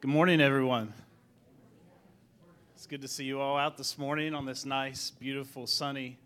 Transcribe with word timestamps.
Good 0.00 0.08
morning, 0.08 0.40
everyone. 0.40 0.94
It's 2.74 2.86
good 2.86 3.02
to 3.02 3.08
see 3.08 3.24
you 3.24 3.38
all 3.38 3.58
out 3.58 3.76
this 3.76 3.98
morning 3.98 4.32
on 4.34 4.46
this 4.46 4.64
nice, 4.64 5.10
beautiful, 5.10 5.66
sunny, 5.66 6.18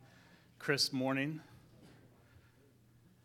crisp 0.61 0.93
morning. 0.93 1.41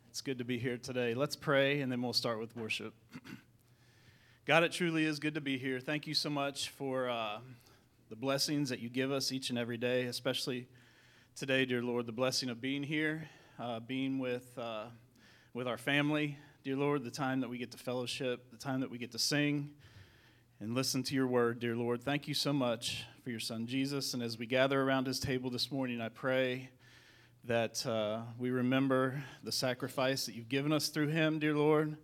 It's 0.08 0.20
good 0.20 0.38
to 0.38 0.44
be 0.44 0.58
here 0.58 0.76
today. 0.76 1.14
Let's 1.14 1.36
pray 1.36 1.82
and 1.82 1.92
then 1.92 2.02
we'll 2.02 2.12
start 2.12 2.40
with 2.40 2.56
worship. 2.56 2.94
God, 4.44 4.64
it 4.64 4.72
truly 4.72 5.04
is 5.04 5.20
good 5.20 5.34
to 5.34 5.40
be 5.40 5.56
here. 5.56 5.78
Thank 5.78 6.08
you 6.08 6.14
so 6.14 6.28
much 6.28 6.70
for 6.70 7.08
uh, 7.08 7.38
the 8.08 8.16
blessings 8.16 8.70
that 8.70 8.80
you 8.80 8.88
give 8.88 9.12
us 9.12 9.30
each 9.30 9.50
and 9.50 9.58
every 9.58 9.76
day, 9.76 10.06
especially 10.06 10.66
today, 11.36 11.64
dear 11.64 11.80
Lord, 11.80 12.06
the 12.06 12.12
blessing 12.12 12.48
of 12.48 12.60
being 12.60 12.82
here, 12.82 13.28
uh, 13.60 13.78
being 13.78 14.18
with, 14.18 14.50
uh, 14.58 14.86
with 15.54 15.68
our 15.68 15.78
family, 15.78 16.38
dear 16.64 16.74
Lord, 16.74 17.04
the 17.04 17.10
time 17.12 17.40
that 17.42 17.48
we 17.48 17.56
get 17.56 17.70
to 17.70 17.78
fellowship, 17.78 18.50
the 18.50 18.58
time 18.58 18.80
that 18.80 18.90
we 18.90 18.98
get 18.98 19.12
to 19.12 19.18
sing 19.20 19.70
and 20.60 20.74
listen 20.74 21.02
to 21.02 21.14
your 21.14 21.26
word, 21.26 21.58
dear 21.58 21.74
Lord. 21.74 22.02
Thank 22.02 22.28
you 22.28 22.34
so 22.34 22.52
much 22.52 23.06
for 23.24 23.30
your 23.30 23.40
son 23.40 23.66
Jesus. 23.66 24.12
And 24.12 24.22
as 24.22 24.38
we 24.38 24.44
gather 24.44 24.80
around 24.80 25.06
his 25.06 25.18
table 25.18 25.48
this 25.48 25.72
morning, 25.72 26.02
I 26.02 26.10
pray 26.10 26.68
that 27.44 27.84
uh, 27.86 28.20
we 28.38 28.50
remember 28.50 29.24
the 29.42 29.52
sacrifice 29.52 30.26
that 30.26 30.34
you've 30.34 30.50
given 30.50 30.70
us 30.70 30.88
through 30.88 31.08
him, 31.08 31.38
dear 31.38 31.54
Lord, 31.54 31.96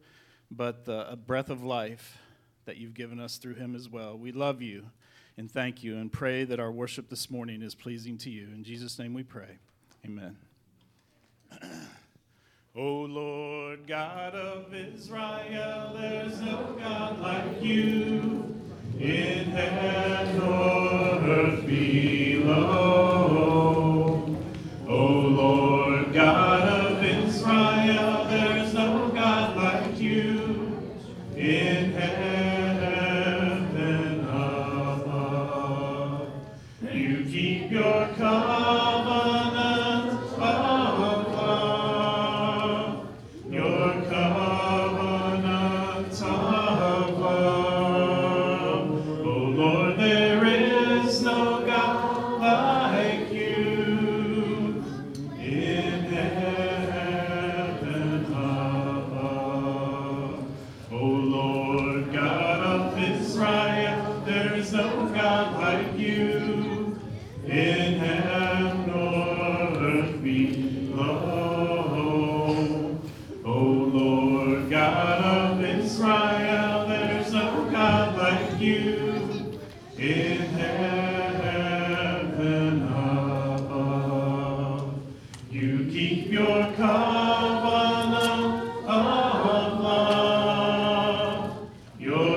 but 0.50 0.86
the 0.86 1.18
breath 1.26 1.50
of 1.50 1.62
life 1.62 2.16
that 2.64 2.78
you've 2.78 2.94
given 2.94 3.20
us 3.20 3.36
through 3.36 3.54
him 3.54 3.74
as 3.74 3.90
well. 3.90 4.16
We 4.16 4.32
love 4.32 4.62
you 4.62 4.86
and 5.36 5.50
thank 5.50 5.84
you 5.84 5.98
and 5.98 6.10
pray 6.10 6.44
that 6.44 6.58
our 6.58 6.72
worship 6.72 7.10
this 7.10 7.30
morning 7.30 7.60
is 7.60 7.74
pleasing 7.74 8.16
to 8.18 8.30
you. 8.30 8.48
In 8.54 8.64
Jesus' 8.64 8.98
name 8.98 9.12
we 9.12 9.22
pray. 9.22 9.58
Amen. 10.06 10.38
O 12.78 13.06
Lord 13.08 13.86
God 13.86 14.34
of 14.34 14.74
Israel, 14.74 15.96
there's 15.98 16.38
no 16.42 16.76
God 16.78 17.18
like 17.22 17.62
you 17.62 18.54
in 19.00 19.46
heaven 19.46 20.42
or 20.42 21.26
earth 21.26 21.66
below. 21.66 22.66
O 24.86 25.06
Lord 25.06 26.12
God 26.12 26.68
of 26.68 27.02
Israel, 27.02 28.15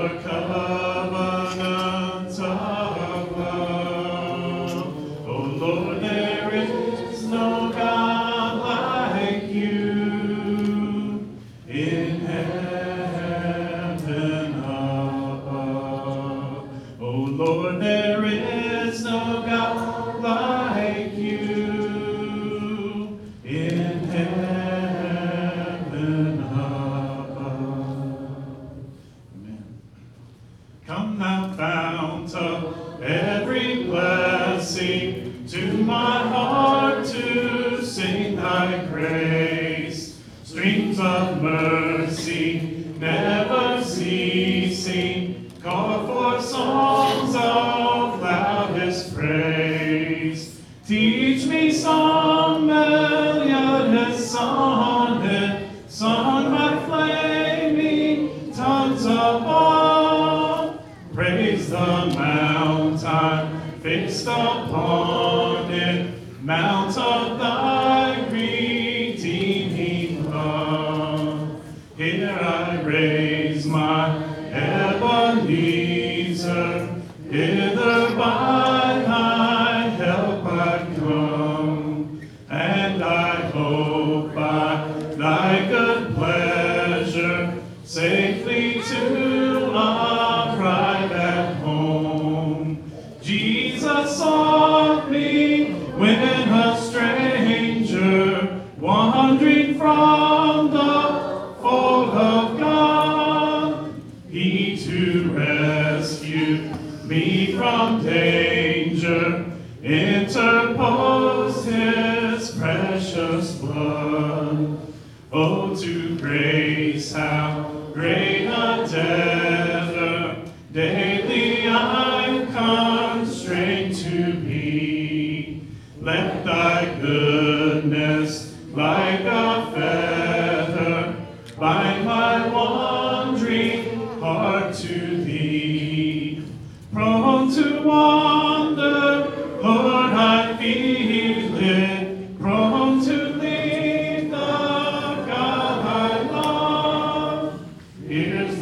your 0.09 0.68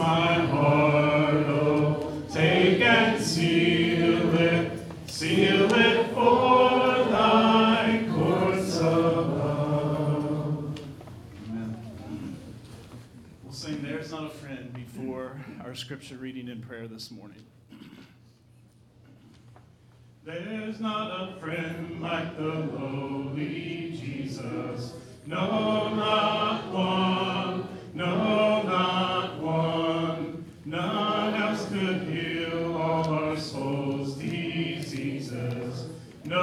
my 0.07 0.45
heart, 0.45 1.45
oh, 1.47 2.13
take 2.31 2.79
and 2.79 3.21
seal 3.21 4.33
it, 4.35 4.71
seal 5.05 5.69
it 5.73 6.07
for 6.13 7.09
thy 7.11 8.07
courts 8.15 8.77
above. 8.77 10.79
Amen. 11.49 11.77
We'll 13.43 13.51
sing 13.51 13.83
There's 13.83 14.11
Not 14.11 14.27
a 14.27 14.29
Friend 14.29 14.73
before 14.73 15.41
our 15.65 15.75
scripture 15.75 16.15
reading 16.15 16.47
and 16.47 16.65
prayer 16.65 16.87
this 16.87 17.11
morning. 17.11 17.43
There's 20.23 20.79
not 20.79 21.21
a 21.21 21.35
friend 21.41 22.01
like 22.01 22.37
the 22.37 22.43
lowly 22.43 23.97
Jesus. 23.99 24.93
No, 25.25 25.93
not 25.93 26.71
one. 26.71 27.67
No, 27.93 28.56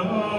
No, 0.05 0.34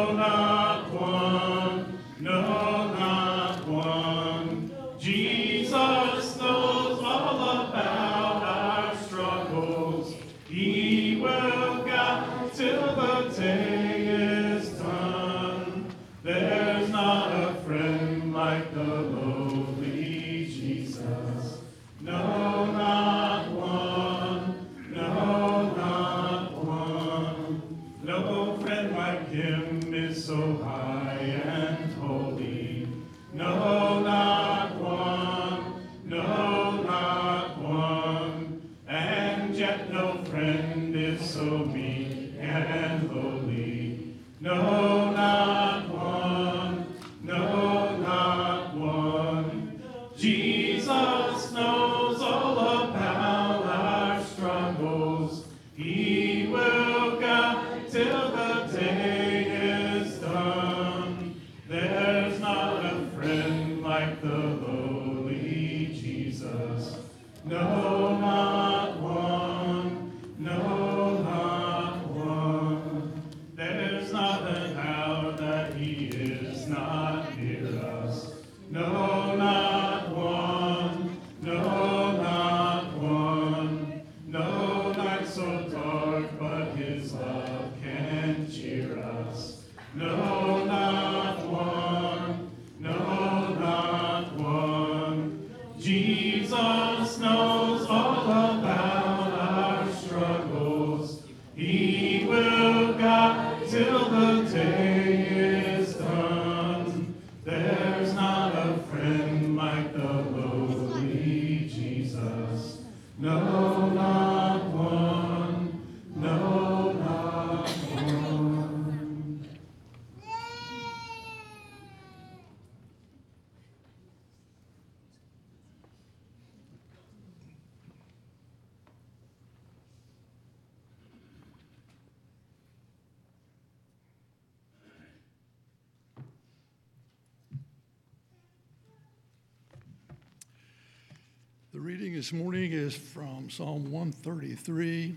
this 142.26 142.32
morning 142.32 142.72
is 142.72 142.96
from 142.96 143.48
Psalm 143.48 143.92
133, 143.92 145.16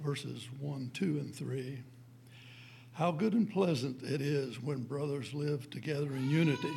verses 0.00 0.48
1, 0.58 0.90
2, 0.92 1.04
and 1.20 1.32
3. 1.32 1.78
How 2.94 3.12
good 3.12 3.34
and 3.34 3.48
pleasant 3.48 4.02
it 4.02 4.20
is 4.20 4.60
when 4.60 4.82
brothers 4.82 5.32
live 5.34 5.70
together 5.70 6.08
in 6.16 6.28
unity. 6.28 6.76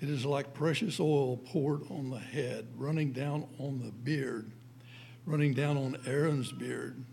It 0.00 0.08
is 0.08 0.24
like 0.24 0.54
precious 0.54 0.98
oil 0.98 1.36
poured 1.36 1.82
on 1.90 2.08
the 2.08 2.18
head, 2.18 2.68
running 2.78 3.12
down 3.12 3.46
on 3.58 3.78
the 3.78 3.92
beard, 3.92 4.50
running 5.26 5.52
down 5.52 5.76
on 5.76 5.98
Aaron's 6.06 6.50
beard, 6.50 7.04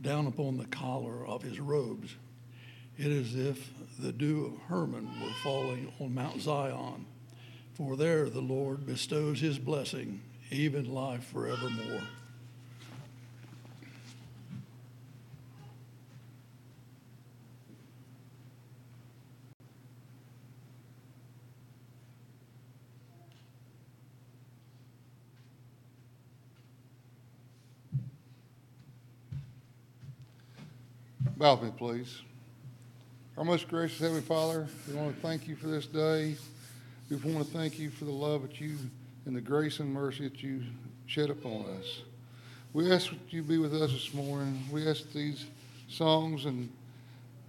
down 0.00 0.28
upon 0.28 0.58
the 0.58 0.66
collar 0.66 1.26
of 1.26 1.42
his 1.42 1.58
robes. 1.58 2.14
It 2.96 3.08
is 3.08 3.34
as 3.34 3.46
if 3.46 3.70
the 3.98 4.12
dew 4.12 4.46
of 4.46 4.68
Hermon 4.68 5.10
were 5.20 5.34
falling 5.42 5.92
on 5.98 6.14
Mount 6.14 6.40
Zion. 6.40 7.06
For 7.74 7.96
there 7.96 8.30
the 8.30 8.40
Lord 8.40 8.86
bestows 8.86 9.40
his 9.40 9.58
blessing, 9.58 10.20
even 10.52 10.92
life 10.92 11.24
forevermore. 11.24 12.02
Bow 31.36 31.56
me, 31.56 31.72
please. 31.76 32.20
Our 33.36 33.44
most 33.44 33.66
gracious 33.66 33.98
Heavenly 33.98 34.20
Father, 34.20 34.68
we 34.86 34.94
want 34.94 35.16
to 35.16 35.20
thank 35.22 35.48
you 35.48 35.56
for 35.56 35.66
this 35.66 35.86
day. 35.86 36.36
We 37.10 37.16
want 37.16 37.44
to 37.46 37.52
thank 37.52 37.78
you 37.78 37.90
for 37.90 38.04
the 38.04 38.12
love 38.12 38.42
that 38.42 38.60
you 38.60 38.76
and 39.26 39.36
the 39.36 39.40
grace 39.40 39.78
and 39.80 39.92
mercy 39.92 40.24
that 40.24 40.42
you 40.42 40.62
shed 41.06 41.30
upon 41.30 41.66
us. 41.78 42.00
We 42.72 42.90
ask 42.90 43.10
that 43.10 43.18
you 43.30 43.42
be 43.42 43.58
with 43.58 43.74
us 43.74 43.92
this 43.92 44.14
morning. 44.14 44.64
We 44.70 44.88
ask 44.88 45.12
these 45.12 45.46
songs 45.88 46.46
and 46.46 46.70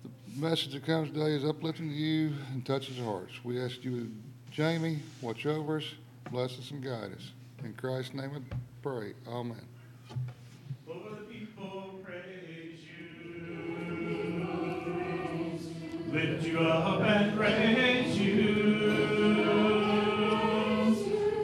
the 0.03 0.09
message 0.41 0.73
that 0.73 0.85
comes 0.85 1.11
today 1.11 1.31
is 1.31 1.45
uplifting 1.45 1.89
to 1.89 1.95
you 1.95 2.33
and 2.51 2.65
touches 2.65 2.97
hearts. 2.97 3.33
We 3.43 3.61
ask 3.61 3.83
you, 3.83 4.11
Jamie, 4.51 4.99
watch 5.21 5.45
over 5.45 5.77
us, 5.77 5.85
bless 6.29 6.59
us, 6.59 6.71
and 6.71 6.83
guide 6.83 7.13
us. 7.15 7.31
In 7.63 7.73
Christ's 7.73 8.13
name 8.13 8.31
we 8.33 8.41
pray. 8.81 9.13
Amen. 9.27 9.61
For 10.85 10.95
the 11.09 11.23
people 11.33 11.99
praise 12.03 12.79
you, 12.83 13.31
lift 16.11 16.43
you 16.43 16.59
up 16.59 17.01
and 17.01 17.37
praise 17.37 18.17
you. 18.19 18.72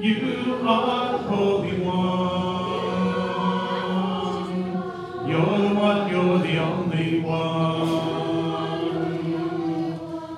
You 0.02 0.62
are 0.66 1.12
the 1.12 1.18
Holy 1.18 1.78
One. 1.82 2.70
You're 5.30 5.74
one, 5.76 6.10
you're 6.10 6.40
the 6.40 6.58
only 6.58 7.20
one. 7.20 8.08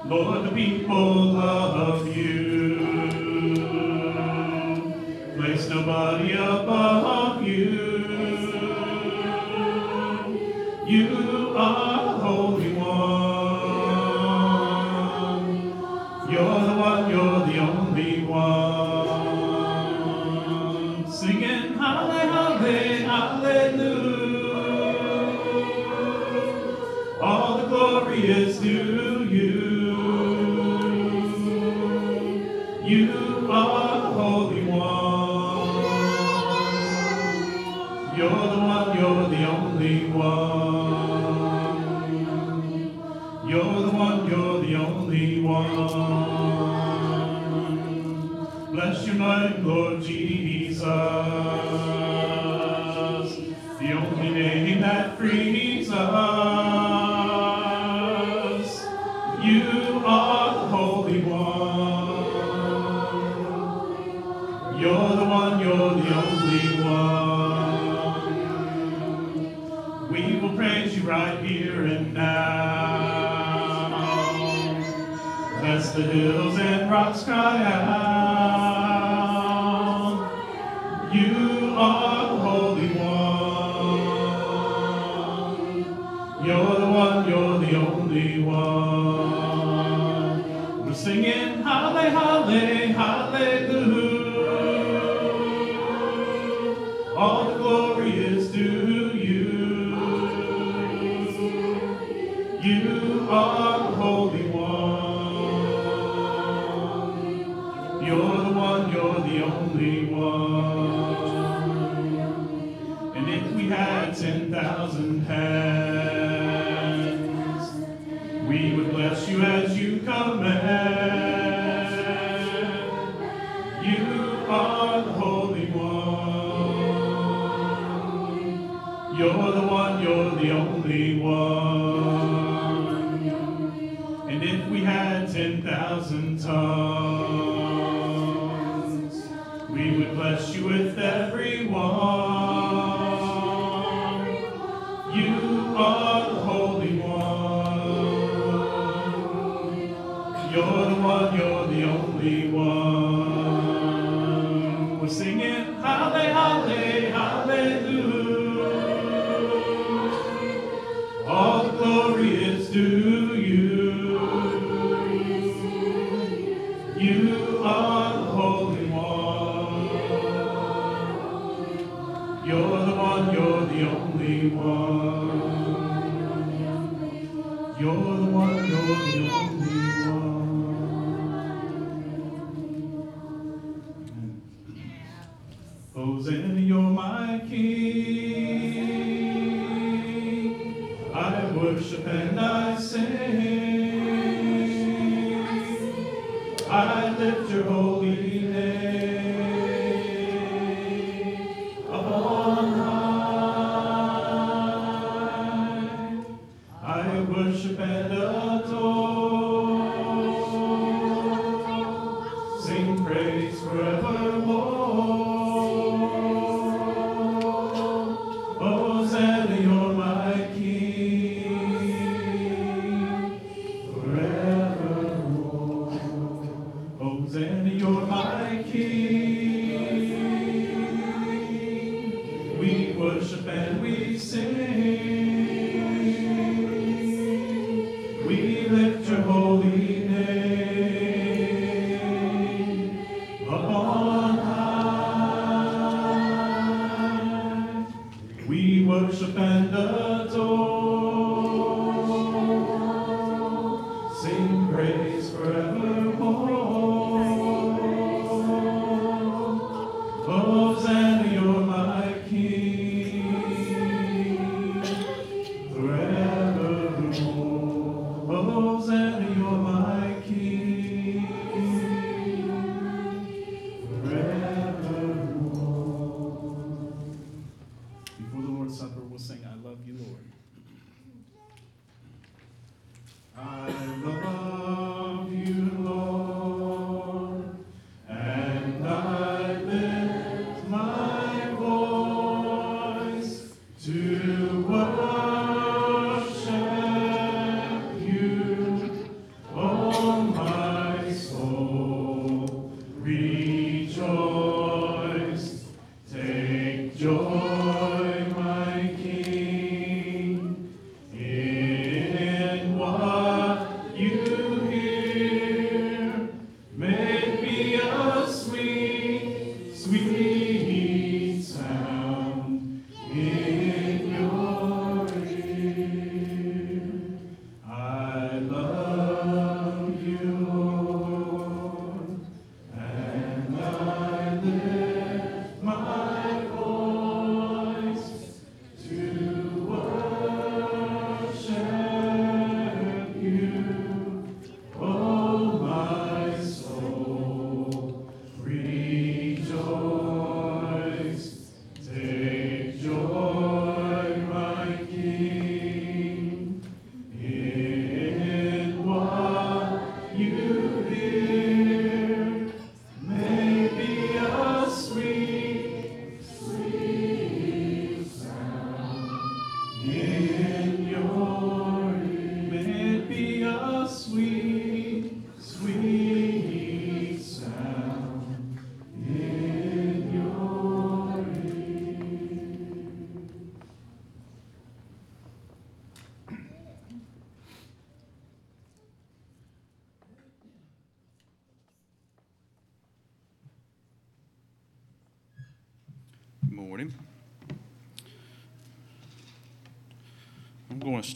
Lord, 0.10 0.46
the 0.48 0.52
people 0.52 1.26
love 1.34 2.08
you. 2.08 2.80
Place 5.38 5.70
nobody 5.70 6.34
above 6.34 7.21
You're 16.92 17.08
the 17.08 17.10
you're 17.10 17.46
the 17.46 17.58
only 17.60 18.26
one. 18.26 19.61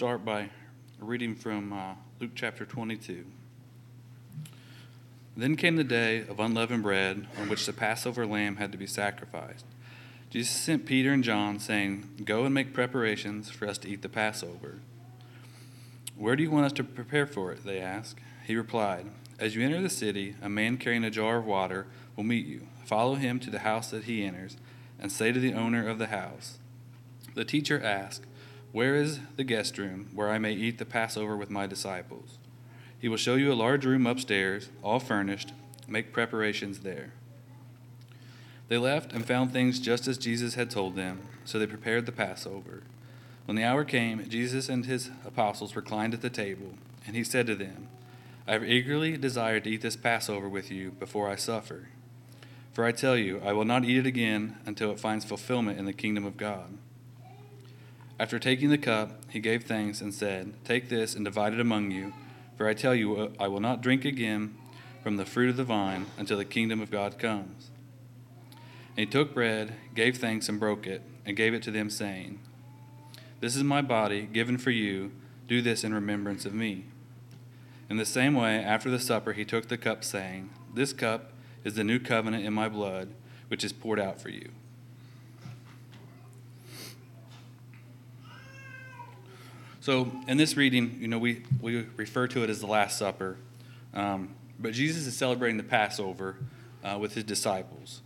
Start 0.05 0.23
by 0.23 0.47
reading 0.99 1.33
from 1.33 1.73
uh, 1.73 1.95
Luke 2.19 2.29
chapter 2.35 2.63
22. 2.63 3.25
Then 5.35 5.55
came 5.55 5.77
the 5.77 5.83
day 5.83 6.19
of 6.19 6.39
unleavened 6.39 6.83
bread 6.83 7.25
on 7.39 7.49
which 7.49 7.65
the 7.65 7.73
Passover 7.73 8.27
lamb 8.27 8.57
had 8.57 8.71
to 8.71 8.77
be 8.77 8.85
sacrificed. 8.85 9.65
Jesus 10.29 10.55
sent 10.55 10.85
Peter 10.85 11.11
and 11.11 11.23
John, 11.23 11.57
saying, 11.57 12.21
Go 12.23 12.45
and 12.45 12.53
make 12.53 12.71
preparations 12.71 13.49
for 13.49 13.67
us 13.67 13.79
to 13.79 13.89
eat 13.89 14.03
the 14.03 14.07
Passover. 14.07 14.75
Where 16.15 16.35
do 16.35 16.43
you 16.43 16.51
want 16.51 16.67
us 16.67 16.73
to 16.73 16.83
prepare 16.83 17.25
for 17.25 17.51
it? 17.51 17.65
They 17.65 17.79
asked. 17.79 18.19
He 18.45 18.55
replied, 18.55 19.07
As 19.39 19.55
you 19.55 19.65
enter 19.65 19.81
the 19.81 19.89
city, 19.89 20.35
a 20.39 20.49
man 20.49 20.77
carrying 20.77 21.03
a 21.03 21.09
jar 21.09 21.37
of 21.37 21.47
water 21.47 21.87
will 22.15 22.25
meet 22.25 22.45
you. 22.45 22.67
Follow 22.85 23.15
him 23.15 23.39
to 23.39 23.49
the 23.49 23.59
house 23.59 23.89
that 23.89 24.03
he 24.03 24.23
enters, 24.23 24.57
and 24.99 25.11
say 25.11 25.31
to 25.31 25.39
the 25.39 25.55
owner 25.55 25.87
of 25.89 25.97
the 25.97 26.07
house, 26.13 26.59
The 27.33 27.43
teacher 27.43 27.81
asked, 27.83 28.21
Where 28.75 28.95
is 28.97 29.21
the 29.37 29.45
guest 29.45 29.77
room 29.77 30.09
where 30.13 30.29
I 30.29 30.37
may 30.37 30.51
eat 30.51 30.79
the 30.79 30.85
Passover 30.85 31.37
with 31.37 31.49
my 31.49 31.65
disciples? 31.65 32.37
He 32.99 33.07
will 33.07 33.15
show 33.15 33.35
you 33.35 33.49
a 33.49 33.55
large 33.55 33.85
room 33.85 34.05
upstairs, 34.05 34.67
all 34.83 34.99
furnished. 34.99 35.53
Make 35.87 36.11
preparations 36.11 36.79
there. 36.79 37.13
They 38.67 38.77
left 38.77 39.13
and 39.13 39.25
found 39.25 39.53
things 39.53 39.79
just 39.79 40.09
as 40.09 40.17
Jesus 40.17 40.55
had 40.55 40.69
told 40.69 40.97
them, 40.97 41.21
so 41.45 41.57
they 41.57 41.67
prepared 41.67 42.05
the 42.05 42.11
Passover. 42.11 42.83
When 43.45 43.55
the 43.55 43.63
hour 43.63 43.85
came, 43.85 44.27
Jesus 44.27 44.67
and 44.67 44.85
his 44.85 45.09
apostles 45.25 45.77
reclined 45.77 46.13
at 46.13 46.21
the 46.21 46.29
table, 46.29 46.73
and 47.07 47.15
he 47.15 47.23
said 47.23 47.47
to 47.47 47.55
them, 47.55 47.87
I 48.45 48.51
have 48.51 48.65
eagerly 48.65 49.15
desired 49.15 49.63
to 49.63 49.69
eat 49.69 49.83
this 49.83 49.95
Passover 49.95 50.49
with 50.49 50.69
you 50.69 50.91
before 50.91 51.29
I 51.29 51.37
suffer. 51.37 51.87
For 52.73 52.83
I 52.83 52.91
tell 52.91 53.15
you, 53.15 53.41
I 53.41 53.53
will 53.53 53.63
not 53.63 53.85
eat 53.85 53.99
it 53.99 54.05
again 54.05 54.57
until 54.65 54.91
it 54.91 54.99
finds 54.99 55.23
fulfillment 55.23 55.79
in 55.79 55.85
the 55.85 55.93
kingdom 55.93 56.25
of 56.25 56.35
God. 56.35 56.77
After 58.17 58.39
taking 58.39 58.69
the 58.69 58.77
cup, 58.77 59.11
he 59.29 59.39
gave 59.39 59.65
thanks 59.65 59.99
and 59.99 60.13
said, 60.13 60.53
Take 60.63 60.87
this 60.87 61.15
and 61.15 61.25
divide 61.25 61.53
it 61.53 61.59
among 61.59 61.91
you, 61.91 62.13
for 62.57 62.67
I 62.67 62.73
tell 62.73 62.95
you, 62.95 63.33
I 63.39 63.49
will 63.49 63.59
not 63.59 63.81
drink 63.81 64.05
again 64.05 64.55
from 65.03 65.17
the 65.17 65.25
fruit 65.25 65.49
of 65.49 65.57
the 65.57 65.65
vine 65.65 66.05
until 66.17 66.37
the 66.37 66.45
kingdom 66.45 66.79
of 66.79 66.89
God 66.89 67.19
comes. 67.19 67.69
And 68.95 68.99
he 68.99 69.05
took 69.05 69.33
bread, 69.33 69.73
gave 69.93 70.17
thanks, 70.17 70.47
and 70.47 70.59
broke 70.59 70.87
it, 70.87 71.01
and 71.25 71.35
gave 71.35 71.53
it 71.53 71.61
to 71.63 71.71
them, 71.71 71.89
saying, 71.89 72.39
This 73.41 73.57
is 73.57 73.63
my 73.63 73.81
body, 73.81 74.21
given 74.21 74.57
for 74.57 74.71
you. 74.71 75.11
Do 75.49 75.61
this 75.61 75.83
in 75.83 75.93
remembrance 75.93 76.45
of 76.45 76.53
me. 76.53 76.85
In 77.89 77.97
the 77.97 78.05
same 78.05 78.33
way, 78.33 78.63
after 78.63 78.89
the 78.89 78.97
supper, 78.97 79.33
he 79.33 79.43
took 79.43 79.67
the 79.67 79.77
cup, 79.77 80.05
saying, 80.05 80.49
This 80.73 80.93
cup 80.93 81.33
is 81.65 81.75
the 81.75 81.83
new 81.83 81.99
covenant 81.99 82.45
in 82.45 82.53
my 82.53 82.69
blood, 82.69 83.09
which 83.49 83.63
is 83.63 83.73
poured 83.73 83.99
out 83.99 84.21
for 84.21 84.29
you. 84.29 84.51
So, 89.85 90.11
in 90.27 90.37
this 90.37 90.57
reading, 90.57 90.97
you 90.99 91.07
know, 91.07 91.19
we, 91.19 91.43
we 91.61 91.85
refer 91.95 92.25
to 92.29 92.43
it 92.43 92.49
as 92.49 92.59
the 92.59 92.65
Last 92.65 92.97
Supper, 92.97 93.37
um, 93.93 94.33
but 94.57 94.73
Jesus 94.73 95.05
is 95.05 95.15
celebrating 95.15 95.57
the 95.57 95.63
Passover 95.63 96.37
uh, 96.83 96.97
with 96.99 97.13
his 97.13 97.23
disciples. 97.23 98.01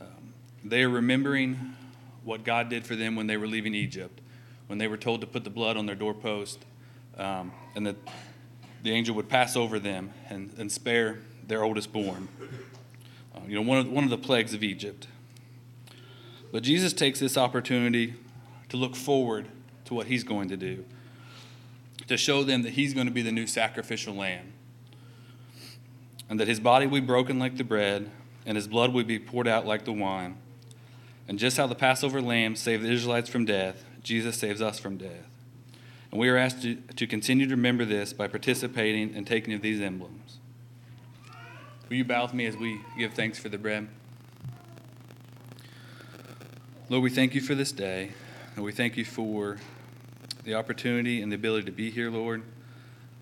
Um, 0.00 0.32
they 0.62 0.84
are 0.84 0.88
remembering 0.88 1.74
what 2.22 2.44
God 2.44 2.68
did 2.68 2.86
for 2.86 2.94
them 2.94 3.16
when 3.16 3.26
they 3.26 3.36
were 3.36 3.48
leaving 3.48 3.74
Egypt, 3.74 4.20
when 4.68 4.78
they 4.78 4.86
were 4.86 4.96
told 4.96 5.20
to 5.22 5.26
put 5.26 5.42
the 5.42 5.50
blood 5.50 5.76
on 5.76 5.84
their 5.84 5.96
doorpost, 5.96 6.60
um, 7.18 7.50
and 7.74 7.84
that 7.88 7.96
the 8.84 8.92
angel 8.92 9.16
would 9.16 9.28
pass 9.28 9.56
over 9.56 9.80
them 9.80 10.12
and, 10.28 10.54
and 10.58 10.70
spare 10.70 11.18
their 11.44 11.64
oldest 11.64 11.92
born. 11.92 12.28
Uh, 13.34 13.40
you 13.48 13.56
know, 13.56 13.62
one 13.62 13.78
of, 13.78 13.90
one 13.90 14.04
of 14.04 14.10
the 14.10 14.18
plagues 14.18 14.54
of 14.54 14.62
Egypt. 14.62 15.08
But 16.52 16.62
Jesus 16.62 16.92
takes 16.92 17.18
this 17.18 17.36
opportunity 17.36 18.14
to 18.68 18.76
look 18.76 18.94
forward 18.94 19.48
to 19.86 19.94
what 19.94 20.06
he's 20.06 20.22
going 20.22 20.48
to 20.50 20.56
do, 20.56 20.84
to 22.10 22.16
show 22.16 22.42
them 22.42 22.62
that 22.62 22.70
he's 22.70 22.92
going 22.92 23.06
to 23.06 23.12
be 23.12 23.22
the 23.22 23.30
new 23.30 23.46
sacrificial 23.46 24.12
lamb, 24.12 24.52
and 26.28 26.40
that 26.40 26.48
his 26.48 26.58
body 26.58 26.84
will 26.84 27.00
be 27.00 27.06
broken 27.06 27.38
like 27.38 27.56
the 27.56 27.62
bread, 27.62 28.10
and 28.44 28.56
his 28.56 28.66
blood 28.66 28.92
will 28.92 29.04
be 29.04 29.20
poured 29.20 29.46
out 29.46 29.64
like 29.64 29.84
the 29.84 29.92
wine. 29.92 30.36
And 31.28 31.38
just 31.38 31.56
how 31.56 31.68
the 31.68 31.76
Passover 31.76 32.20
lamb 32.20 32.56
saved 32.56 32.82
the 32.82 32.90
Israelites 32.90 33.30
from 33.30 33.44
death, 33.44 33.84
Jesus 34.02 34.36
saves 34.36 34.60
us 34.60 34.80
from 34.80 34.96
death. 34.96 35.28
And 36.10 36.18
we 36.18 36.28
are 36.28 36.36
asked 36.36 36.62
to, 36.62 36.74
to 36.96 37.06
continue 37.06 37.46
to 37.46 37.54
remember 37.54 37.84
this 37.84 38.12
by 38.12 38.26
participating 38.26 39.14
and 39.14 39.24
taking 39.24 39.54
of 39.54 39.62
these 39.62 39.80
emblems. 39.80 40.38
Will 41.88 41.96
you 41.96 42.04
bow 42.04 42.24
with 42.24 42.34
me 42.34 42.46
as 42.46 42.56
we 42.56 42.80
give 42.98 43.14
thanks 43.14 43.38
for 43.38 43.48
the 43.48 43.58
bread? 43.58 43.86
Lord, 46.88 47.04
we 47.04 47.10
thank 47.10 47.36
you 47.36 47.40
for 47.40 47.54
this 47.54 47.70
day, 47.70 48.10
and 48.56 48.64
we 48.64 48.72
thank 48.72 48.96
you 48.96 49.04
for 49.04 49.58
the 50.44 50.54
opportunity 50.54 51.20
and 51.20 51.30
the 51.30 51.36
ability 51.36 51.66
to 51.66 51.72
be 51.72 51.90
here, 51.90 52.10
Lord. 52.10 52.42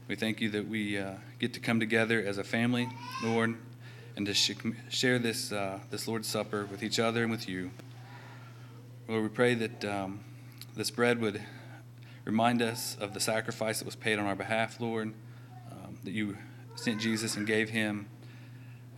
We 0.06 0.14
thank 0.14 0.40
you 0.40 0.50
that 0.50 0.68
we 0.68 0.98
uh, 0.98 1.14
get 1.38 1.52
to 1.54 1.60
come 1.60 1.80
together 1.80 2.22
as 2.24 2.38
a 2.38 2.44
family, 2.44 2.88
Lord, 3.22 3.56
and 4.16 4.24
to 4.26 4.34
sh- 4.34 4.52
share 4.88 5.18
this, 5.18 5.52
uh, 5.52 5.80
this 5.90 6.06
Lord's 6.06 6.28
Supper 6.28 6.66
with 6.66 6.82
each 6.82 6.98
other 6.98 7.22
and 7.22 7.30
with 7.30 7.48
you. 7.48 7.70
Lord, 9.08 9.22
we 9.22 9.28
pray 9.28 9.54
that 9.54 9.84
um, 9.84 10.20
this 10.76 10.90
bread 10.90 11.20
would 11.20 11.42
remind 12.24 12.62
us 12.62 12.96
of 13.00 13.14
the 13.14 13.20
sacrifice 13.20 13.80
that 13.80 13.84
was 13.84 13.96
paid 13.96 14.18
on 14.18 14.26
our 14.26 14.36
behalf, 14.36 14.80
Lord, 14.80 15.12
um, 15.72 15.98
that 16.04 16.12
you 16.12 16.36
sent 16.76 17.00
Jesus 17.00 17.36
and 17.36 17.46
gave 17.46 17.70
him 17.70 18.06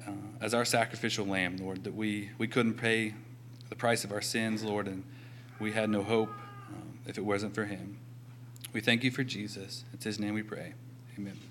uh, 0.06 0.12
as 0.40 0.52
our 0.52 0.64
sacrificial 0.64 1.26
lamb, 1.26 1.56
Lord, 1.56 1.84
that 1.84 1.94
we, 1.94 2.30
we 2.38 2.46
couldn't 2.46 2.74
pay 2.74 3.14
the 3.70 3.76
price 3.76 4.04
of 4.04 4.12
our 4.12 4.20
sins, 4.20 4.62
Lord, 4.62 4.88
and 4.88 5.04
we 5.58 5.72
had 5.72 5.88
no 5.88 6.02
hope 6.02 6.30
um, 6.68 6.98
if 7.06 7.16
it 7.16 7.24
wasn't 7.24 7.54
for 7.54 7.64
him. 7.64 7.98
We 8.72 8.80
thank 8.80 9.02
you 9.02 9.10
for 9.10 9.24
Jesus. 9.24 9.84
It's 9.92 10.04
his 10.04 10.18
name 10.18 10.34
we 10.34 10.42
pray. 10.42 10.74
Amen. 11.18 11.49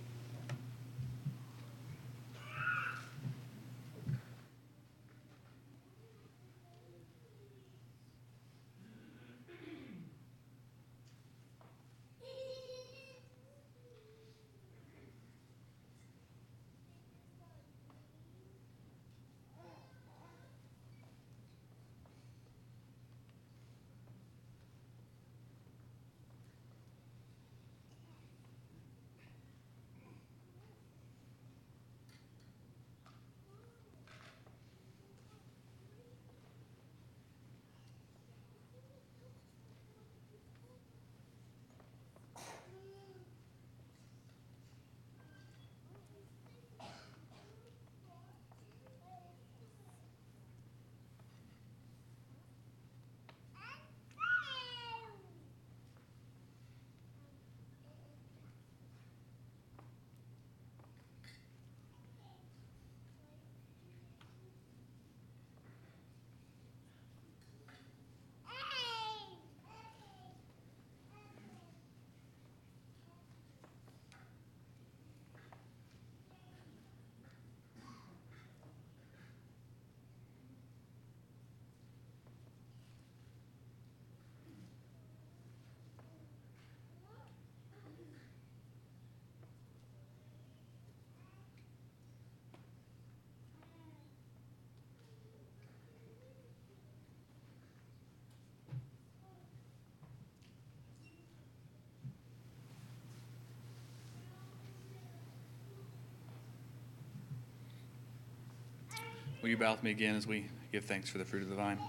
Will 109.41 109.47
you 109.47 109.56
bow 109.56 109.71
with 109.71 109.84
me 109.84 109.91
again 109.91 110.15
as 110.15 110.28
we 110.28 110.47
give 110.73 110.84
thanks 110.84 111.10
for 111.10 111.17
the 111.17 111.23
fruit 111.23 111.43
of 111.43 111.49
the 111.49 111.56
vine? 111.56 111.80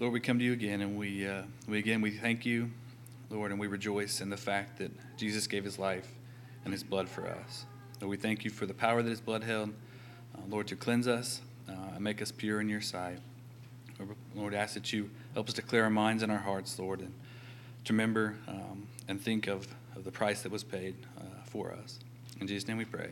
Lord, 0.00 0.12
we 0.12 0.18
come 0.18 0.36
to 0.40 0.44
you 0.44 0.52
again, 0.52 0.80
and 0.80 0.98
we, 0.98 1.26
uh, 1.26 1.42
we 1.68 1.78
again 1.78 2.00
we 2.00 2.10
thank 2.10 2.44
you, 2.44 2.72
Lord, 3.30 3.52
and 3.52 3.60
we 3.60 3.68
rejoice 3.68 4.20
in 4.20 4.28
the 4.28 4.36
fact 4.36 4.78
that 4.78 4.90
Jesus 5.16 5.46
gave 5.46 5.62
his 5.62 5.78
life 5.78 6.08
and 6.64 6.72
his 6.72 6.82
blood 6.82 7.08
for 7.08 7.28
us. 7.28 7.66
Lord, 8.00 8.10
we 8.10 8.16
thank 8.16 8.44
you 8.44 8.50
for 8.50 8.66
the 8.66 8.74
power 8.74 9.00
that 9.00 9.08
his 9.08 9.20
blood 9.20 9.44
held, 9.44 9.70
uh, 10.36 10.40
Lord, 10.48 10.66
to 10.66 10.76
cleanse 10.76 11.06
us 11.06 11.40
uh, 11.68 11.72
and 11.94 12.00
make 12.00 12.20
us 12.20 12.32
pure 12.32 12.60
in 12.60 12.68
your 12.68 12.80
sight. 12.80 13.20
Lord, 14.34 14.54
ask 14.54 14.74
that 14.74 14.92
you 14.92 15.08
help 15.34 15.48
us 15.48 15.54
to 15.54 15.62
clear 15.62 15.84
our 15.84 15.90
minds 15.90 16.24
and 16.24 16.32
our 16.32 16.38
hearts, 16.38 16.76
Lord, 16.80 16.98
and 16.98 17.14
to 17.84 17.92
remember 17.92 18.34
um, 18.48 18.88
and 19.06 19.20
think 19.20 19.46
of, 19.46 19.68
of 19.94 20.02
the 20.02 20.10
price 20.10 20.42
that 20.42 20.50
was 20.50 20.64
paid 20.64 20.96
uh, 21.16 21.22
for 21.44 21.72
us. 21.72 22.00
In 22.40 22.48
Jesus' 22.48 22.66
name 22.66 22.76
we 22.76 22.84
pray. 22.84 23.10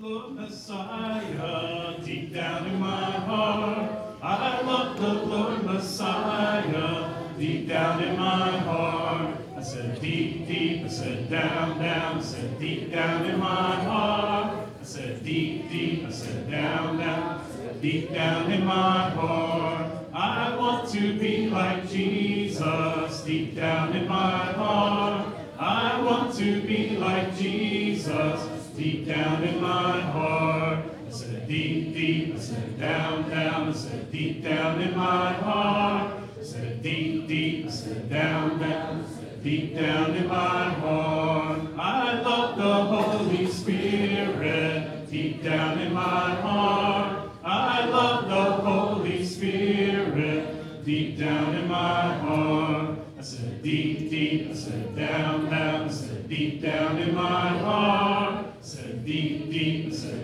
Lord 0.00 0.32
Messiah 0.32 2.00
deep 2.02 2.32
down 2.32 2.66
in 2.66 2.80
my 2.80 3.10
heart. 3.10 3.92
I 4.22 4.62
love 4.62 4.98
the 4.98 5.12
Lord 5.12 5.62
Messiah 5.62 7.12
deep 7.38 7.68
down 7.68 8.02
in 8.02 8.18
my 8.18 8.58
heart. 8.60 9.36
I 9.54 9.62
said 9.62 10.00
deep, 10.00 10.48
deep, 10.48 10.86
I 10.86 10.88
said 10.88 11.28
down, 11.28 11.78
down, 11.78 12.16
I 12.16 12.22
said 12.22 12.58
deep 12.58 12.90
down 12.90 13.26
in 13.26 13.38
my 13.38 13.74
heart. 13.84 14.68
I 14.80 14.84
said 14.84 15.22
deep, 15.22 15.70
deep, 15.70 16.06
I 16.06 16.10
said 16.10 16.50
down, 16.50 16.96
down, 16.96 17.44
said 17.52 17.82
deep 17.82 18.14
down 18.14 18.50
in 18.50 18.64
my 18.64 19.10
heart. 19.10 19.92
I 20.14 20.56
want 20.56 20.88
to 20.92 21.18
be 21.18 21.50
like 21.50 21.86
Jesus 21.90 23.20
deep 23.20 23.54
down 23.54 23.94
in 23.94 24.08
my 24.08 24.52
heart. 24.52 25.26
I 25.58 26.00
want 26.00 26.34
to 26.36 26.62
be 26.62 26.96
like 26.96 27.36
Jesus 27.36 28.49
deep 28.76 29.06
down 29.06 29.42
in 29.44 29.60
my 29.60 30.00
heart. 30.00 30.84
I 31.06 31.10
said 31.10 31.48
deep, 31.48 31.94
deep, 31.94 32.34
I 32.34 32.38
said 32.38 32.78
down, 32.78 33.28
down, 33.28 33.68
I 33.68 33.72
said 33.72 34.10
deep 34.12 34.42
down 34.42 34.80
in 34.80 34.96
my 34.96 35.32
heart. 35.32 36.20
I 36.38 36.42
said 36.42 36.82
deep, 36.82 37.26
deep, 37.26 37.66
I 37.66 37.70
said 37.70 38.08
down, 38.08 38.58
down, 38.58 39.04
I 39.04 39.08
said 39.08 39.42
deep 39.42 39.74
down 39.74 40.14
in 40.14 40.28
my 40.28 40.70
heart. 40.74 41.60
I 41.78 42.20
love 42.20 42.56
the 42.56 42.74
Holy 42.84 43.46
Spirit 43.46 45.10
deep 45.10 45.42
down 45.42 45.78
in 45.80 45.92
my 45.92 46.34
heart. 46.36 47.30
I 47.44 47.84
love 47.86 48.28
the 48.28 48.44
Holy 48.68 49.24
Spirit 49.24 50.84
deep 50.84 51.18
down 51.18 51.54
in 51.54 51.68
my 51.68 52.14
heart. 52.18 52.98
I 53.18 53.22
said 53.22 53.62
deep, 53.62 54.08
deep, 54.10 54.50
I 54.50 54.54
said 54.54 54.96
down, 54.96 55.50
down, 55.50 55.88
I 55.88 55.92
said 55.92 56.28
deep 56.28 56.62
down 56.62 56.98
in 56.98 57.14
my 57.14 57.48
heart. 57.48 57.59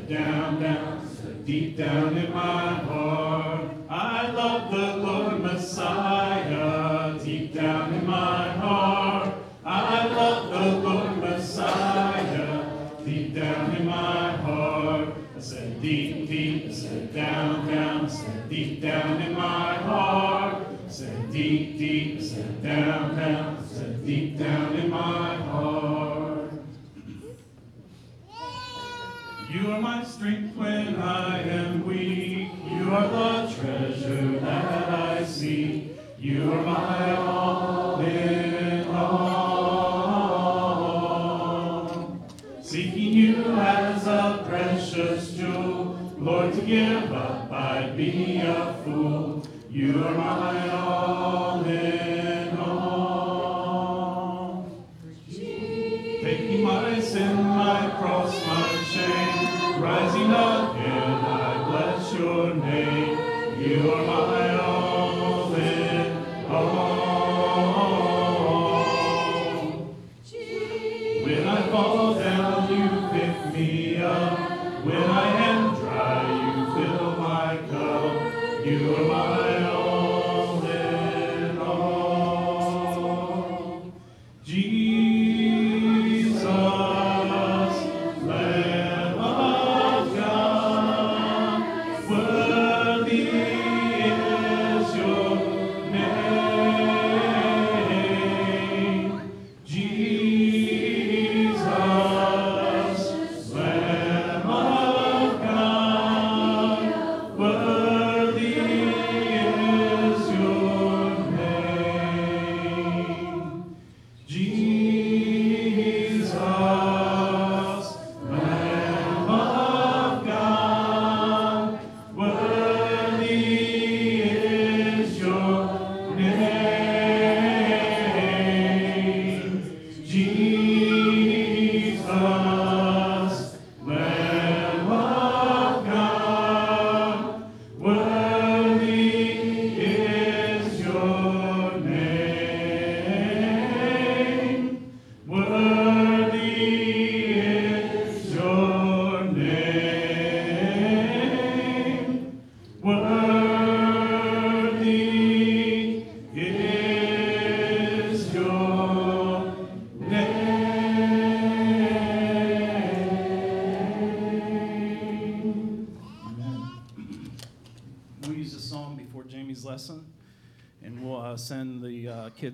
Down, 0.09 0.63
down, 0.63 1.09
deep 1.45 1.77
down 1.77 2.17
in 2.17 2.33
my 2.33 2.75
heart. 2.75 3.71
I 3.89 4.31
love 4.31 4.71
the 4.71 4.96
You 49.77 50.03
are 50.03 50.15
my 50.15 50.66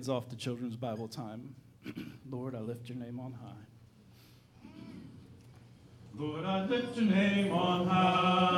off 0.09 0.29
to 0.29 0.35
children's 0.35 0.75
Bible 0.75 1.07
time. 1.07 1.55
Lord, 2.29 2.55
I 2.55 2.59
lift 2.59 2.89
your 2.89 2.97
name 2.97 3.19
on 3.19 3.33
high. 3.33 4.69
Lord, 6.15 6.45
I 6.45 6.65
lift 6.65 6.95
your 6.97 7.05
name 7.05 7.51
on 7.51 7.87
high. 7.87 8.52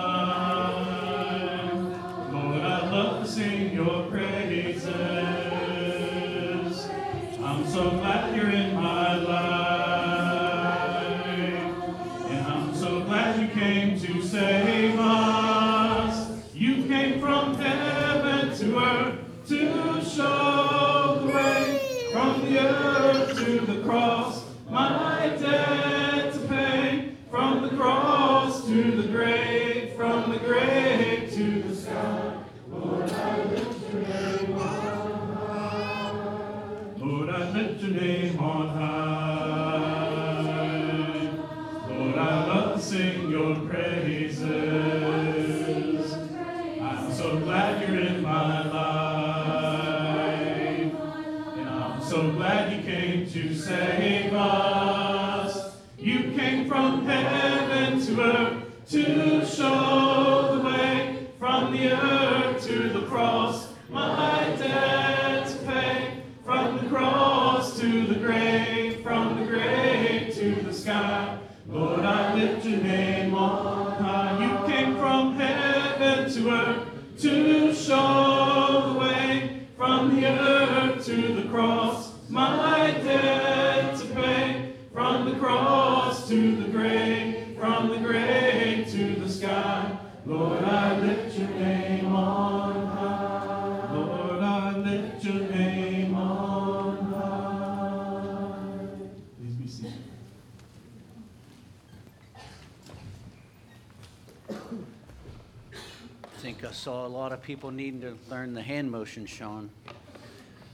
Think 106.46 106.64
I 106.64 106.72
saw 106.74 107.08
a 107.08 107.10
lot 107.10 107.32
of 107.32 107.42
people 107.42 107.72
needing 107.72 108.02
to 108.02 108.16
learn 108.30 108.54
the 108.54 108.62
hand 108.62 108.92
motion, 108.92 109.26
Sean. 109.26 109.68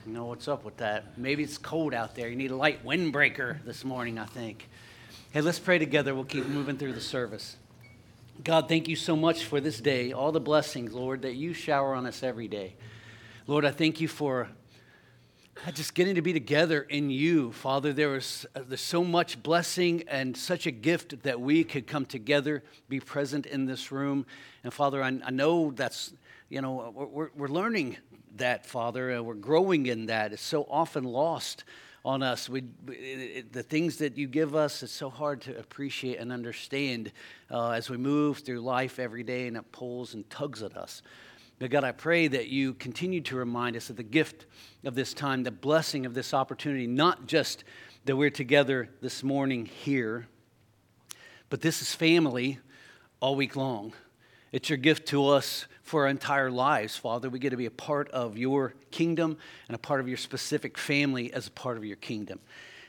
You 0.06 0.12
know 0.12 0.26
what's 0.26 0.50
up 0.50 0.66
with 0.66 0.76
that? 0.78 1.18
Maybe 1.18 1.44
it's 1.44 1.58
cold 1.58 1.94
out 1.94 2.14
there. 2.14 2.28
You 2.28 2.36
need 2.36 2.52
a 2.52 2.58
light 2.58 2.86
windbreaker 2.86 3.64
this 3.64 3.86
morning, 3.86 4.20
I 4.20 4.26
think. 4.26 4.68
Hey, 5.32 5.40
let's 5.40 5.60
pray 5.60 5.80
together. 5.80 6.14
We'll 6.14 6.26
keep 6.26 6.46
moving 6.46 6.78
through 6.78 6.92
the 6.92 7.00
service. 7.00 7.56
God, 8.44 8.68
thank 8.68 8.90
you 8.90 8.98
so 8.98 9.16
much 9.16 9.46
for 9.46 9.62
this 9.62 9.80
day, 9.80 10.12
all 10.12 10.34
the 10.34 10.42
blessings, 10.42 10.92
Lord, 10.92 11.22
that 11.22 11.36
you 11.36 11.54
shower 11.54 11.96
on 11.96 12.06
us 12.06 12.22
every 12.22 12.50
day. 12.50 12.76
Lord, 13.48 13.64
I 13.64 13.72
thank 13.72 14.02
you 14.02 14.10
for 14.10 14.50
uh, 15.66 15.72
just 15.72 15.94
getting 15.94 16.16
to 16.16 16.22
be 16.22 16.34
together 16.34 16.82
in 16.82 17.12
you, 17.12 17.52
Father. 17.52 17.94
There 17.94 18.16
is 18.16 18.48
uh, 18.56 18.62
there's 18.68 18.82
so 18.82 19.04
much 19.04 19.42
blessing 19.44 20.04
and 20.08 20.36
such 20.36 20.66
a 20.66 20.72
gift 20.72 21.22
that 21.24 21.40
we 21.40 21.64
could 21.64 21.86
come 21.86 22.06
together, 22.06 22.64
be 22.90 23.00
present 23.00 23.46
in 23.46 23.66
this 23.66 23.92
room. 23.92 24.26
And 24.64 24.74
Father, 24.74 25.04
I, 25.04 25.20
I 25.24 25.30
know 25.30 25.72
that's 25.72 26.14
you 26.50 26.62
know 26.62 26.92
we're, 26.96 27.30
we're, 27.36 27.48
learning 27.48 27.98
that, 28.38 28.66
Father. 28.66 29.12
and 29.12 29.26
we're 29.26 29.36
growing 29.36 29.86
in 29.86 30.08
that. 30.08 30.34
It's 30.34 30.42
so 30.42 30.66
often 30.70 31.04
lost 31.04 31.64
on 32.04 32.24
us. 32.24 32.50
We, 32.50 32.64
it, 32.88 33.54
the 33.54 33.62
things 33.62 33.98
that 33.98 34.18
you 34.18 34.28
give 34.28 34.56
us, 34.56 34.82
it's 34.82 34.92
so 34.92 35.12
hard 35.12 35.42
to 35.42 35.58
appreciate 35.60 36.18
and 36.18 36.32
understand 36.32 37.12
uh, 37.52 37.72
as 37.72 37.88
we 37.88 37.98
move 37.98 38.40
through 38.40 38.62
life 38.62 38.98
every 38.98 39.24
day, 39.24 39.48
and 39.48 39.58
it 39.58 39.72
pulls 39.72 40.16
and 40.16 40.28
tugs 40.30 40.64
at 40.64 40.76
us. 40.76 41.04
But 41.62 41.70
God, 41.70 41.84
I 41.84 41.92
pray 41.92 42.28
that 42.28 42.48
you 42.48 42.74
continue 42.74 43.22
to 43.22 43.36
remind 43.36 43.76
us 43.76 43.92
of 43.92 43.96
the 43.96 44.02
gift 44.02 44.48
of 44.84 44.96
this 44.96 45.14
time, 45.14 45.44
the 45.44 45.52
blessing 45.52 46.08
of 46.08 46.16
this 46.16 46.34
opportunity, 46.34 46.88
not 46.88 47.28
just 47.28 47.64
that 48.06 48.16
we're 48.16 48.32
together 48.32 48.90
this 49.00 49.22
morning 49.22 49.68
here, 49.68 50.28
but 51.52 51.62
this 51.62 51.84
is 51.84 51.94
family 51.94 52.58
all 53.20 53.36
week 53.36 53.56
long. 53.56 53.94
It's 54.52 54.72
your 54.72 54.78
gift 54.78 55.08
to 55.10 55.28
us 55.28 55.68
for 55.84 56.06
our 56.06 56.08
entire 56.08 56.50
lives, 56.50 56.98
Father. 56.98 57.30
We 57.30 57.38
get 57.38 57.52
to 57.52 57.58
be 57.58 57.68
a 57.68 57.70
part 57.70 58.10
of 58.10 58.40
your 58.40 58.74
kingdom 58.90 59.38
and 59.68 59.76
a 59.76 59.78
part 59.78 60.00
of 60.00 60.08
your 60.08 60.18
specific 60.18 60.80
family 60.80 61.32
as 61.32 61.46
a 61.46 61.52
part 61.52 61.78
of 61.78 61.86
your 61.86 61.98
kingdom. 61.98 62.40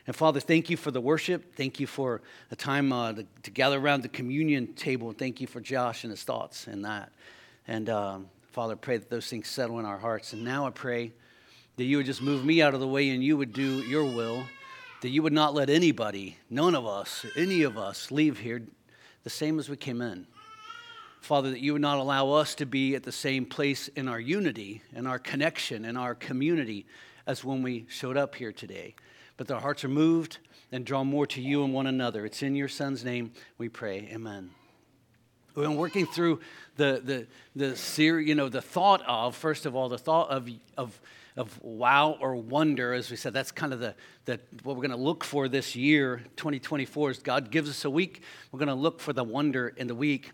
And 0.06 0.16
Father, 0.16 0.40
thank 0.40 0.70
you 0.70 0.78
for 0.78 0.90
the 0.90 1.00
worship. 1.02 1.56
Thank 1.56 1.78
you 1.78 1.86
for 1.86 2.22
the 2.48 2.56
time 2.56 2.90
uh, 2.90 3.12
to, 3.12 3.26
to, 3.42 3.50
gather 3.50 3.78
around 3.78 4.02
the 4.02 4.08
communion 4.08 4.72
table. 4.72 5.12
Thank 5.12 5.42
you 5.42 5.46
for 5.46 5.60
Josh 5.60 6.04
and 6.04 6.10
his 6.10 6.22
thoughts 6.22 6.66
and 6.66 6.86
that. 6.86 7.12
And 7.68 7.90
um, 7.90 8.28
Father, 8.52 8.76
pray 8.76 8.98
that 8.98 9.08
those 9.08 9.28
things 9.28 9.48
settle 9.48 9.78
in 9.78 9.86
our 9.86 9.96
hearts. 9.96 10.34
And 10.34 10.44
now 10.44 10.66
I 10.66 10.70
pray 10.70 11.12
that 11.76 11.84
you 11.84 11.96
would 11.96 12.06
just 12.06 12.20
move 12.20 12.44
me 12.44 12.60
out 12.60 12.74
of 12.74 12.80
the 12.80 12.86
way 12.86 13.08
and 13.08 13.24
you 13.24 13.38
would 13.38 13.54
do 13.54 13.80
your 13.80 14.04
will, 14.04 14.44
that 15.00 15.08
you 15.08 15.22
would 15.22 15.32
not 15.32 15.54
let 15.54 15.70
anybody, 15.70 16.36
none 16.50 16.74
of 16.74 16.86
us, 16.86 17.24
any 17.34 17.62
of 17.62 17.78
us, 17.78 18.10
leave 18.10 18.38
here 18.38 18.62
the 19.24 19.30
same 19.30 19.58
as 19.58 19.70
we 19.70 19.76
came 19.76 20.02
in. 20.02 20.26
Father, 21.22 21.50
that 21.50 21.60
you 21.60 21.72
would 21.72 21.80
not 21.80 21.96
allow 21.96 22.32
us 22.32 22.54
to 22.56 22.66
be 22.66 22.94
at 22.94 23.04
the 23.04 23.12
same 23.12 23.46
place 23.46 23.88
in 23.88 24.06
our 24.06 24.20
unity 24.20 24.82
in 24.94 25.06
our 25.06 25.18
connection 25.18 25.86
in 25.86 25.96
our 25.96 26.14
community 26.14 26.84
as 27.26 27.42
when 27.42 27.62
we 27.62 27.86
showed 27.88 28.18
up 28.18 28.34
here 28.34 28.52
today. 28.52 28.94
But 29.38 29.50
our 29.50 29.60
hearts 29.60 29.82
are 29.82 29.88
moved 29.88 30.38
and 30.72 30.84
drawn 30.84 31.06
more 31.06 31.26
to 31.28 31.40
you 31.40 31.64
and 31.64 31.72
one 31.72 31.86
another. 31.86 32.26
It's 32.26 32.42
in 32.42 32.54
your 32.54 32.68
Son's 32.68 33.02
name 33.02 33.32
we 33.56 33.70
pray. 33.70 34.10
Amen. 34.12 34.50
Been 35.54 35.76
working 35.76 36.06
through 36.06 36.40
the, 36.76 37.02
the, 37.04 37.26
the 37.54 37.76
series, 37.76 38.26
you 38.26 38.34
know, 38.34 38.48
the 38.48 38.62
thought 38.62 39.02
of, 39.06 39.36
first 39.36 39.66
of 39.66 39.76
all, 39.76 39.90
the 39.90 39.98
thought 39.98 40.30
of, 40.30 40.48
of, 40.78 40.98
of 41.36 41.62
wow 41.62 42.16
or 42.20 42.36
wonder, 42.36 42.94
as 42.94 43.10
we 43.10 43.16
said, 43.16 43.34
that's 43.34 43.52
kind 43.52 43.74
of 43.74 43.80
the, 43.80 43.94
the 44.24 44.40
what 44.62 44.76
we're 44.76 44.86
going 44.86 44.90
to 44.90 44.96
look 44.96 45.24
for 45.24 45.48
this 45.48 45.76
year, 45.76 46.22
2024, 46.36 47.10
is 47.10 47.18
God 47.18 47.50
gives 47.50 47.68
us 47.68 47.84
a 47.84 47.90
week. 47.90 48.22
We're 48.50 48.60
going 48.60 48.68
to 48.68 48.74
look 48.74 48.98
for 48.98 49.12
the 49.12 49.24
wonder 49.24 49.74
in 49.76 49.88
the 49.88 49.94
week. 49.94 50.32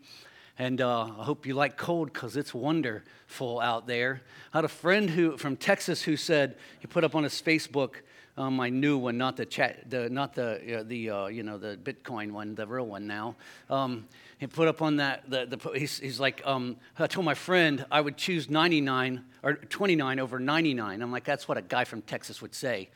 And 0.57 0.81
uh, 0.81 1.03
I 1.03 1.25
hope 1.25 1.47
you 1.47 1.55
like 1.55 1.77
cold 1.77 2.13
because 2.13 2.37
it's 2.37 2.55
wonderful 2.55 3.61
out 3.61 3.89
there. 3.89 4.23
I 4.53 4.59
had 4.59 4.65
a 4.65 4.69
friend 4.69 5.11
who 5.11 5.37
from 5.37 5.57
Texas 5.57 6.03
who 6.03 6.17
said 6.17 6.57
he 6.79 6.87
put 6.87 7.03
up 7.03 7.17
on 7.17 7.25
his 7.25 7.43
Facebook 7.43 8.03
um, 8.39 8.55
my 8.55 8.71
new 8.71 8.97
one, 8.97 9.19
not 9.19 9.37
the 9.37 9.45
chat, 9.45 9.91
the 9.91 10.09
not 10.09 10.33
the 10.33 10.79
uh, 10.79 10.83
the 10.85 11.11
uh, 11.11 11.27
you 11.27 11.43
know 11.43 11.59
the 11.59 11.77
Bitcoin 11.77 12.31
one, 12.31 12.55
the 12.55 12.67
real 12.67 12.87
one 12.87 13.09
now. 13.09 13.35
Um, 13.69 14.07
he 14.39 14.47
put 14.47 14.69
up 14.69 14.81
on 14.81 14.97
that 14.97 15.29
the, 15.29 15.45
the 15.45 15.71
he's, 15.77 15.99
he's 15.99 16.21
like 16.21 16.41
um, 16.47 16.77
I 16.97 17.09
told 17.09 17.27
my 17.27 17.35
friend 17.35 17.85
I 17.91 18.01
would 18.01 18.17
choose 18.17 18.49
99 18.49 19.25
or 19.43 19.55
29 19.55 20.21
over 20.21 20.39
99. 20.39 21.03
I'm 21.03 21.11
like 21.11 21.25
that's 21.25 21.49
what 21.49 21.59
a 21.59 21.63
guy 21.63 21.85
from 21.85 22.01
Texas 22.03 22.41
would 22.41 22.55
say. 22.55 22.91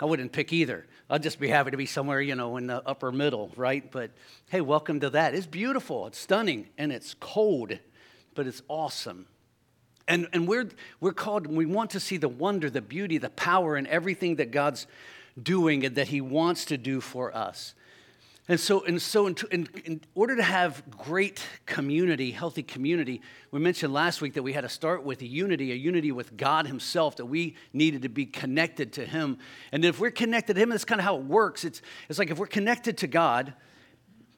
I 0.00 0.06
wouldn't 0.06 0.32
pick 0.32 0.52
either. 0.52 0.86
I'd 1.08 1.22
just 1.22 1.38
be 1.38 1.46
happy 1.46 1.70
to 1.70 1.76
be 1.76 1.86
somewhere, 1.86 2.20
you 2.20 2.34
know, 2.34 2.56
in 2.56 2.66
the 2.66 2.82
upper 2.84 3.12
middle, 3.12 3.52
right? 3.54 3.88
But 3.92 4.10
hey, 4.50 4.60
welcome 4.60 4.98
to 5.00 5.10
that. 5.10 5.36
It's 5.36 5.46
beautiful, 5.46 6.08
it's 6.08 6.18
stunning, 6.18 6.68
and 6.76 6.90
it's 6.90 7.14
cold, 7.14 7.78
but 8.34 8.48
it's 8.48 8.62
awesome. 8.66 9.26
And, 10.06 10.28
and 10.32 10.46
we're, 10.46 10.68
we're 11.00 11.12
called, 11.12 11.46
we 11.46 11.66
want 11.66 11.90
to 11.90 12.00
see 12.00 12.16
the 12.16 12.28
wonder, 12.28 12.68
the 12.68 12.82
beauty, 12.82 13.18
the 13.18 13.30
power, 13.30 13.76
and 13.76 13.86
everything 13.86 14.36
that 14.36 14.50
God's 14.50 14.86
doing 15.40 15.84
and 15.84 15.96
that 15.96 16.08
He 16.08 16.20
wants 16.20 16.66
to 16.66 16.76
do 16.76 17.00
for 17.00 17.34
us. 17.34 17.74
And 18.46 18.60
so, 18.60 18.84
and 18.84 19.00
so 19.00 19.26
in, 19.26 19.36
in, 19.50 19.68
in, 19.86 20.00
order 20.14 20.36
to 20.36 20.42
have 20.42 20.82
great 20.90 21.42
community, 21.64 22.30
healthy 22.30 22.62
community, 22.62 23.22
we 23.50 23.58
mentioned 23.58 23.94
last 23.94 24.20
week 24.20 24.34
that 24.34 24.42
we 24.42 24.52
had 24.52 24.60
to 24.60 24.68
start 24.68 25.02
with 25.02 25.22
a 25.22 25.26
unity, 25.26 25.72
a 25.72 25.74
unity 25.74 26.12
with 26.12 26.36
God 26.36 26.66
Himself, 26.66 27.16
that 27.16 27.24
we 27.24 27.56
needed 27.72 28.02
to 28.02 28.10
be 28.10 28.26
connected 28.26 28.92
to 28.94 29.06
Him. 29.06 29.38
And 29.72 29.82
if 29.82 29.98
we're 29.98 30.10
connected 30.10 30.54
to 30.54 30.60
Him, 30.60 30.68
that's 30.68 30.84
kind 30.84 31.00
of 31.00 31.06
how 31.06 31.16
it 31.16 31.24
works. 31.24 31.64
It's, 31.64 31.80
it's 32.10 32.18
like 32.18 32.30
if 32.30 32.38
we're 32.38 32.46
connected 32.46 32.98
to 32.98 33.06
God, 33.06 33.54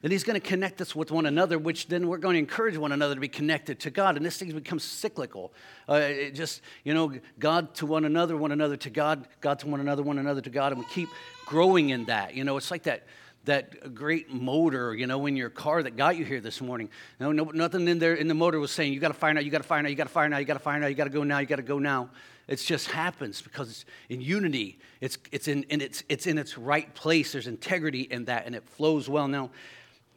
And 0.03 0.11
he's 0.11 0.23
going 0.23 0.39
to 0.39 0.45
connect 0.45 0.79
us 0.79 0.95
with 0.95 1.11
one 1.11 1.25
another, 1.25 1.57
which 1.57 1.87
then 1.87 2.07
we're 2.07 2.19
going 2.19 2.35
to 2.35 2.39
encourage 2.39 2.77
one 2.77 2.91
another 2.91 3.15
to 3.15 3.19
be 3.19 3.27
connected 3.27 3.79
to 3.79 3.89
God. 3.89 4.15
And 4.15 4.25
this 4.25 4.37
thing 4.37 4.51
becomes 4.51 4.83
cyclical. 4.83 5.53
Uh, 5.87 6.29
just, 6.33 6.61
you 6.83 6.93
know, 6.93 7.13
God 7.39 7.73
to 7.75 7.87
one 7.87 8.05
another, 8.05 8.37
one 8.37 8.51
another 8.51 8.77
to 8.77 8.89
God, 8.91 9.27
God 9.41 9.57
to 9.59 9.67
one 9.67 9.79
another, 9.79 10.03
one 10.03 10.19
another 10.19 10.41
to 10.41 10.49
God. 10.51 10.71
And 10.71 10.79
we 10.79 10.87
keep 10.93 11.09
growing 11.45 11.89
in 11.89 12.05
that. 12.05 12.35
You 12.35 12.43
know, 12.43 12.57
it's 12.57 12.69
like 12.69 12.83
that 12.83 13.07
that 13.45 13.95
great 13.95 14.29
motor, 14.29 14.93
you 14.93 15.07
know, 15.07 15.25
in 15.25 15.35
your 15.37 15.49
car 15.49 15.81
that 15.81 15.95
got 15.95 16.17
you 16.17 16.25
here 16.25 16.41
this 16.41 16.61
morning. 16.61 16.89
No, 17.19 17.31
no 17.31 17.45
nothing 17.45 17.87
in 17.87 17.97
there 17.97 18.13
in 18.13 18.27
the 18.27 18.33
motor 18.33 18.59
was 18.59 18.71
saying, 18.71 18.93
you 18.93 18.99
got 18.99 19.07
to 19.07 19.13
fire 19.13 19.33
now, 19.33 19.39
you 19.39 19.49
got 19.49 19.59
to 19.59 19.63
fire 19.63 19.81
now, 19.81 19.89
you 19.89 19.95
got 19.95 20.03
to 20.03 20.09
fire 20.09 20.27
now, 20.29 20.37
you 20.37 20.45
got 20.45 20.55
to 20.55 20.59
fire 20.59 20.79
now, 20.79 20.87
you 20.87 20.95
got 20.95 21.05
to 21.05 21.09
go 21.09 21.23
now, 21.23 21.39
you 21.39 21.47
got 21.47 21.55
to 21.55 21.61
go 21.61 21.79
now. 21.79 22.09
It 22.47 22.57
just 22.57 22.91
happens 22.91 23.41
because 23.41 23.69
it's 23.69 23.85
in 24.09 24.21
unity. 24.21 24.79
It's, 25.01 25.17
it's, 25.31 25.47
in, 25.47 25.63
in 25.63 25.81
its, 25.81 26.03
it's 26.07 26.27
in 26.27 26.37
its 26.37 26.57
right 26.57 26.93
place. 26.93 27.33
There's 27.33 27.47
integrity 27.47 28.01
in 28.01 28.25
that, 28.25 28.45
and 28.45 28.55
it 28.55 28.63
flows 28.63 29.09
well. 29.09 29.27
Now, 29.27 29.49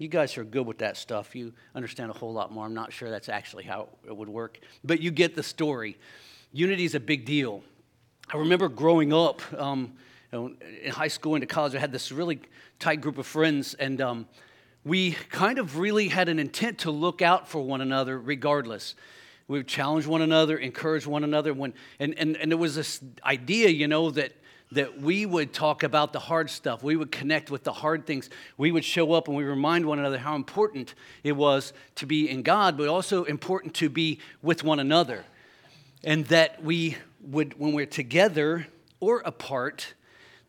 you 0.01 0.09
guys 0.09 0.39
are 0.39 0.45
good 0.45 0.67
with 0.67 0.79
that 0.79 0.97
stuff. 0.97 1.37
You 1.37 1.53
understand 1.75 2.11
a 2.11 2.15
whole 2.15 2.33
lot 2.33 2.51
more. 2.51 2.65
I'm 2.65 2.73
not 2.73 2.91
sure 2.91 3.11
that's 3.11 3.29
actually 3.29 3.65
how 3.65 3.91
it 4.07 4.17
would 4.17 4.31
work, 4.31 4.59
but 4.83 5.01
you 5.01 5.11
get 5.11 5.37
the 5.37 5.43
story. 5.43 5.99
Unity 6.53 6.87
is 6.87 6.95
a 6.95 7.01
big 7.01 7.27
deal. 7.27 7.63
I 8.33 8.39
remember 8.39 8.71
growing 8.71 9.13
up 9.13 9.43
um, 9.61 9.93
in 10.33 10.57
high 10.91 11.09
school 11.09 11.35
into 11.35 11.47
college, 11.47 11.75
I 11.75 11.81
had 11.81 11.93
this 11.93 12.11
really 12.11 12.41
tight 12.79 13.03
group 13.03 13.19
of 13.19 13.27
friends, 13.27 13.75
and 13.75 14.01
um, 14.01 14.27
we 14.87 15.13
kind 15.29 15.59
of 15.59 15.77
really 15.77 16.09
had 16.09 16.31
an 16.31 16.39
intent 16.39 16.79
to 16.79 16.91
look 16.91 17.21
out 17.21 17.47
for 17.47 17.61
one 17.61 17.83
another 17.83 18.19
regardless. 18.19 18.95
We 19.49 19.59
would 19.59 19.69
challenge 19.69 20.07
one 20.07 20.23
another, 20.23 20.57
encourage 20.57 21.07
one 21.07 21.25
another. 21.25 21.53
When, 21.53 21.75
and, 21.99 22.15
and, 22.17 22.39
and 22.39 22.51
there 22.51 22.57
was 22.57 22.75
this 22.75 23.03
idea, 23.23 23.69
you 23.69 23.87
know, 23.87 24.11
that, 24.13 24.33
that 24.73 25.01
we 25.01 25.27
would 25.27 25.53
talk 25.53 25.83
about 25.83 26.13
the 26.13 26.19
hard 26.19 26.49
stuff. 26.49 26.83
We 26.83 26.97
would 26.97 27.11
connect 27.11 27.51
with 27.51 27.65
the 27.65 27.73
hard 27.73 28.07
things. 28.07 28.31
We 28.57 28.71
would 28.71 28.85
show 28.85 29.13
up 29.13 29.27
and 29.27 29.37
we 29.37 29.45
remind 29.45 29.85
one 29.85 29.99
another 29.99 30.19
how 30.19 30.37
important 30.37 30.95
it 31.25 31.33
was 31.33 31.73
to 31.97 32.07
be 32.07 32.31
in 32.31 32.43
God, 32.43 32.77
but 32.77 32.89
also 32.89 33.25
important 33.25 33.75
to 33.75 33.89
be 33.89 34.21
with 34.43 34.63
one 34.63 34.79
another. 34.79 35.25
And 36.05 36.25
that 36.27 36.63
we 36.63 36.97
would, 37.21 37.59
when 37.59 37.73
we're 37.73 37.87
together 37.87 38.69
or 39.01 39.21
apart, 39.21 39.95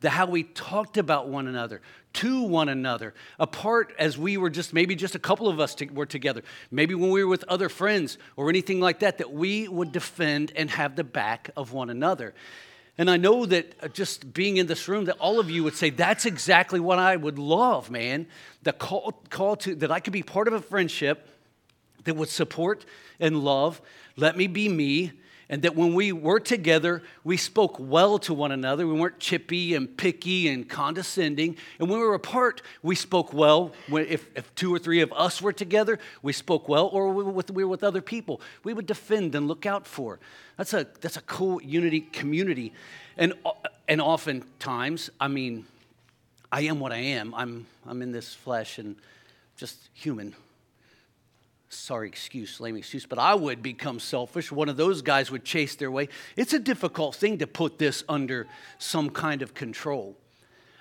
the 0.02 0.12
how 0.12 0.26
we 0.28 0.44
talked 0.44 0.98
about 0.98 1.28
one 1.28 1.48
another, 1.48 1.82
to 2.14 2.44
one 2.44 2.70
another, 2.70 3.14
apart 3.40 3.94
as 3.98 4.18
we 4.18 4.38
were 4.38 4.50
just 4.50 4.74
maybe 4.74 4.96
just 4.96 5.16
a 5.16 5.20
couple 5.20 5.48
of 5.48 5.60
us 5.60 5.76
to, 5.76 5.86
were 5.88 6.06
together, 6.06 6.44
maybe 6.70 6.94
when 6.94 7.10
we 7.10 7.24
were 7.24 7.30
with 7.30 7.44
other 7.48 7.70
friends 7.70 8.18
or 8.36 8.50
anything 8.50 8.80
like 8.80 9.00
that, 9.00 9.18
that 9.18 9.32
we 9.32 9.68
would 9.68 9.92
defend 9.92 10.52
and 10.56 10.70
have 10.70 10.96
the 10.96 11.04
back 11.04 11.50
of 11.56 11.74
one 11.74 11.90
another. 11.90 12.34
And 12.98 13.10
I 13.10 13.18
know 13.18 13.46
that 13.46 13.74
uh, 13.82 13.88
just 13.88 14.34
being 14.34 14.58
in 14.58 14.68
this 14.68 14.88
room, 14.88 15.06
that 15.06 15.18
all 15.18 15.40
of 15.40 15.50
you 15.50 15.64
would 15.64 15.76
say, 15.76 15.90
that's 15.90 16.26
exactly 16.26 16.80
what 16.80 17.00
I 17.00 17.16
would 17.16 17.40
love, 17.40 17.90
man. 17.90 18.28
The 18.64 18.74
call, 18.74 19.14
call 19.30 19.56
to, 19.58 19.76
that 19.76 19.92
I 19.92 20.00
could 20.00 20.14
be 20.14 20.24
part 20.24 20.48
of 20.48 20.54
a 20.54 20.62
friendship 20.62 21.28
that 22.04 22.16
would 22.16 22.30
support 22.30 22.86
and 23.20 23.44
love, 23.44 23.82
let 24.16 24.36
me 24.36 24.48
be 24.48 24.68
me, 24.68 25.14
and 25.52 25.64
that 25.64 25.76
when 25.76 25.94
we 25.94 26.14
were 26.14 26.40
together, 26.40 27.04
we 27.26 27.36
spoke 27.36 27.76
well 27.78 28.18
to 28.20 28.34
one 28.34 28.54
another. 28.54 28.88
We 28.88 28.98
weren't 28.98 29.20
chippy 29.20 29.76
and 29.76 29.96
picky 29.98 30.48
and 30.48 30.68
condescending. 30.68 31.58
And 31.78 31.90
when 31.90 32.00
we 32.00 32.06
were 32.06 32.14
apart, 32.14 32.62
we 32.82 32.96
spoke 32.96 33.34
well. 33.34 33.74
If, 33.90 34.28
if 34.34 34.56
two 34.56 34.74
or 34.74 34.80
three 34.80 35.02
of 35.02 35.12
us 35.12 35.42
were 35.42 35.52
together, 35.52 36.00
we 36.22 36.32
spoke 36.32 36.70
well, 36.70 36.88
or 36.88 37.12
we 37.12 37.26
were, 37.26 37.32
with, 37.32 37.52
we 37.52 37.66
were 37.66 37.70
with 37.70 37.84
other 37.84 38.02
people. 38.02 38.40
We 38.64 38.74
would 38.74 38.86
defend 38.86 39.36
and 39.36 39.50
look 39.50 39.66
out 39.66 39.86
for. 39.86 40.20
That's 40.56 40.74
a, 40.74 40.88
that's 41.02 41.18
a 41.18 41.22
cool 41.24 41.62
unity 41.62 42.00
community. 42.00 42.72
And, 43.18 43.34
and 43.90 44.00
oftentimes, 44.00 45.10
I 45.20 45.28
mean, 45.28 45.66
I 46.50 46.62
am 46.62 46.80
what 46.80 46.94
I 46.94 47.00
am. 47.00 47.36
I'm, 47.36 47.68
I'm 47.86 48.02
in 48.02 48.14
this 48.14 48.34
flesh 48.34 48.80
and 48.80 48.96
just 49.58 49.90
human 49.94 50.34
sorry 51.74 52.08
excuse, 52.08 52.60
lame 52.60 52.76
excuse, 52.76 53.06
but 53.06 53.18
I 53.18 53.34
would 53.34 53.64
become 53.64 54.00
selfish. 54.00 54.52
One 54.52 54.70
of 54.70 54.78
those 54.78 55.02
guys 55.02 55.32
would 55.32 55.44
chase 55.44 55.76
their 55.76 55.92
way. 55.92 56.10
It's 56.36 56.54
a 56.54 56.60
difficult 56.60 57.16
thing 57.16 57.38
to 57.40 57.48
put 57.48 57.80
this 57.80 58.04
under 58.10 58.48
some 58.78 59.10
kind 59.10 59.42
of 59.42 59.54
control. 59.54 60.18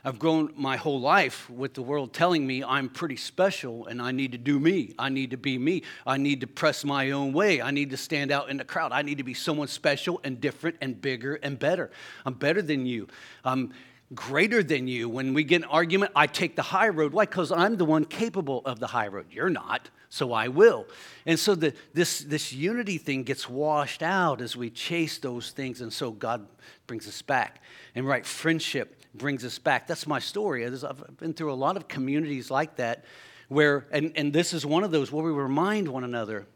I've 0.04 0.18
grown 0.18 0.52
my 0.56 0.76
whole 0.76 0.98
life 0.98 1.48
with 1.50 1.74
the 1.74 1.82
world 1.82 2.14
telling 2.14 2.46
me 2.46 2.64
I'm 2.64 2.88
pretty 2.88 3.16
special 3.16 3.86
and 3.86 4.00
I 4.00 4.12
need 4.12 4.32
to 4.32 4.38
do 4.38 4.58
me. 4.58 4.94
I 4.98 5.10
need 5.10 5.30
to 5.32 5.36
be 5.36 5.58
me. 5.58 5.82
I 6.06 6.16
need 6.16 6.40
to 6.40 6.46
press 6.46 6.84
my 6.84 7.10
own 7.10 7.34
way. 7.34 7.60
I 7.60 7.70
need 7.70 7.90
to 7.90 7.98
stand 7.98 8.32
out 8.32 8.48
in 8.48 8.56
the 8.56 8.64
crowd. 8.64 8.92
I 8.92 9.02
need 9.02 9.18
to 9.18 9.24
be 9.24 9.34
someone 9.34 9.68
special 9.68 10.20
and 10.24 10.40
different 10.40 10.76
and 10.80 11.00
bigger 11.00 11.34
and 11.34 11.58
better. 11.58 11.90
I'm 12.24 12.34
better 12.34 12.62
than 12.62 12.86
you. 12.86 13.08
I'm 13.44 13.74
greater 14.14 14.62
than 14.62 14.88
you. 14.88 15.08
When 15.08 15.34
we 15.34 15.44
get 15.44 15.62
an 15.62 15.68
argument, 15.68 16.12
I 16.16 16.26
take 16.26 16.56
the 16.56 16.62
high 16.62 16.88
road. 16.88 17.12
Why? 17.12 17.26
Because 17.26 17.52
I'm 17.52 17.76
the 17.76 17.84
one 17.84 18.06
capable 18.06 18.62
of 18.64 18.80
the 18.80 18.86
high 18.86 19.08
road. 19.08 19.26
You're 19.30 19.50
not 19.50 19.90
so 20.10 20.32
I 20.32 20.48
will. 20.48 20.86
And 21.24 21.38
so 21.38 21.54
the, 21.54 21.72
this, 21.94 22.20
this 22.20 22.52
unity 22.52 22.98
thing 22.98 23.22
gets 23.22 23.48
washed 23.48 24.02
out 24.02 24.40
as 24.40 24.56
we 24.56 24.68
chase 24.68 25.18
those 25.18 25.52
things, 25.52 25.80
and 25.80 25.92
so 25.92 26.10
God 26.10 26.46
brings 26.86 27.08
us 27.08 27.22
back. 27.22 27.62
And 27.94 28.06
right, 28.06 28.26
friendship 28.26 29.04
brings 29.14 29.44
us 29.44 29.58
back. 29.58 29.86
That's 29.86 30.06
my 30.06 30.18
story. 30.18 30.66
I've 30.66 31.16
been 31.16 31.32
through 31.32 31.52
a 31.52 31.54
lot 31.54 31.76
of 31.76 31.88
communities 31.88 32.50
like 32.50 32.76
that 32.76 33.04
where, 33.48 33.86
and, 33.92 34.12
and 34.16 34.32
this 34.32 34.52
is 34.52 34.66
one 34.66 34.84
of 34.84 34.90
those 34.90 35.10
where 35.10 35.24
we 35.24 35.32
remind 35.32 35.88
one 35.88 36.04
another 36.04 36.46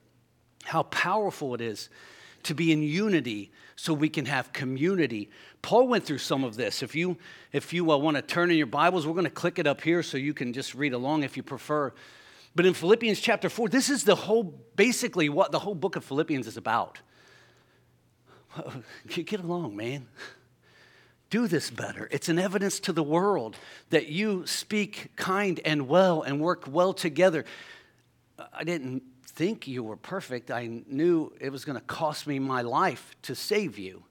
how 0.65 0.83
powerful 0.85 1.55
it 1.55 1.61
is 1.61 1.89
to 2.45 2.55
be 2.55 2.73
in 2.73 2.83
unity 2.83 3.53
so 3.77 3.93
we 3.93 4.09
can 4.09 4.27
have 4.27 4.53
community. 4.53 5.31
Paul 5.63 5.89
went 5.89 6.05
through 6.05 6.19
some 6.19 6.45
of 6.45 6.57
this. 6.57 6.83
If 6.83 6.95
you, 6.95 7.17
if 7.53 7.73
you 7.73 7.91
uh, 7.91 7.97
want 7.97 8.17
to 8.17 8.23
turn 8.23 8.51
in 8.51 8.57
your 8.57 8.67
Bibles, 8.67 9.07
we're 9.07 9.15
going 9.15 9.25
to 9.25 9.31
click 9.31 9.59
it 9.59 9.67
up 9.67 9.81
here 9.81 10.03
so 10.03 10.17
you 10.17 10.35
can 10.35 10.53
just 10.53 10.75
read 10.75 10.93
along 10.93 11.23
if 11.23 11.37
you 11.37 11.43
prefer. 11.43 11.93
But 12.55 12.67
in 12.67 12.75
Philippians 12.75 13.21
chapter 13.21 13.49
4, 13.49 13.69
this 13.69 13.91
is 13.91 14.05
the 14.05 14.15
whole, 14.15 14.45
basically, 14.77 15.29
what 15.29 15.51
the 15.51 15.59
whole 15.59 15.75
book 15.75 15.97
of 15.97 16.05
Philippians 16.05 16.47
is 16.47 16.57
about. 16.57 17.01
Get 19.09 19.41
along, 19.41 19.75
man. 19.77 20.07
Do 21.31 21.49
this 21.49 21.71
better. 21.71 22.09
It's 22.13 22.29
an 22.29 22.39
evidence 22.39 22.79
to 22.81 22.93
the 22.93 23.03
world 23.03 23.57
that 23.91 24.07
you 24.07 24.47
speak 24.47 25.11
kind 25.17 25.61
and 25.65 25.89
well 25.89 26.23
and 26.23 26.41
work 26.41 26.65
well 26.69 26.93
together. 26.93 27.45
I 28.53 28.63
didn't 28.63 29.03
think 29.27 29.67
you 29.67 29.83
were 29.83 29.97
perfect. 29.97 30.53
I 30.53 30.83
knew 30.87 31.33
it 31.41 31.51
was 31.51 31.65
going 31.65 31.79
to 31.79 31.85
cost 31.85 32.27
me 32.29 32.39
my 32.39 32.63
life 32.63 33.17
to 33.23 33.35
save 33.35 33.79
you. 33.79 34.05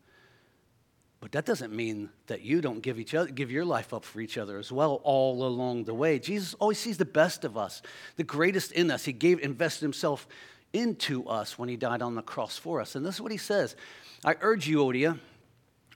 But 1.23 1.31
that 1.31 1.45
doesn't 1.45 1.71
mean 1.71 2.09
that 2.27 2.41
you 2.41 2.59
don't 2.59 2.81
give 2.81 2.99
each 2.99 3.15
other 3.15 3.31
give 3.31 3.49
your 3.49 3.63
life 3.63 3.93
up 3.93 4.03
for 4.03 4.19
each 4.19 4.37
other 4.37 4.57
as 4.57 4.73
well 4.73 4.99
all 5.05 5.47
along 5.47 5.85
the 5.85 5.93
way. 5.93 6.19
Jesus 6.19 6.53
always 6.55 6.77
sees 6.77 6.97
the 6.97 7.05
best 7.05 7.45
of 7.45 7.55
us, 7.55 7.81
the 8.17 8.25
greatest 8.25 8.73
in 8.73 8.91
us. 8.91 9.05
He 9.05 9.13
gave 9.13 9.39
invested 9.39 9.85
himself 9.85 10.27
into 10.73 11.25
us 11.25 11.57
when 11.57 11.69
he 11.69 11.77
died 11.77 12.01
on 12.01 12.15
the 12.15 12.21
cross 12.21 12.57
for 12.57 12.81
us. 12.81 12.95
And 12.95 13.05
this 13.05 13.15
is 13.15 13.21
what 13.21 13.31
he 13.31 13.37
says. 13.37 13.77
I 14.25 14.35
urge 14.41 14.67
you, 14.67 14.79
Euodia 14.79 15.17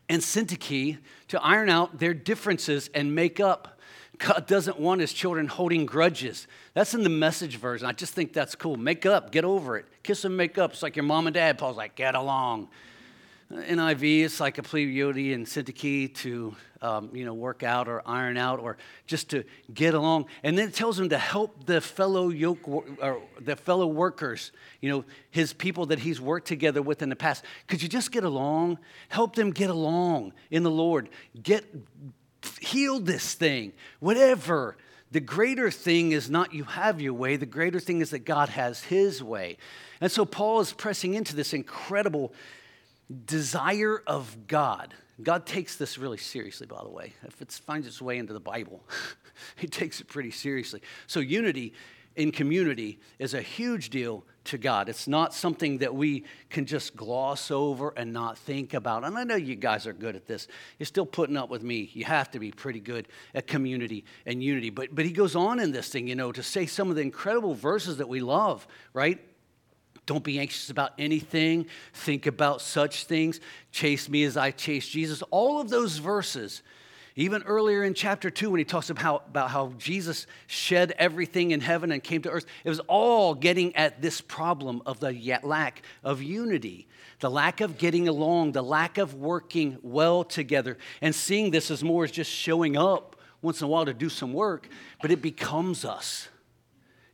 and 0.08 0.22
Syntyche, 0.22 0.98
to 1.28 1.44
iron 1.44 1.70
out 1.70 2.00
their 2.00 2.14
differences 2.14 2.90
and 2.94 3.14
make 3.14 3.42
up. 3.42 3.82
God 4.20 4.48
doesn't 4.48 4.80
want 4.80 5.02
his 5.02 5.12
children 5.12 5.50
holding 5.50 5.86
grudges. 5.86 6.48
That's 6.74 6.94
in 6.94 7.04
the 7.04 7.10
message 7.10 7.58
version. 7.58 7.86
I 7.86 7.92
just 7.92 8.14
think 8.14 8.32
that's 8.32 8.56
cool. 8.56 8.78
Make 8.78 9.06
up, 9.06 9.34
get 9.34 9.44
over 9.44 9.76
it. 9.76 9.88
Kiss 10.04 10.24
and 10.24 10.38
make 10.38 10.58
up. 10.58 10.72
It's 10.72 10.82
like 10.82 10.96
your 10.96 11.04
mom 11.04 11.28
and 11.28 11.34
dad. 11.34 11.58
Paul's 11.58 11.76
like, 11.76 11.96
get 11.96 12.16
along. 12.16 12.70
NIV, 13.52 14.26
it's 14.26 14.40
like 14.40 14.58
a 14.58 14.64
plea 14.64 14.86
Euodia 14.94 15.34
and 15.34 15.46
Syntyche 15.46 16.14
to, 16.16 16.54
um, 16.82 17.10
you 17.14 17.24
know, 17.24 17.34
work 17.34 17.64
out 17.64 17.88
or 17.88 18.02
iron 18.06 18.36
out 18.36 18.60
or 18.60 18.78
just 19.06 19.30
to 19.30 19.46
get 19.74 19.94
along. 19.94 20.26
And 20.44 20.58
then 20.58 20.68
it 20.68 20.74
tells 20.74 21.00
him 21.00 21.10
to 21.10 21.18
help 21.18 21.66
the 21.66 21.80
fellow 21.80 22.28
yoke, 22.28 22.68
or 22.68 23.22
the 23.40 23.56
fellow 23.56 23.88
workers, 23.88 24.52
you 24.82 24.90
know, 24.90 25.06
his 25.32 25.54
people 25.54 25.86
that 25.88 26.00
he's 26.00 26.20
worked 26.20 26.48
together 26.48 26.82
with 26.82 27.02
in 27.02 27.08
the 27.08 27.16
past. 27.16 27.46
Could 27.68 27.82
you 27.82 27.88
just 27.88 28.12
get 28.12 28.26
along? 28.26 28.80
Help 29.08 29.36
them 29.36 29.52
get 29.52 29.70
along 29.70 30.34
in 30.52 30.64
the 30.64 30.72
Lord. 30.72 31.08
Get, 31.42 31.64
heal 32.60 33.00
this 33.00 33.34
thing, 33.34 33.72
whatever. 34.02 34.76
The 35.12 35.22
greater 35.22 35.72
thing 35.72 36.12
is 36.12 36.30
not 36.30 36.54
you 36.54 36.66
have 36.66 37.00
your 37.00 37.14
way, 37.14 37.38
the 37.38 37.46
greater 37.46 37.80
thing 37.80 38.02
is 38.02 38.10
that 38.10 38.26
God 38.26 38.50
has 38.50 38.84
his 38.84 39.24
way. 39.24 39.56
And 40.02 40.12
so 40.12 40.26
Paul 40.26 40.60
is 40.60 40.74
pressing 40.74 41.14
into 41.14 41.34
this 41.34 41.54
incredible 41.54 42.34
desire 43.26 44.02
of 44.06 44.48
God. 44.48 44.94
God 45.22 45.46
takes 45.46 45.78
this 45.78 45.98
really 45.98 46.18
seriously, 46.18 46.68
by 46.68 46.82
the 46.84 46.90
way. 46.90 47.14
If 47.24 47.42
it 47.42 47.52
finds 47.52 47.88
its 47.88 48.02
way 48.02 48.18
into 48.18 48.34
the 48.34 48.40
Bible, 48.40 48.84
he 49.56 49.68
takes 49.68 50.00
it 50.00 50.08
pretty 50.08 50.32
seriously. 50.32 50.82
So, 51.08 51.20
unity 51.20 51.74
in 52.16 52.32
community 52.32 53.00
is 53.20 53.34
a 53.34 53.42
huge 53.42 53.90
deal 53.90 54.24
to 54.46 54.58
God. 54.58 54.90
It's 54.90 55.08
not 55.08 55.34
something 55.34 55.78
that 55.80 55.94
we 55.94 56.24
can 56.50 56.66
just 56.66 56.96
gloss 56.96 57.52
over 57.52 57.94
and 57.96 58.12
not 58.12 58.38
think 58.38 58.74
about. 58.74 59.04
And 59.04 59.18
I 59.18 59.24
know 59.24 59.36
you 59.36 59.56
guys 59.56 59.86
are 59.86 59.94
good 59.94 60.16
at 60.16 60.26
this. 60.26 60.48
You're 60.80 60.86
still 60.86 61.06
putting 61.06 61.38
up 61.38 61.50
with 61.50 61.62
me. 61.62 61.90
You 61.94 62.06
have 62.06 62.32
to 62.32 62.40
be 62.40 62.52
pretty 62.52 62.80
good 62.80 63.08
at 63.36 63.46
community 63.46 64.04
and 64.26 64.42
unity. 64.44 64.72
But, 64.72 64.96
but 64.96 65.06
he 65.06 65.12
goes 65.12 65.36
on 65.36 65.60
in 65.60 65.72
this 65.72 65.90
thing, 65.90 66.08
you 66.08 66.16
know, 66.16 66.32
to 66.32 66.42
say 66.42 66.66
some 66.66 66.90
of 66.90 66.96
the 66.96 67.04
incredible 67.04 67.54
verses 67.54 67.98
that 67.98 68.10
we 68.10 68.20
love, 68.20 68.68
right? 68.94 69.20
Don't 70.08 70.24
be 70.24 70.40
anxious 70.40 70.72
about 70.72 70.94
anything. 70.98 71.68
Think 71.94 72.26
about 72.26 72.62
such 72.62 73.04
things. 73.04 73.40
Chase 73.72 74.10
me 74.10 74.24
as 74.24 74.36
I 74.36 74.50
chase 74.50 74.88
Jesus. 74.88 75.22
All 75.30 75.62
of 75.62 75.70
those 75.70 75.98
verses 75.98 76.64
Even 77.20 77.42
earlier 77.44 77.84
in 77.84 77.96
chapter 77.96 78.30
2, 78.30 78.52
when 78.52 78.60
he 78.60 78.64
talks 78.64 78.92
about 78.92 79.02
how, 79.02 79.16
about 79.28 79.50
how 79.50 79.74
Jesus 79.80 80.28
shed 80.46 80.94
everything 81.00 81.50
in 81.50 81.62
heaven 81.62 81.92
and 81.92 82.04
came 82.04 82.22
to 82.22 82.30
earth, 82.30 82.46
it 82.64 82.70
was 82.70 82.80
all 82.82 83.34
getting 83.34 83.76
at 83.76 84.04
this 84.04 84.22
problem 84.22 84.84
of 84.86 85.00
the 85.00 85.40
lack 85.42 85.82
of 86.04 86.22
unity, 86.22 86.88
the 87.20 87.32
lack 87.32 87.60
of 87.60 87.80
getting 87.80 88.08
along, 88.08 88.52
the 88.52 88.62
lack 88.62 89.00
of 89.00 89.16
working 89.16 89.80
well 89.82 90.24
together. 90.24 90.78
And 91.02 91.16
seeing 91.16 91.50
this 91.50 91.72
as 91.72 91.84
more 91.84 92.04
as 92.04 92.12
just 92.12 92.32
showing 92.32 92.78
up 92.78 93.16
once 93.42 93.62
in 93.62 93.66
a 93.66 93.68
while 93.68 93.86
to 93.86 93.96
do 93.96 94.10
some 94.10 94.32
work, 94.32 94.70
but 95.02 95.10
it 95.10 95.20
becomes 95.20 95.86
us. 95.86 96.28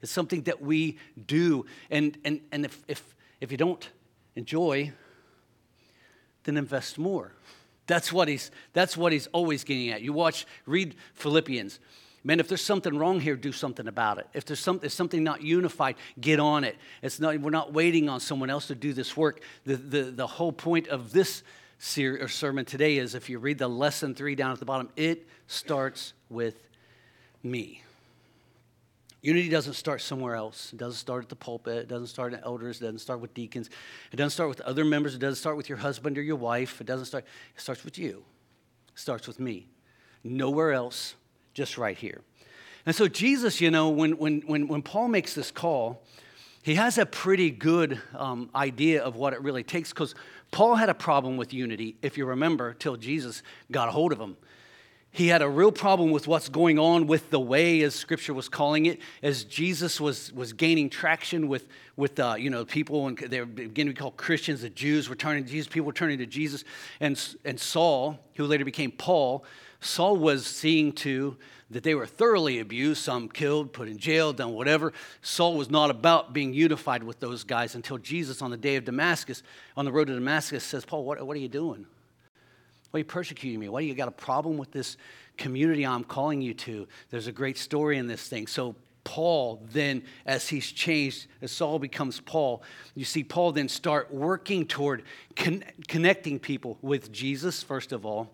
It's 0.04 0.12
something 0.12 0.44
that 0.44 0.62
we 0.62 0.98
do. 1.26 1.66
And, 1.90 2.18
and, 2.26 2.42
and 2.52 2.66
if, 2.66 2.84
if, 2.88 3.16
if 3.40 3.52
you 3.52 3.58
don't 3.58 3.90
enjoy, 4.36 4.92
then 6.44 6.58
invest 6.58 7.00
more. 7.00 7.32
That's 7.88 8.12
what 8.12 8.28
he's, 8.28 8.52
that's 8.74 8.98
what 8.98 9.14
he's 9.14 9.28
always 9.28 9.64
getting 9.64 9.90
at. 9.90 10.02
You 10.02 10.12
watch, 10.14 10.46
read 10.66 10.96
Philippians. 11.14 11.80
Man, 12.26 12.40
if 12.40 12.50
there's 12.50 12.62
something 12.62 12.98
wrong 12.98 13.22
here, 13.22 13.36
do 13.36 13.52
something 13.52 13.88
about 13.88 14.18
it. 14.18 14.28
If 14.34 14.46
there's 14.46 14.60
some, 14.60 14.80
if 14.84 14.92
something 14.92 15.24
not 15.24 15.42
unified, 15.42 15.96
get 16.20 16.40
on 16.40 16.64
it. 16.64 16.78
It's 17.02 17.20
not, 17.20 17.40
we're 17.40 17.50
not 17.50 17.74
waiting 17.74 18.08
on 18.10 18.20
someone 18.20 18.50
else 18.50 18.68
to 18.68 18.76
do 18.76 18.94
this 18.94 19.16
work. 19.18 19.42
The, 19.66 19.78
the, 19.78 20.04
the 20.04 20.28
whole 20.28 20.54
point 20.54 20.88
of 20.88 21.12
this 21.14 21.44
ser- 21.80 22.28
sermon 22.28 22.66
today 22.66 22.98
is 22.98 23.16
if 23.16 23.30
you 23.30 23.40
read 23.40 23.58
the 23.58 23.70
lesson 23.70 24.16
three 24.16 24.36
down 24.36 24.52
at 24.52 24.60
the 24.60 24.66
bottom, 24.66 24.90
it 24.96 25.28
starts 25.48 26.14
with 26.30 26.56
me. 27.42 27.84
Unity 29.24 29.48
doesn't 29.48 29.76
start 29.76 30.02
somewhere 30.02 30.36
else. 30.36 30.74
It 30.74 30.78
doesn't 30.78 31.00
start 31.00 31.24
at 31.24 31.30
the 31.30 31.38
pulpit. 31.38 31.78
It 31.78 31.88
doesn't 31.88 32.08
start 32.08 32.34
at 32.34 32.42
elders. 32.46 32.82
It 32.82 32.84
doesn't 32.84 33.00
start 33.00 33.22
with 33.22 33.34
deacons. 33.34 33.70
It 34.12 34.18
doesn't 34.18 34.32
start 34.32 34.50
with 34.50 34.60
other 34.62 34.84
members. 34.84 35.16
It 35.16 35.20
doesn't 35.20 35.38
start 35.38 35.56
with 35.56 35.70
your 35.70 35.78
husband 35.78 36.18
or 36.18 36.22
your 36.22 36.36
wife. 36.36 36.82
It 36.82 36.88
doesn't 36.88 37.06
start. 37.06 37.24
It 37.56 37.62
starts 37.62 37.86
with 37.86 37.98
you. 37.98 38.26
It 38.90 39.00
starts 39.00 39.26
with 39.26 39.40
me. 39.40 39.68
Nowhere 40.26 40.74
else, 40.74 41.16
just 41.54 41.78
right 41.78 41.98
here. 41.98 42.20
And 42.86 42.94
so 42.94 43.08
Jesus, 43.08 43.62
you 43.62 43.72
know, 43.72 43.88
when 43.90 44.18
when 44.18 44.42
when 44.42 44.68
when 44.68 44.82
Paul 44.82 45.08
makes 45.08 45.34
this 45.34 45.52
call, 45.52 46.04
he 46.62 46.76
has 46.76 46.98
a 46.98 47.06
pretty 47.06 47.50
good 47.50 48.02
um, 48.14 48.50
idea 48.54 49.02
of 49.02 49.16
what 49.16 49.32
it 49.32 49.42
really 49.42 49.64
takes 49.64 49.90
because 49.90 50.16
Paul 50.52 50.76
had 50.76 50.90
a 50.90 50.94
problem 50.94 51.38
with 51.38 51.54
unity, 51.54 51.96
if 52.02 52.18
you 52.18 52.26
remember, 52.26 52.74
till 52.74 52.98
Jesus 52.98 53.42
got 53.72 53.88
a 53.88 53.92
hold 53.92 54.12
of 54.12 54.20
him 54.20 54.36
he 55.14 55.28
had 55.28 55.44
a 55.44 55.48
real 55.48 55.72
problem 55.72 56.10
with 56.10 56.28
what's 56.28 56.50
going 56.50 56.80
on 56.80 57.06
with 57.06 57.30
the 57.30 57.40
way, 57.40 57.84
as 57.84 57.94
Scripture 57.94 58.34
was 58.34 58.50
calling 58.50 58.88
it, 58.88 59.00
as 59.22 59.44
Jesus 59.44 60.02
was, 60.02 60.34
was 60.34 60.54
gaining 60.54 60.90
traction 60.90 61.48
with, 61.48 61.68
with 61.96 62.20
uh, 62.20 62.34
you 62.36 62.50
know, 62.50 62.66
people, 62.66 63.06
and 63.06 63.16
they 63.20 63.40
were 63.40 63.46
beginning 63.46 63.94
to 63.94 63.96
be 63.96 64.02
called 64.02 64.18
Christians, 64.18 64.64
the 64.64 64.72
Jews 64.72 65.08
were 65.10 65.16
turning 65.16 65.44
to 65.44 65.50
Jesus, 65.50 65.72
people 65.72 65.86
were 65.86 65.94
turning 65.94 66.18
to 66.18 66.26
Jesus, 66.26 66.64
and, 67.00 67.36
and 67.46 67.60
Saul, 67.60 68.18
who 68.34 68.48
later 68.48 68.66
became 68.66 68.90
Paul, 68.90 69.46
Saul 69.82 70.18
was 70.18 70.48
seeing 70.48 70.92
to 70.94 71.38
that 71.70 71.84
they 71.84 71.94
were 71.94 72.08
thoroughly 72.08 72.60
abused, 72.60 73.04
some 73.04 73.30
killed, 73.30 73.72
put 73.72 73.88
in 73.88 74.00
jail, 74.00 74.34
done 74.34 74.54
whatever. 74.54 74.94
Saul 75.22 75.56
was 75.56 75.70
not 75.70 75.92
about 75.92 76.34
being 76.34 76.56
unified 76.56 77.04
with 77.04 77.20
those 77.20 77.44
guys 77.44 77.76
until 77.76 78.00
Jesus, 78.00 78.42
on 78.42 78.50
the 78.50 78.58
day 78.58 78.78
of 78.78 78.86
Damascus, 78.86 79.44
on 79.78 79.86
the 79.86 79.92
road 79.92 80.08
to 80.08 80.14
Damascus, 80.16 80.64
says, 80.64 80.86
Paul, 80.86 81.04
what, 81.04 81.24
what 81.24 81.38
are 81.38 81.40
you 81.40 81.50
doing? 81.50 81.86
Why 82.94 83.00
are 83.00 83.02
you 83.02 83.06
persecuting 83.06 83.60
me? 83.60 83.70
Why 83.70 83.82
do 83.82 83.88
you 83.88 83.96
got 83.96 84.08
a 84.08 84.12
problem 84.12 84.56
with 84.56 84.72
this 84.72 84.98
community 85.36 85.84
I'm 85.84 86.04
calling 86.04 86.44
you 86.44 86.54
to? 86.54 86.88
There's 87.10 87.26
a 87.26 87.32
great 87.32 87.58
story 87.58 87.98
in 87.98 88.06
this 88.06 88.28
thing. 88.28 88.46
So, 88.46 88.76
Paul 89.04 89.66
then, 89.72 90.04
as 90.28 90.48
he's 90.48 90.72
changed, 90.72 91.26
as 91.42 91.52
Saul 91.52 91.80
becomes 91.80 92.20
Paul, 92.20 92.62
you 92.94 93.04
see 93.04 93.24
Paul 93.24 93.52
then 93.52 93.68
start 93.68 94.14
working 94.14 94.68
toward 94.68 95.02
con- 95.36 95.64
connecting 95.88 96.38
people 96.38 96.78
with 96.84 97.12
Jesus, 97.12 97.64
first 97.64 97.94
of 97.94 98.06
all, 98.06 98.30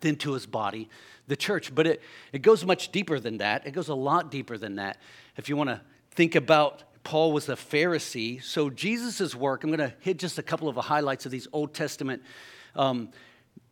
then 0.00 0.16
to 0.16 0.32
his 0.32 0.44
body, 0.44 0.88
the 1.28 1.36
church. 1.36 1.72
But 1.72 1.86
it, 1.86 2.02
it 2.32 2.42
goes 2.42 2.64
much 2.64 2.90
deeper 2.90 3.20
than 3.20 3.38
that. 3.38 3.64
It 3.64 3.74
goes 3.74 3.88
a 3.88 3.94
lot 3.94 4.28
deeper 4.28 4.58
than 4.58 4.74
that. 4.74 4.96
If 5.36 5.48
you 5.48 5.56
want 5.56 5.70
to 5.70 5.80
think 6.10 6.34
about 6.34 6.82
Paul 7.04 7.30
was 7.30 7.48
a 7.48 7.54
Pharisee. 7.54 8.42
So 8.42 8.70
Jesus' 8.70 9.36
work, 9.36 9.62
I'm 9.62 9.70
going 9.70 9.88
to 9.88 9.94
hit 10.00 10.18
just 10.18 10.36
a 10.40 10.42
couple 10.42 10.68
of 10.68 10.74
the 10.74 10.82
highlights 10.82 11.26
of 11.26 11.30
these 11.30 11.46
Old 11.52 11.74
Testament 11.74 12.24
um, 12.74 13.10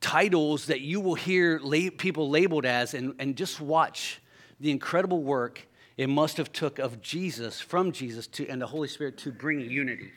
titles 0.01 0.66
that 0.66 0.80
you 0.80 1.01
will 1.01 1.14
hear 1.14 1.59
people 1.91 2.28
labeled 2.28 2.66
as 2.66 2.93
and, 2.93 3.14
and 3.18 3.37
just 3.37 3.61
watch 3.61 4.20
the 4.61 4.70
incredible 4.70 5.22
work 5.22 5.66
it 5.97 6.09
must 6.09 6.37
have 6.37 6.53
took 6.53 6.78
of 6.78 7.01
jesus 7.01 7.61
from 7.61 7.93
jesus 7.93 8.26
to, 8.26 8.47
and 8.49 8.61
the 8.61 8.66
holy 8.66 8.89
spirit 8.89 9.16
to 9.18 9.30
bring 9.30 9.61
unity. 9.61 10.11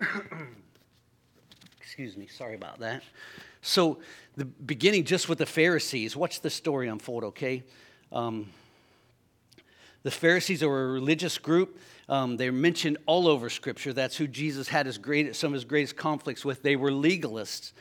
Excuse 1.80 2.16
me 2.16 2.26
sorry 2.26 2.54
about 2.54 2.78
that. 2.80 3.02
So 3.62 3.98
the 4.36 4.44
beginning 4.44 5.04
just 5.04 5.28
with 5.28 5.38
the 5.38 5.46
pharisees. 5.46 6.16
Watch 6.16 6.40
the 6.40 6.50
story 6.50 6.88
unfold 6.88 7.24
okay? 7.24 7.64
Um, 8.12 8.50
the 10.02 10.10
pharisees 10.10 10.62
are 10.62 10.84
a 10.88 10.92
religious 10.92 11.36
group. 11.36 11.80
Um, 12.08 12.36
they're 12.36 12.52
mentioned 12.52 12.98
all 13.06 13.26
over 13.26 13.50
scripture. 13.50 13.92
That's 13.92 14.16
who 14.16 14.26
jesus 14.28 14.68
had 14.68 14.86
his 14.86 14.98
great, 14.98 15.34
some 15.34 15.48
of 15.48 15.54
his 15.54 15.64
greatest 15.64 15.96
conflicts 15.96 16.44
with. 16.44 16.62
They 16.62 16.76
were 16.76 16.92
legalists 16.92 17.72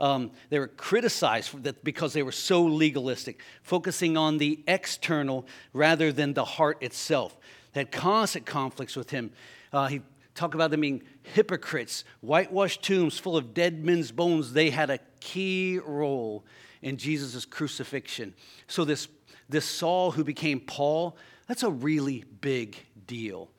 um, 0.00 0.30
they 0.48 0.58
were 0.58 0.68
criticized 0.68 1.54
because 1.84 2.12
they 2.14 2.22
were 2.22 2.32
so 2.32 2.62
legalistic, 2.62 3.40
focusing 3.62 4.16
on 4.16 4.38
the 4.38 4.60
external 4.66 5.46
rather 5.72 6.10
than 6.10 6.32
the 6.32 6.44
heart 6.44 6.82
itself. 6.82 7.36
They 7.72 7.80
had 7.80 7.92
constant 7.92 8.46
conflicts 8.46 8.96
with 8.96 9.10
him. 9.10 9.30
Uh, 9.72 9.86
he 9.86 10.00
talked 10.34 10.54
about 10.54 10.70
them 10.70 10.80
being 10.80 11.02
hypocrites, 11.22 12.04
whitewashed 12.22 12.82
tombs 12.82 13.18
full 13.18 13.36
of 13.36 13.52
dead 13.52 13.84
men's 13.84 14.10
bones. 14.10 14.54
They 14.54 14.70
had 14.70 14.90
a 14.90 14.98
key 15.20 15.78
role 15.78 16.44
in 16.82 16.96
Jesus' 16.96 17.44
crucifixion. 17.44 18.34
So, 18.66 18.84
this, 18.84 19.06
this 19.48 19.66
Saul 19.66 20.12
who 20.12 20.24
became 20.24 20.60
Paul, 20.60 21.16
that's 21.46 21.62
a 21.62 21.70
really 21.70 22.24
big 22.40 22.76
deal. 23.06 23.50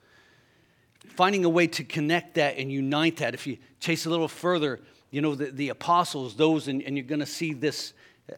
Finding 1.09 1.45
a 1.45 1.49
way 1.49 1.67
to 1.67 1.83
connect 1.83 2.35
that 2.35 2.57
and 2.57 2.71
unite 2.71 3.17
that, 3.17 3.35
if 3.35 3.45
you 3.45 3.57
chase 3.79 4.05
a 4.05 4.09
little 4.09 4.27
further, 4.27 4.79
you 5.11 5.21
know, 5.21 5.35
the, 5.35 5.51
the 5.51 5.69
apostles, 5.69 6.35
those, 6.35 6.67
and, 6.67 6.81
and 6.81 6.97
you're 6.97 7.05
going 7.05 7.19
to 7.19 7.25
see 7.25 7.53
this 7.53 7.93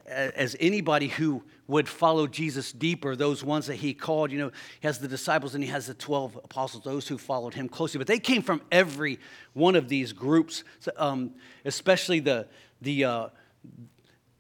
as 0.08 0.56
anybody 0.60 1.08
who 1.08 1.44
would 1.68 1.88
follow 1.88 2.28
Jesus 2.28 2.72
deeper, 2.72 3.16
those 3.16 3.44
ones 3.44 3.68
that 3.68 3.76
he 3.76 3.94
called, 3.94 4.32
you 4.32 4.40
know, 4.40 4.52
he 4.80 4.88
has 4.88 5.00
the 5.00 5.08
disciples 5.08 5.56
and 5.56 5.64
he 5.64 5.70
has 5.70 5.88
the 5.88 5.94
12 5.94 6.40
apostles, 6.44 6.84
those 6.84 7.08
who 7.08 7.18
followed 7.18 7.54
him 7.54 7.70
closely. 7.70 7.98
But 7.98 8.08
they 8.08 8.20
came 8.20 8.42
from 8.42 8.62
every 8.72 9.20
one 9.54 9.76
of 9.76 9.88
these 9.90 10.14
groups, 10.14 10.64
um, 10.98 11.32
especially 11.64 12.20
the, 12.20 12.48
the, 12.82 13.06
uh, 13.06 13.28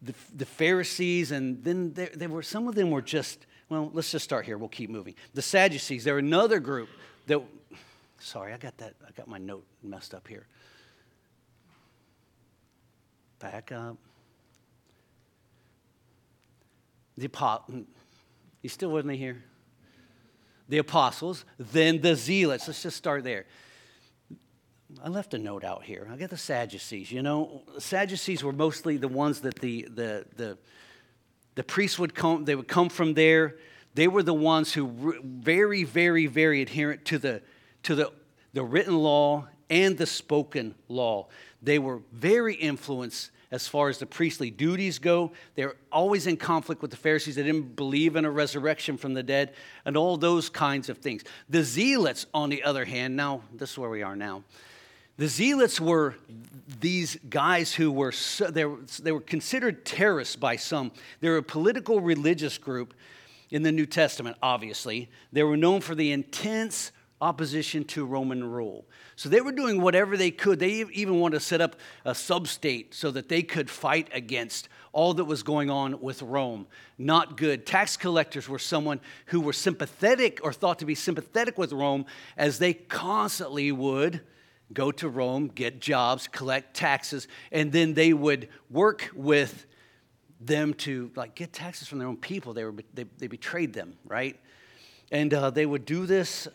the, 0.01 0.13
the, 0.35 0.45
Pharisees, 0.45 1.31
and 1.31 1.63
then 1.63 1.93
there, 1.93 2.09
there 2.13 2.29
were 2.29 2.43
some 2.43 2.67
of 2.67 2.75
them 2.75 2.91
were 2.91 3.01
just, 3.01 3.45
well, 3.69 3.89
let's 3.93 4.11
just 4.11 4.25
start 4.25 4.45
here. 4.45 4.57
We'll 4.57 4.69
keep 4.69 4.89
moving. 4.89 5.15
The 5.33 5.41
Sadducees, 5.41 6.03
they're 6.03 6.17
another 6.17 6.59
group 6.59 6.89
that, 7.27 7.41
sorry, 8.19 8.53
I 8.53 8.57
got 8.57 8.77
that, 8.79 8.95
I 9.07 9.11
got 9.11 9.27
my 9.27 9.37
note 9.37 9.65
messed 9.81 10.13
up 10.13 10.27
here. 10.27 10.47
Back 13.43 13.73
up. 13.73 13.97
The 17.17 17.25
apostle, 17.25 17.83
you 18.61 18.69
still 18.69 18.89
with 18.89 19.05
me 19.05 19.17
here? 19.17 19.43
The 20.69 20.77
apostles, 20.77 21.43
then 21.59 21.99
the 21.99 22.15
zealots. 22.15 22.69
Let's 22.69 22.81
just 22.81 22.95
start 22.95 23.25
there. 23.25 23.45
I 25.03 25.09
left 25.09 25.33
a 25.33 25.37
note 25.37 25.65
out 25.65 25.83
here. 25.83 26.07
I 26.09 26.15
got 26.15 26.29
the 26.29 26.37
Sadducees. 26.37 27.11
You 27.11 27.21
know, 27.21 27.63
Sadducees 27.79 28.45
were 28.45 28.53
mostly 28.53 28.95
the 28.95 29.09
ones 29.09 29.41
that 29.41 29.55
the 29.55 29.89
the 29.93 30.25
the 30.37 30.57
the 31.55 31.65
priests 31.65 31.99
would 31.99 32.15
come. 32.15 32.45
They 32.45 32.55
would 32.55 32.69
come 32.69 32.87
from 32.87 33.13
there. 33.13 33.57
They 33.93 34.07
were 34.07 34.23
the 34.23 34.33
ones 34.33 34.71
who 34.71 34.85
were 34.85 35.17
very, 35.21 35.83
very, 35.83 36.27
very 36.27 36.61
adherent 36.61 37.03
to 37.05 37.17
the 37.17 37.41
to 37.83 37.93
the 37.93 38.13
the 38.53 38.63
written 38.63 38.97
law 38.97 39.49
and 39.69 39.97
the 39.97 40.05
spoken 40.05 40.75
law. 40.87 41.27
They 41.61 41.79
were 41.79 42.01
very 42.11 42.55
influenced 42.55 43.31
as 43.53 43.67
far 43.67 43.89
as 43.89 43.99
the 43.99 44.05
priestly 44.07 44.49
duties 44.49 44.97
go. 44.97 45.31
They're 45.53 45.75
always 45.91 46.25
in 46.25 46.37
conflict 46.37 46.81
with 46.81 46.89
the 46.89 46.97
Pharisees. 46.97 47.35
They 47.35 47.43
didn't 47.43 47.75
believe 47.75 48.15
in 48.15 48.25
a 48.25 48.31
resurrection 48.31 48.97
from 48.97 49.13
the 49.13 49.21
dead 49.21 49.53
and 49.85 49.95
all 49.95 50.17
those 50.17 50.49
kinds 50.49 50.89
of 50.89 50.97
things. 50.97 51.23
The 51.49 51.63
Zealots, 51.63 52.25
on 52.33 52.49
the 52.49 52.63
other 52.63 52.83
hand, 52.83 53.15
now 53.15 53.41
this 53.53 53.73
is 53.73 53.77
where 53.77 53.91
we 53.91 54.01
are 54.01 54.15
now. 54.15 54.43
The 55.17 55.27
Zealots 55.27 55.79
were 55.79 56.15
these 56.79 57.15
guys 57.29 57.71
who 57.71 57.91
were, 57.91 58.13
they 58.49 58.65
were, 58.65 58.79
they 58.99 59.11
were 59.11 59.21
considered 59.21 59.85
terrorists 59.85 60.35
by 60.35 60.55
some. 60.55 60.91
They 61.19 61.29
were 61.29 61.37
a 61.37 61.43
political 61.43 62.01
religious 62.01 62.57
group 62.57 62.95
in 63.51 63.61
the 63.61 63.71
New 63.71 63.85
Testament, 63.85 64.35
obviously. 64.41 65.11
They 65.31 65.43
were 65.43 65.57
known 65.57 65.81
for 65.81 65.93
the 65.93 66.11
intense 66.11 66.91
opposition 67.23 67.85
to 67.85 68.05
Roman 68.05 68.43
rule. 68.43 68.85
So 69.15 69.29
they 69.29 69.39
were 69.39 69.53
doing 69.53 69.81
whatever 69.81 70.17
they 70.17 70.29
could. 70.29 70.59
They 70.59 70.83
even 70.93 71.19
wanted 71.21 71.39
to 71.39 71.45
set 71.45 71.61
up 71.61 71.77
a 72.03 72.13
sub-state 72.13 72.93
so 72.93 73.11
that 73.11 73.29
they 73.29 73.43
could 73.43 73.69
fight 73.69 74.09
against 74.11 74.67
all 74.91 75.13
that 75.13 75.23
was 75.23 75.41
going 75.41 75.69
on 75.69 76.01
with 76.01 76.21
Rome. 76.21 76.67
Not 76.97 77.37
good. 77.37 77.65
Tax 77.65 77.95
collectors 77.95 78.49
were 78.49 78.59
someone 78.59 78.99
who 79.27 79.39
were 79.39 79.53
sympathetic 79.53 80.41
or 80.43 80.51
thought 80.51 80.79
to 80.79 80.85
be 80.85 80.95
sympathetic 80.95 81.57
with 81.57 81.71
Rome 81.71 82.05
as 82.35 82.59
they 82.59 82.73
constantly 82.73 83.71
would 83.71 84.19
go 84.73 84.91
to 84.91 85.07
Rome, 85.07 85.47
get 85.47 85.79
jobs, 85.79 86.27
collect 86.27 86.75
taxes, 86.75 87.29
and 87.51 87.71
then 87.71 87.93
they 87.93 88.11
would 88.11 88.49
work 88.69 89.09
with 89.15 89.65
them 90.41 90.73
to 90.73 91.09
like 91.15 91.35
get 91.35 91.53
taxes 91.53 91.87
from 91.87 91.99
their 91.99 92.07
own 92.07 92.17
people. 92.17 92.53
They, 92.53 92.65
were, 92.65 92.73
they, 92.93 93.05
they 93.17 93.27
betrayed 93.27 93.71
them, 93.71 93.93
right? 94.05 94.37
And 95.11 95.33
uh, 95.33 95.51
they 95.51 95.65
would 95.65 95.85
do 95.85 96.05
this 96.05 96.47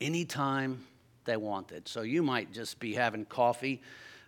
anytime 0.00 0.84
they 1.24 1.36
wanted. 1.36 1.88
So 1.88 2.02
you 2.02 2.22
might 2.22 2.52
just 2.52 2.78
be 2.78 2.94
having 2.94 3.24
coffee 3.24 3.82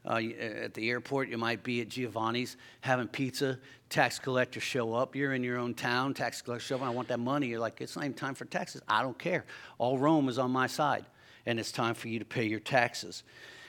uh, 0.05 0.21
at 0.63 0.75
the 0.75 0.89
airport. 0.91 1.29
You 1.29 1.39
might 1.39 1.63
be 1.63 1.81
at 1.81 1.89
Giovanni's 1.89 2.57
having 2.81 3.09
pizza. 3.09 3.59
Tax 3.89 4.19
collectors 4.19 4.63
show 4.63 4.95
up. 4.95 5.15
You're 5.15 5.35
in 5.35 5.43
your 5.43 5.59
own 5.59 5.75
town. 5.75 6.15
Tax 6.15 6.43
collectors 6.43 6.67
show 6.67 6.77
up. 6.77 6.83
I 6.83 6.91
want 6.91 7.09
that 7.09 7.21
money. 7.21 7.47
You're 7.47 7.61
like, 7.61 7.81
it's 7.81 7.97
not 7.97 8.05
even 8.05 8.15
time 8.15 8.35
for 8.35 8.45
taxes. 8.45 8.83
I 8.89 9.03
don't 9.03 9.19
care. 9.19 9.45
All 9.79 9.99
Rome 9.99 10.29
is 10.29 10.39
on 10.39 10.51
my 10.51 10.67
side, 10.67 11.05
and 11.47 11.59
it's 11.59 11.73
time 11.73 11.95
for 11.95 12.09
you 12.09 12.19
to 12.19 12.25
pay 12.25 12.45
your 12.47 12.61
taxes. 12.61 13.23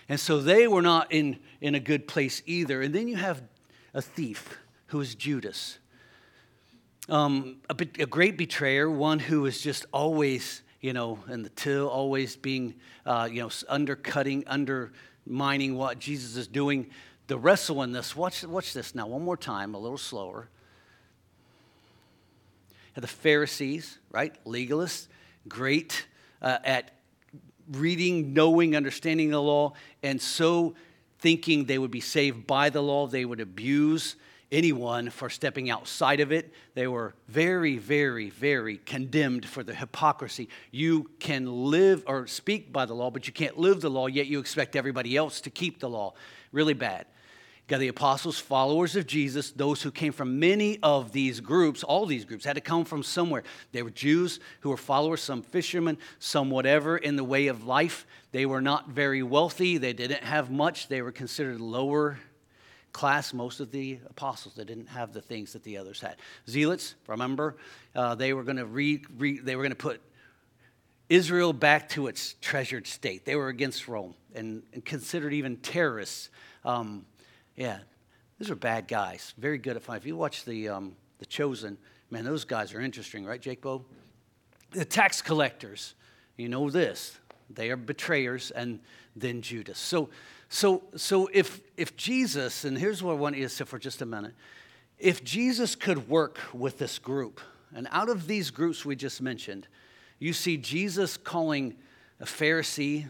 And 0.10 0.20
so 0.20 0.40
they 0.40 0.68
were 0.68 0.82
not 0.82 1.12
in, 1.12 1.38
in 1.62 1.76
a 1.76 1.80
good 1.80 2.08
place 2.08 2.42
either. 2.48 2.82
And 2.82 2.94
then 2.94 3.08
you 3.08 3.16
have 3.16 3.44
a 3.94 4.02
thief 4.02 4.58
who 4.88 5.00
is 5.02 5.14
Judas. 5.16 5.78
Um, 7.08 7.58
a, 7.70 7.76
a, 8.00 8.06
great 8.06 8.38
betrayer, 8.38 8.90
one 8.90 9.20
who 9.20 9.46
is 9.46 9.62
just 9.62 9.86
always, 9.92 10.62
you 10.82 10.94
know, 10.94 11.20
and 11.28 11.44
the 11.44 11.50
till, 11.50 11.88
always 11.88 12.36
being, 12.36 12.76
uh, 13.06 13.28
you 13.32 13.42
know, 13.42 13.50
undercutting, 13.68 14.44
undermining 14.48 15.76
what 15.76 16.00
Jesus 16.00 16.36
is 16.36 16.48
doing. 16.48 16.90
The 17.28 17.38
wrestle 17.38 17.84
in 17.84 17.92
this, 17.92 18.16
watch, 18.16 18.44
watch 18.44 18.74
this 18.74 18.96
now, 18.96 19.08
one 19.08 19.24
more 19.24 19.38
time, 19.38 19.76
a 19.76 19.80
little 19.80 19.98
slower. 19.98 20.50
The 22.96 23.08
Pharisees, 23.08 23.98
right? 24.12 24.34
Legalists, 24.46 25.08
great 25.48 26.06
uh, 26.42 26.58
at 26.64 26.92
reading, 27.72 28.34
knowing, 28.34 28.76
understanding 28.76 29.30
the 29.30 29.42
law, 29.42 29.74
and 30.04 30.22
so 30.22 30.76
thinking 31.20 31.66
they 31.66 31.78
would 31.78 31.92
be 31.92 32.02
saved 32.02 32.48
by 32.48 32.70
the 32.70 32.82
law, 32.82 33.08
they 33.08 33.26
would 33.26 33.40
abuse 33.40 34.16
anyone 34.52 35.10
for 35.10 35.30
stepping 35.30 35.70
outside 35.70 36.20
of 36.20 36.32
it. 36.32 36.54
They 36.74 36.88
were 36.88 37.14
very, 37.28 37.78
very, 37.78 38.30
very 38.30 38.78
condemned 38.78 39.46
for 39.46 39.64
the 39.64 39.76
hypocrisy. 39.76 40.50
You 40.72 41.10
can 41.20 41.66
live 41.66 42.04
or 42.08 42.28
speak 42.28 42.74
by 42.74 42.86
the 42.86 42.96
law, 42.96 43.12
but 43.12 43.28
you 43.28 43.34
can't 43.34 43.58
live 43.58 43.82
the 43.82 43.90
law, 43.90 44.08
yet 44.08 44.28
you 44.28 44.40
expect 44.40 44.76
everybody 44.76 45.16
else 45.16 45.42
to 45.42 45.50
keep 45.50 45.80
the 45.80 45.90
law. 45.90 46.14
Really 46.52 46.74
bad. 46.74 47.06
You 47.64 47.76
got 47.76 47.80
the 47.80 47.90
apostles, 47.90 48.40
followers 48.40 48.96
of 48.96 49.06
Jesus, 49.06 49.52
those 49.52 49.84
who 49.84 49.92
came 49.92 50.12
from 50.12 50.40
many 50.40 50.80
of 50.82 51.12
these 51.12 51.40
groups, 51.40 51.84
all 51.84 52.08
these 52.08 52.26
groups 52.26 52.44
had 52.44 52.56
to 52.56 52.62
come 52.62 52.86
from 52.86 53.04
somewhere. 53.04 53.44
They 53.72 53.84
were 53.84 53.92
Jews 53.92 54.40
who 54.62 54.70
were 54.70 54.78
followers, 54.78 55.22
some 55.22 55.44
fishermen, 55.44 56.00
some 56.18 56.50
whatever 56.50 56.98
in 56.98 57.16
the 57.16 57.24
way 57.24 57.46
of 57.48 57.66
life. 57.66 58.08
They 58.32 58.48
were 58.48 58.62
not 58.62 58.90
very 58.90 59.22
wealthy, 59.22 59.78
they 59.78 59.94
didn't 59.94 60.24
have 60.24 60.50
much, 60.50 60.88
they 60.88 61.04
were 61.04 61.12
considered 61.12 61.62
lower 61.62 62.18
class, 63.00 63.34
most 63.34 63.62
of 63.62 63.72
the 63.72 63.98
apostles 64.10 64.56
that 64.56 64.66
didn't 64.66 64.90
have 64.90 65.14
the 65.14 65.22
things 65.22 65.54
that 65.54 65.64
the 65.64 65.78
others 65.78 66.02
had. 66.02 66.18
Zealots, 66.50 66.96
remember, 67.08 67.56
uh, 67.96 68.14
they 68.14 68.34
were 68.34 68.44
going 68.44 68.58
to 68.58 68.66
re, 68.66 69.02
re, 69.18 69.40
they 69.40 69.56
were 69.56 69.64
going 69.64 69.72
to 69.72 69.78
put 69.78 70.02
Israel 71.08 71.54
back 71.54 71.88
to 71.88 72.08
its 72.08 72.36
treasured 72.42 72.86
state. 72.86 73.24
They 73.24 73.38
were 73.38 73.48
against 73.48 73.88
Rome 73.88 74.16
and, 74.36 74.64
and 74.74 74.84
considered 74.84 75.32
even 75.32 75.56
terrorists. 75.56 76.30
Um, 76.66 77.06
yeah, 77.56 77.78
these 78.38 78.52
are 78.52 78.56
bad 78.56 78.90
guys. 78.90 79.34
Very 79.38 79.60
good 79.60 79.78
at 79.78 79.82
fighting. 79.82 80.02
If 80.02 80.08
you 80.08 80.18
watch 80.18 80.44
the 80.44 80.68
um, 80.68 80.98
the 81.20 81.26
Chosen, 81.26 81.78
man, 82.12 82.26
those 82.26 82.44
guys 82.44 82.74
are 82.74 82.82
interesting, 82.82 83.24
right, 83.24 83.42
Jake 83.42 83.62
Bo? 83.62 83.86
The 84.72 84.84
tax 84.84 85.22
collectors, 85.22 85.96
you 86.36 86.50
know 86.50 86.70
this. 86.70 87.18
They 87.50 87.72
are 87.72 87.78
betrayers, 87.78 88.52
and 88.52 88.82
then 89.16 89.42
Judas. 89.42 89.80
So 89.80 90.10
so, 90.50 90.84
so 90.96 91.30
if, 91.32 91.62
if 91.78 91.96
Jesus, 91.96 92.66
and 92.66 92.78
here's 92.78 93.04
what 93.04 93.12
I 93.12 93.16
want 93.16 93.38
you 93.38 93.44
to 93.44 93.50
sit 93.50 93.68
for 93.68 93.78
just 93.78 94.02
a 94.02 94.06
minute. 94.06 94.34
If 94.98 95.24
Jesus 95.24 95.76
could 95.76 96.10
work 96.10 96.40
with 96.54 96.80
this 96.80 97.00
group, 97.00 97.40
and 97.74 97.88
out 97.92 98.10
of 98.10 98.28
these 98.28 98.50
groups 98.50 98.84
we 98.84 98.96
just 98.96 99.22
mentioned, 99.22 99.68
you 100.18 100.34
see 100.34 100.58
Jesus 100.58 101.18
calling 101.18 101.76
a 102.20 102.26
Pharisee, 102.26 103.08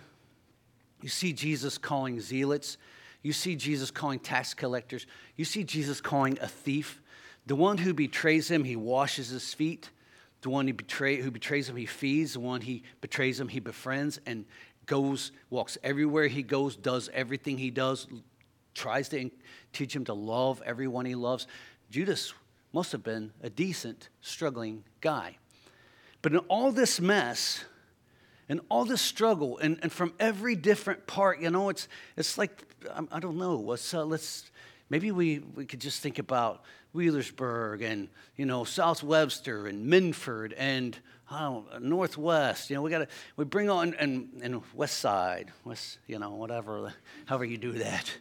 you 1.02 1.10
see 1.10 1.32
Jesus 1.32 1.78
calling 1.78 2.20
zealots, 2.20 2.78
you 3.24 3.34
see 3.34 3.56
Jesus 3.56 3.90
calling 3.90 4.20
tax 4.20 4.54
collectors, 4.54 5.08
you 5.38 5.46
see 5.46 5.64
Jesus 5.64 6.02
calling 6.02 6.38
a 6.42 6.48
thief. 6.48 7.02
The 7.48 7.56
one 7.56 7.78
who 7.78 7.94
betrays 7.94 8.52
him, 8.52 8.66
he 8.66 8.76
washes 8.76 9.30
his 9.30 9.54
feet. 9.54 9.90
The 10.42 10.50
one 10.50 10.68
who, 10.68 10.74
betray, 10.74 11.18
who 11.18 11.32
betrays 11.32 11.68
him, 11.68 11.76
he 11.76 11.86
feeds. 11.86 12.34
The 12.34 12.40
one 12.40 12.62
he 12.62 12.84
betrays 13.02 13.40
him, 13.40 13.50
he 13.50 13.60
befriends. 13.60 14.20
And 14.26 14.46
goes, 14.90 15.32
walks 15.50 15.78
everywhere 15.84 16.28
he 16.28 16.44
goes, 16.44 16.76
does 16.76 17.10
everything 17.14 17.58
he 17.58 17.70
does, 17.70 18.08
tries 18.74 19.08
to 19.10 19.30
teach 19.72 19.96
him 19.96 20.04
to 20.06 20.14
love 20.14 20.62
everyone 20.66 21.06
he 21.06 21.16
loves. 21.16 21.48
Judas 21.92 22.34
must 22.74 22.92
have 22.92 23.04
been 23.04 23.32
a 23.42 23.50
decent, 23.50 24.10
struggling 24.20 24.84
guy. 25.00 25.38
But 26.22 26.34
in 26.34 26.40
all 26.50 26.72
this 26.72 27.00
mess, 27.00 27.64
and 28.50 28.62
all 28.68 28.84
this 28.84 29.02
struggle, 29.02 29.60
and, 29.60 29.78
and 29.84 29.92
from 29.92 30.12
every 30.20 30.56
different 30.56 31.06
part, 31.06 31.40
you 31.40 31.52
know, 31.52 31.70
it's, 31.70 31.88
it's 32.18 32.38
like, 32.38 32.64
I, 32.92 33.04
I 33.12 33.20
don't 33.20 33.38
know, 33.38 33.58
let's, 33.58 33.94
uh, 33.94 34.04
let's, 34.04 34.50
maybe 34.90 35.12
we, 35.12 35.40
we 35.56 35.66
could 35.66 35.80
just 35.80 36.02
think 36.02 36.18
about 36.18 36.64
Wheelersburg 36.96 37.84
and, 37.84 38.10
you 38.36 38.48
know, 38.48 38.64
South 38.64 39.04
Webster 39.04 39.68
and 39.68 39.86
Minford 39.86 40.54
and 40.58 40.98
oh, 41.32 41.66
Northwest. 41.80 42.70
You 42.70 42.76
know, 42.76 42.82
we 42.82 42.90
got 42.90 43.00
to, 43.00 43.08
we 43.38 43.46
bring 43.46 43.70
on, 43.70 43.94
and, 43.96 44.30
and 44.42 44.62
West 44.74 45.00
Side, 45.00 45.52
West, 45.64 46.00
you 46.08 46.20
know, 46.20 46.32
whatever, 46.32 46.94
however 47.26 47.46
you 47.46 47.58
do 47.58 47.74
that. 47.74 48.12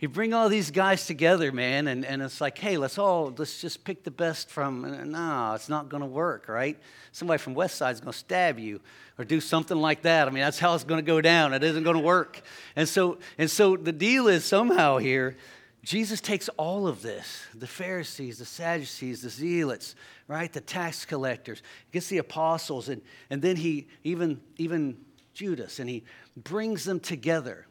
you 0.00 0.08
bring 0.08 0.32
all 0.32 0.48
these 0.48 0.70
guys 0.70 1.06
together, 1.06 1.52
man, 1.52 1.86
and, 1.86 2.04
and 2.04 2.22
it's 2.22 2.40
like, 2.40 2.58
hey, 2.58 2.76
let's 2.76 2.98
all, 2.98 3.32
let's 3.36 3.60
just 3.60 3.84
pick 3.84 4.02
the 4.02 4.10
best 4.10 4.50
from, 4.50 5.10
no, 5.10 5.52
it's 5.54 5.68
not 5.68 5.88
going 5.88 6.02
to 6.02 6.08
work, 6.08 6.48
right? 6.48 6.78
Somebody 7.12 7.38
from 7.38 7.54
West 7.54 7.76
Side 7.76 7.94
is 7.94 8.00
going 8.00 8.12
to 8.12 8.18
stab 8.18 8.58
you 8.58 8.80
or 9.18 9.24
do 9.24 9.40
something 9.40 9.76
like 9.76 10.02
that. 10.02 10.26
I 10.26 10.30
mean, 10.30 10.42
that's 10.42 10.58
how 10.58 10.74
it's 10.74 10.84
going 10.84 10.98
to 10.98 11.06
go 11.06 11.20
down. 11.20 11.52
It 11.52 11.62
isn't 11.62 11.82
going 11.82 11.96
to 11.96 12.02
work. 12.02 12.40
And 12.74 12.88
so, 12.88 13.18
and 13.36 13.50
so 13.50 13.76
the 13.76 13.92
deal 13.92 14.28
is 14.28 14.44
somehow 14.44 14.96
here, 14.96 15.36
Jesus 15.82 16.20
takes 16.20 16.48
all 16.50 16.86
of 16.86 17.02
this 17.02 17.46
the 17.54 17.66
Pharisees, 17.66 18.38
the 18.38 18.44
Sadducees, 18.44 19.22
the 19.22 19.30
Zealots, 19.30 19.94
right? 20.28 20.52
The 20.52 20.60
tax 20.60 21.04
collectors, 21.04 21.62
gets 21.92 22.08
the 22.08 22.18
apostles, 22.18 22.88
and, 22.88 23.00
and 23.30 23.40
then 23.40 23.56
he, 23.56 23.88
even, 24.04 24.40
even 24.58 24.98
Judas, 25.32 25.78
and 25.78 25.88
he 25.88 26.04
brings 26.36 26.84
them 26.84 27.00
together. 27.00 27.66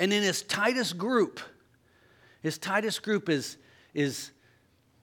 And 0.00 0.12
in 0.12 0.22
his 0.22 0.42
tightest 0.42 0.98
group, 0.98 1.40
his 2.42 2.58
tightest 2.58 3.02
group 3.02 3.28
is, 3.28 3.58
is 3.94 4.32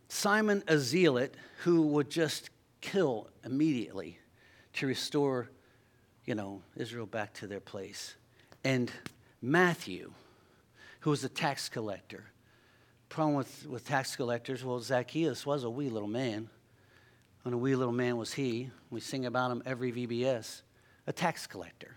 Simon 0.09 0.63
a 0.67 0.77
Zealot 0.77 1.35
who 1.63 1.81
would 1.83 2.09
just 2.09 2.49
kill 2.81 3.29
immediately 3.43 4.19
to 4.73 4.87
restore, 4.87 5.49
you 6.25 6.35
know, 6.35 6.61
Israel 6.75 7.05
back 7.05 7.33
to 7.35 7.47
their 7.47 7.59
place. 7.59 8.15
And 8.63 8.91
Matthew 9.41 10.11
who 11.05 11.11
was 11.11 11.23
a 11.23 11.29
tax 11.29 11.69
collector. 11.69 12.23
Problem 13.09 13.35
with, 13.35 13.67
with 13.67 13.87
tax 13.87 14.15
collectors, 14.15 14.65
well, 14.65 14.79
Zacchaeus 14.79 15.45
was 15.45 15.63
a 15.63 15.69
wee 15.69 15.87
little 15.87 16.07
man. 16.07 16.49
And 17.43 17.53
a 17.53 17.57
wee 17.57 17.75
little 17.75 17.93
man 17.93 18.17
was 18.17 18.33
he. 18.33 18.71
We 18.89 19.01
sing 19.01 19.27
about 19.27 19.51
him 19.51 19.61
every 19.67 19.91
VBS. 19.91 20.63
A 21.05 21.13
tax 21.13 21.45
collector. 21.45 21.95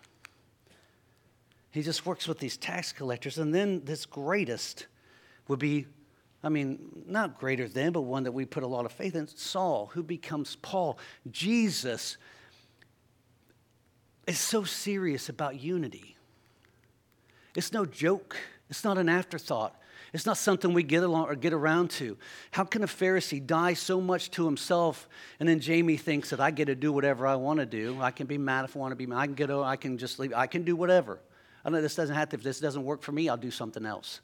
He 1.70 1.80
just 1.80 2.04
works 2.04 2.28
with 2.28 2.38
these 2.38 2.59
tax 2.59 2.92
collectors. 2.92 3.38
And 3.38 3.54
then 3.54 3.80
this 3.82 4.04
greatest 4.04 4.88
would 5.48 5.59
be, 5.59 5.86
I 6.42 6.50
mean, 6.50 6.78
not 7.06 7.38
greater 7.38 7.66
than, 7.66 7.92
but 7.92 8.02
one 8.02 8.24
that 8.24 8.32
we 8.32 8.44
put 8.44 8.62
a 8.62 8.66
lot 8.66 8.84
of 8.84 8.92
faith 8.92 9.14
in 9.14 9.26
Saul, 9.26 9.86
who 9.94 10.02
becomes 10.02 10.56
Paul. 10.56 10.98
Jesus 11.30 12.18
is 14.26 14.38
so 14.38 14.64
serious 14.64 15.30
about 15.30 15.59
unity. 15.59 16.14
It's 17.56 17.72
no 17.72 17.86
joke. 17.86 18.36
It's 18.70 18.84
not 18.84 18.98
an 18.98 19.08
afterthought. 19.08 19.74
It's 20.12 20.26
not 20.26 20.38
something 20.38 20.72
we 20.72 20.82
get 20.82 21.02
along 21.02 21.26
or 21.26 21.34
get 21.34 21.52
around 21.52 21.90
to. 21.92 22.16
How 22.50 22.64
can 22.64 22.82
a 22.82 22.86
Pharisee 22.86 23.44
die 23.44 23.74
so 23.74 24.00
much 24.00 24.30
to 24.32 24.44
himself 24.44 25.08
and 25.38 25.48
then 25.48 25.60
Jamie 25.60 25.96
thinks 25.96 26.30
that 26.30 26.40
I 26.40 26.50
get 26.50 26.66
to 26.66 26.74
do 26.74 26.92
whatever 26.92 27.26
I 27.26 27.34
want 27.36 27.60
to 27.60 27.66
do? 27.66 27.98
I 28.00 28.10
can 28.10 28.26
be 28.26 28.38
mad 28.38 28.64
if 28.64 28.76
I 28.76 28.78
want 28.78 28.92
to 28.92 28.96
be 28.96 29.06
mad. 29.06 29.18
I 29.18 29.26
can 29.26 29.34
get 29.34 29.50
I 29.50 29.76
can 29.76 29.98
just 29.98 30.18
leave. 30.18 30.32
I 30.34 30.46
can 30.46 30.64
do 30.64 30.76
whatever. 30.76 31.20
I 31.64 31.70
know 31.70 31.82
this 31.82 31.94
doesn't 31.94 32.14
have 32.14 32.30
to, 32.30 32.36
if 32.36 32.42
this 32.42 32.60
doesn't 32.60 32.84
work 32.84 33.02
for 33.02 33.12
me, 33.12 33.28
I'll 33.28 33.36
do 33.36 33.50
something 33.50 33.84
else. 33.84 34.20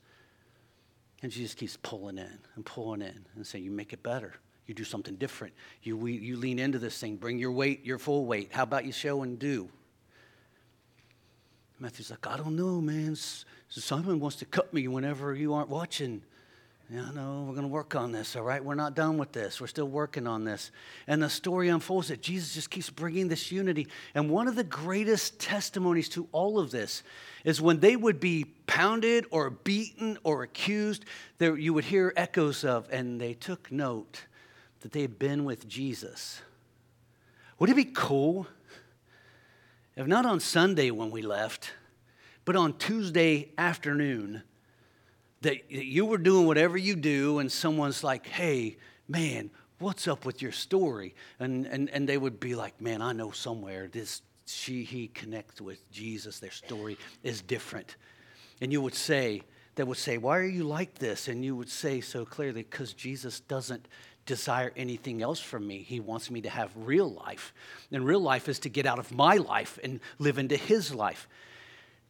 And 1.22 1.32
just 1.32 1.57
keeps 1.57 1.76
pulling 1.76 2.18
in 2.18 2.38
and 2.55 2.64
pulling 2.64 3.03
in 3.03 3.26
and 3.34 3.47
saying, 3.47 3.64
You 3.64 3.70
make 3.70 3.92
it 3.92 4.03
better. 4.03 4.34
You 4.66 4.74
do 4.74 4.84
something 4.84 5.16
different. 5.16 5.53
You, 5.82 5.97
we, 5.97 6.12
you 6.12 6.36
lean 6.36 6.59
into 6.59 6.78
this 6.78 6.99
thing. 6.99 7.16
Bring 7.16 7.38
your 7.38 7.53
weight, 7.53 7.84
your 7.84 7.99
full 7.99 8.24
weight. 8.24 8.51
How 8.53 8.62
about 8.62 8.86
you 8.86 8.92
show 8.92 9.22
and 9.22 9.38
do? 9.38 9.68
Matthew's 11.78 12.11
like, 12.11 12.26
I 12.26 12.36
don't 12.36 12.57
know, 12.57 12.80
man. 12.80 13.16
Simon 13.81 14.20
wants 14.20 14.37
to 14.37 14.45
cut 14.45 14.72
me 14.72 14.89
whenever 14.89 15.35
you 15.35 15.55
aren't 15.55 15.68
watching. 15.68 16.22
Yeah, 16.91 17.11
no, 17.14 17.45
we're 17.49 17.55
going 17.55 17.62
to 17.62 17.72
work 17.72 17.97
on 17.97 18.12
this, 18.12 18.37
all 18.37 18.43
right? 18.43 18.62
We're 18.62 18.75
not 18.75 18.95
done 18.95 19.16
with 19.16 19.33
this. 19.33 19.61
We're 19.61 19.68
still 19.68 19.89
working 19.89 20.27
on 20.27 20.45
this. 20.45 20.70
And 21.07 21.22
the 21.22 21.31
story 21.31 21.70
unfolds 21.70 22.09
that 22.09 22.20
Jesus 22.20 22.55
just 22.55 22.70
keeps 22.70 22.91
bringing 22.91 23.29
this 23.29 23.51
unity. 23.51 23.89
And 24.14 24.29
one 24.29 24.49
of 24.49 24.55
the 24.55 24.64
greatest 24.64 25.41
testimonies 25.41 26.11
to 26.11 26.29
all 26.31 26.59
of 26.59 26.70
this 26.70 27.03
is 27.43 27.61
when 27.61 27.81
they 27.81 27.97
would 27.97 28.20
be 28.20 28.45
pounded 28.66 29.25
or 29.31 29.49
beaten 29.49 30.18
or 30.25 30.43
accused, 30.43 31.07
there 31.39 31.57
you 31.57 31.72
would 31.72 31.85
hear 31.85 32.12
echoes 32.16 32.64
of, 32.64 32.87
and 32.91 33.18
they 33.18 33.33
took 33.33 33.72
note 33.72 34.27
that 34.83 34.93
they 34.93 35.01
had 35.01 35.18
been 35.18 35.47
with 35.47 35.66
Jesus. 35.66 36.43
Would 37.59 37.70
it 37.70 37.77
be 37.77 37.87
cool 37.87 38.47
if 39.97 40.07
not 40.07 40.27
on 40.27 40.41
Sunday 40.41 40.91
when 40.91 41.11
we 41.11 41.22
left, 41.22 41.72
but 42.45 42.57
on 42.57 42.74
Tuesday 42.78 43.53
afternoon? 43.57 44.42
that 45.45 45.70
you 45.70 46.07
were 46.07 46.18
doing 46.18 46.47
whatever 46.47 46.76
you 46.76 46.97
do, 46.97 47.38
and 47.38 47.53
someone's 47.53 48.03
like, 48.03 48.26
hey, 48.26 48.76
man, 49.07 49.51
what's 49.78 50.09
up 50.09 50.24
with 50.24 50.42
your 50.42 50.53
story? 50.53 51.14
And, 51.38 51.66
and, 51.66 51.88
and 51.90 52.09
they 52.09 52.16
would 52.16 52.40
be 52.40 52.55
like, 52.55 52.80
man, 52.80 53.03
I 53.03 53.12
know 53.12 53.30
somewhere 53.30 53.88
this, 53.88 54.22
she, 54.47 54.84
he 54.84 55.09
connects 55.09 55.61
with 55.61 55.90
Jesus. 55.92 56.38
Their 56.38 56.51
story 56.51 56.97
is 57.22 57.42
different. 57.42 57.97
And 58.61 58.72
you 58.72 58.80
would 58.80 58.95
say, 58.95 59.42
they 59.74 59.84
would 59.84 59.99
say, 59.99 60.16
why 60.16 60.38
are 60.38 60.45
you 60.45 60.64
like 60.64 60.99
this? 60.99 61.28
And 61.28 61.45
you 61.45 61.55
would 61.57 61.70
say 61.70 62.01
so 62.01 62.24
clearly, 62.24 62.62
because 62.62 62.95
Jesus 62.95 63.40
doesn't 63.40 63.86
desire 64.24 64.72
anything 64.76 65.20
else 65.20 65.40
from 65.40 65.66
me. 65.66 65.82
He 65.82 66.01
wants 66.01 66.30
me 66.30 66.40
to 66.40 66.49
have 66.49 66.70
real 66.74 67.12
life. 67.12 67.53
And 67.92 68.07
real 68.07 68.20
life 68.20 68.49
is 68.49 68.59
to 68.61 68.70
get 68.70 68.86
out 68.86 68.99
of 68.99 69.12
my 69.12 69.36
life 69.36 69.78
and 69.84 70.01
live 70.18 70.38
into 70.38 70.57
his 70.57 70.95
life. 70.95 71.28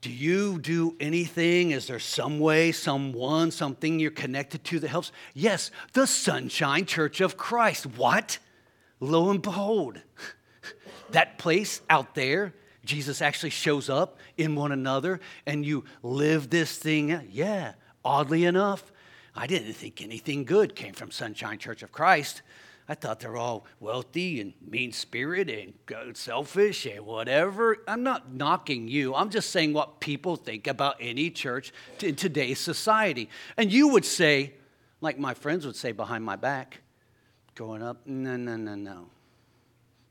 Do 0.05 0.13
you 0.13 0.59
do 0.59 0.97
anything? 1.01 1.71
Is 1.71 1.87
there 1.87 1.99
some 1.99 2.39
way, 2.39 2.73
someone, 2.73 3.51
something 3.51 3.99
you're 3.99 4.11
connected 4.11 4.63
to 4.65 4.79
that 4.81 4.89
helps? 4.89 5.13
Yes, 5.33 5.71
the 5.95 6.07
Sunshine 6.07 6.85
Church 6.85 7.23
of 7.23 7.39
Christ. 7.39 7.87
What? 7.87 8.39
Lo 9.01 9.31
and 9.31 9.41
behold, 9.41 10.03
that 11.13 11.39
place 11.39 11.81
out 11.89 12.15
there, 12.15 12.53
Jesus 12.85 13.23
actually 13.23 13.49
shows 13.49 13.89
up 13.89 14.19
in 14.37 14.55
one 14.55 14.73
another 14.73 15.21
and 15.47 15.65
you 15.65 15.87
live 16.03 16.51
this 16.51 16.77
thing. 16.77 17.27
Yeah, 17.33 17.73
oddly 18.05 18.45
enough, 18.45 18.93
I 19.35 19.47
didn't 19.47 19.73
think 19.73 20.03
anything 20.03 20.45
good 20.45 20.77
came 20.77 20.93
from 20.93 21.13
Sunshine 21.13 21.57
Church 21.57 21.83
of 21.83 21.93
Christ. 21.93 22.43
I 22.89 22.95
thought 22.95 23.21
they're 23.21 23.37
all 23.37 23.65
wealthy 23.81 24.41
and 24.41 24.53
mean 24.61 24.93
spirited 24.93 25.75
and 25.89 26.17
selfish 26.17 26.85
and 26.85 27.07
whatever. 27.07 27.79
I'm 27.89 28.03
not 28.03 28.35
knocking 28.35 28.89
you. 28.89 29.15
I'm 29.15 29.31
just 29.31 29.51
saying 29.51 29.73
what 29.73 30.01
people 30.01 30.37
think 30.37 30.67
about 30.67 30.97
any 31.01 31.31
church 31.31 31.73
in 32.03 32.15
today's 32.15 32.59
society. 32.59 33.31
And 33.57 33.73
you 33.73 33.89
would 33.89 34.05
say, 34.05 34.53
like 35.01 35.19
my 35.19 35.33
friends 35.33 35.65
would 35.65 35.77
say 35.77 35.93
behind 35.93 36.25
my 36.25 36.37
back, 36.37 36.81
growing 37.55 37.83
up, 37.83 38.07
no, 38.07 38.37
no, 38.37 38.57
no, 38.57 38.75
no. 38.75 39.07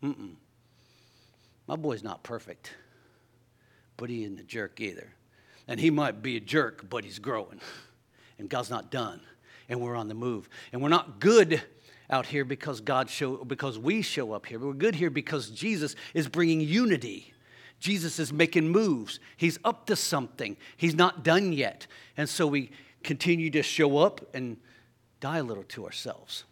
Mm-mm. 0.01 0.33
My 1.67 1.75
boy's 1.75 2.03
not 2.03 2.23
perfect, 2.23 2.73
but 3.97 4.09
he 4.09 4.23
isn't 4.23 4.39
a 4.39 4.43
jerk 4.43 4.81
either. 4.81 5.13
And 5.67 5.79
he 5.79 5.91
might 5.91 6.23
be 6.23 6.37
a 6.37 6.41
jerk, 6.41 6.89
but 6.89 7.03
he's 7.03 7.19
growing. 7.19 7.61
And 8.39 8.49
God's 8.49 8.69
not 8.71 8.91
done. 8.91 9.21
And 9.69 9.79
we're 9.79 9.95
on 9.95 10.07
the 10.07 10.13
move. 10.13 10.49
And 10.73 10.81
we're 10.81 10.89
not 10.89 11.19
good 11.19 11.61
out 12.09 12.25
here 12.25 12.45
because 12.45 12.81
God 12.81 13.09
show 13.09 13.43
because 13.43 13.79
we 13.79 14.01
show 14.01 14.33
up 14.33 14.45
here. 14.45 14.59
We're 14.59 14.73
good 14.73 14.95
here 14.95 15.09
because 15.09 15.49
Jesus 15.49 15.95
is 16.13 16.27
bringing 16.27 16.61
unity. 16.61 17.33
Jesus 17.79 18.17
is 18.19 18.31
making 18.31 18.69
moves. 18.69 19.19
He's 19.35 19.59
up 19.65 19.87
to 19.87 19.95
something. 19.95 20.55
He's 20.77 20.95
not 20.95 21.23
done 21.23 21.51
yet. 21.51 21.87
And 22.15 22.29
so 22.29 22.47
we 22.47 22.71
continue 23.03 23.49
to 23.49 23.61
show 23.61 23.97
up 23.97 24.21
and 24.33 24.57
die 25.19 25.39
a 25.39 25.43
little 25.43 25.63
to 25.63 25.85
ourselves. 25.85 26.45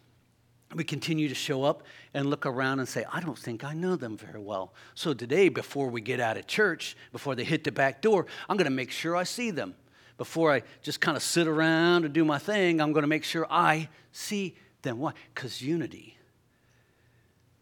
We 0.74 0.84
continue 0.84 1.28
to 1.28 1.34
show 1.34 1.64
up 1.64 1.82
and 2.14 2.28
look 2.28 2.46
around 2.46 2.78
and 2.80 2.88
say, 2.88 3.04
I 3.10 3.20
don't 3.20 3.38
think 3.38 3.64
I 3.64 3.74
know 3.74 3.96
them 3.96 4.16
very 4.16 4.40
well. 4.40 4.72
So 4.94 5.12
today, 5.12 5.48
before 5.48 5.88
we 5.88 6.00
get 6.00 6.20
out 6.20 6.36
of 6.36 6.46
church, 6.46 6.96
before 7.12 7.34
they 7.34 7.44
hit 7.44 7.64
the 7.64 7.72
back 7.72 8.00
door, 8.00 8.26
I'm 8.48 8.56
going 8.56 8.64
to 8.64 8.70
make 8.70 8.90
sure 8.90 9.16
I 9.16 9.24
see 9.24 9.50
them. 9.50 9.74
Before 10.18 10.52
I 10.52 10.62
just 10.82 11.00
kind 11.00 11.16
of 11.16 11.22
sit 11.22 11.46
around 11.46 12.04
and 12.04 12.14
do 12.14 12.24
my 12.24 12.38
thing, 12.38 12.80
I'm 12.80 12.92
going 12.92 13.02
to 13.02 13.08
make 13.08 13.24
sure 13.24 13.46
I 13.50 13.88
see 14.12 14.54
then 14.82 14.98
why? 14.98 15.12
Because 15.34 15.62
unity. 15.62 16.16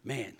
Man, 0.03 0.33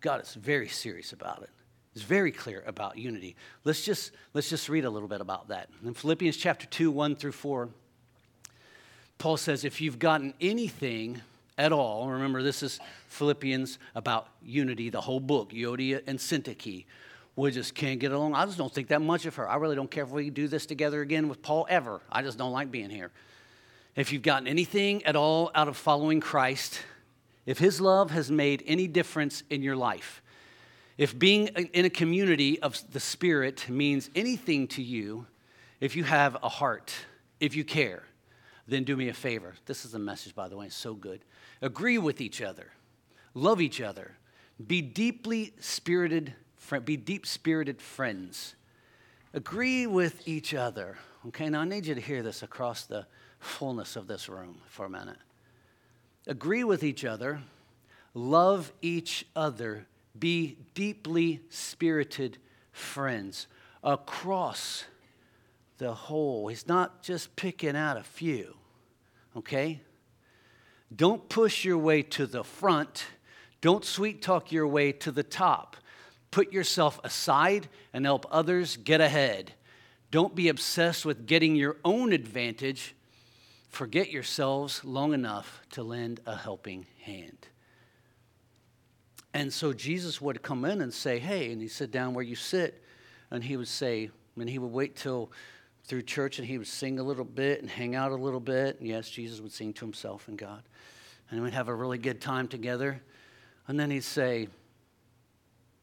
God 0.00 0.22
is 0.22 0.34
very 0.34 0.68
serious 0.68 1.12
about 1.12 1.42
it. 1.42 1.50
He's 1.94 2.02
very 2.02 2.30
clear 2.30 2.62
about 2.66 2.98
unity. 2.98 3.34
Let's 3.64 3.84
just, 3.84 4.12
let's 4.34 4.48
just 4.48 4.68
read 4.68 4.84
a 4.84 4.90
little 4.90 5.08
bit 5.08 5.20
about 5.20 5.48
that. 5.48 5.68
In 5.84 5.94
Philippians 5.94 6.36
chapter 6.36 6.66
2, 6.66 6.90
1 6.90 7.16
through 7.16 7.32
4, 7.32 7.68
Paul 9.18 9.36
says, 9.36 9.64
If 9.64 9.80
you've 9.80 9.98
gotten 9.98 10.34
anything 10.40 11.20
at 11.56 11.72
all, 11.72 12.08
remember 12.08 12.42
this 12.42 12.62
is 12.62 12.78
Philippians 13.08 13.78
about 13.96 14.28
unity, 14.42 14.90
the 14.90 15.00
whole 15.00 15.18
book, 15.18 15.50
Euodia 15.50 16.02
and 16.06 16.18
Syntyche. 16.18 16.84
We 17.34 17.50
just 17.50 17.74
can't 17.74 17.98
get 18.00 18.12
along. 18.12 18.34
I 18.34 18.44
just 18.46 18.58
don't 18.58 18.72
think 18.72 18.88
that 18.88 19.00
much 19.00 19.26
of 19.26 19.36
her. 19.36 19.48
I 19.48 19.56
really 19.56 19.76
don't 19.76 19.90
care 19.90 20.04
if 20.04 20.10
we 20.10 20.30
do 20.30 20.46
this 20.46 20.66
together 20.66 21.00
again 21.02 21.28
with 21.28 21.42
Paul 21.42 21.66
ever. 21.68 22.00
I 22.10 22.22
just 22.22 22.38
don't 22.38 22.52
like 22.52 22.70
being 22.70 22.90
here. 22.90 23.10
If 23.98 24.12
you've 24.12 24.22
gotten 24.22 24.46
anything 24.46 25.04
at 25.06 25.16
all 25.16 25.50
out 25.56 25.66
of 25.66 25.76
following 25.76 26.20
Christ, 26.20 26.82
if 27.46 27.58
His 27.58 27.80
love 27.80 28.12
has 28.12 28.30
made 28.30 28.62
any 28.64 28.86
difference 28.86 29.42
in 29.50 29.60
your 29.60 29.74
life, 29.74 30.22
if 30.96 31.18
being 31.18 31.48
in 31.48 31.84
a 31.84 31.90
community 31.90 32.62
of 32.62 32.80
the 32.92 33.00
Spirit 33.00 33.68
means 33.68 34.08
anything 34.14 34.68
to 34.68 34.82
you, 34.84 35.26
if 35.80 35.96
you 35.96 36.04
have 36.04 36.36
a 36.44 36.48
heart, 36.48 36.94
if 37.40 37.56
you 37.56 37.64
care, 37.64 38.04
then 38.68 38.84
do 38.84 38.96
me 38.96 39.08
a 39.08 39.12
favor. 39.12 39.54
This 39.66 39.84
is 39.84 39.94
a 39.94 39.98
message, 39.98 40.32
by 40.32 40.46
the 40.46 40.56
way, 40.56 40.66
it's 40.66 40.76
so 40.76 40.94
good. 40.94 41.24
Agree 41.60 41.98
with 41.98 42.20
each 42.20 42.40
other, 42.40 42.70
love 43.34 43.60
each 43.60 43.80
other, 43.80 44.12
be 44.64 44.80
deeply 44.80 45.54
spirited, 45.58 46.34
be 46.84 46.96
deep 46.96 47.26
spirited 47.26 47.82
friends. 47.82 48.54
Agree 49.34 49.88
with 49.88 50.28
each 50.28 50.54
other. 50.54 50.98
Okay, 51.26 51.48
now 51.48 51.62
I 51.62 51.64
need 51.64 51.84
you 51.84 51.96
to 51.96 52.00
hear 52.00 52.22
this 52.22 52.44
across 52.44 52.84
the 52.84 53.04
fullness 53.38 53.96
of 53.96 54.06
this 54.06 54.28
room 54.28 54.60
for 54.66 54.86
a 54.86 54.90
minute. 54.90 55.18
Agree 56.26 56.64
with 56.64 56.82
each 56.82 57.04
other, 57.04 57.40
love 58.14 58.72
each 58.82 59.26
other, 59.34 59.86
be 60.18 60.58
deeply 60.74 61.40
spirited 61.48 62.38
friends 62.72 63.46
across 63.82 64.84
the 65.78 65.94
whole. 65.94 66.48
He's 66.48 66.66
not 66.66 67.02
just 67.02 67.34
picking 67.36 67.76
out 67.76 67.96
a 67.96 68.02
few, 68.02 68.54
okay? 69.36 69.80
Don't 70.94 71.28
push 71.28 71.64
your 71.64 71.78
way 71.78 72.02
to 72.02 72.26
the 72.26 72.44
front. 72.44 73.06
Don't 73.60 73.84
sweet 73.84 74.22
talk 74.22 74.52
your 74.52 74.66
way 74.66 74.92
to 74.92 75.12
the 75.12 75.22
top. 75.22 75.76
Put 76.30 76.52
yourself 76.52 77.00
aside 77.04 77.68
and 77.92 78.04
help 78.04 78.26
others 78.30 78.76
get 78.76 79.00
ahead. 79.00 79.54
Don't 80.10 80.34
be 80.34 80.48
obsessed 80.48 81.04
with 81.04 81.26
getting 81.26 81.56
your 81.56 81.76
own 81.84 82.12
advantage 82.12 82.94
Forget 83.68 84.10
yourselves 84.10 84.84
long 84.84 85.12
enough 85.12 85.60
to 85.70 85.82
lend 85.82 86.20
a 86.26 86.36
helping 86.36 86.86
hand. 87.02 87.48
And 89.34 89.52
so 89.52 89.72
Jesus 89.72 90.20
would 90.20 90.42
come 90.42 90.64
in 90.64 90.80
and 90.80 90.92
say, 90.92 91.18
Hey, 91.18 91.52
and 91.52 91.60
he'd 91.60 91.68
sit 91.68 91.90
down 91.90 92.14
where 92.14 92.24
you 92.24 92.34
sit, 92.34 92.82
and 93.30 93.44
he 93.44 93.56
would 93.56 93.68
say, 93.68 94.10
and 94.36 94.48
he 94.48 94.58
would 94.58 94.72
wait 94.72 94.96
till 94.96 95.30
through 95.84 96.02
church 96.02 96.38
and 96.38 96.46
he 96.46 96.58
would 96.58 96.66
sing 96.66 96.98
a 96.98 97.02
little 97.02 97.24
bit 97.24 97.60
and 97.60 97.70
hang 97.70 97.94
out 97.94 98.12
a 98.12 98.16
little 98.16 98.40
bit. 98.40 98.78
And 98.78 98.88
yes, 98.88 99.08
Jesus 99.08 99.40
would 99.40 99.52
sing 99.52 99.72
to 99.74 99.84
himself 99.84 100.28
and 100.28 100.36
God. 100.36 100.62
And 101.30 101.42
we'd 101.42 101.54
have 101.54 101.68
a 101.68 101.74
really 101.74 101.98
good 101.98 102.20
time 102.20 102.46
together. 102.46 103.00
And 103.66 103.80
then 103.80 103.90
he'd 103.90 104.04
say, 104.04 104.48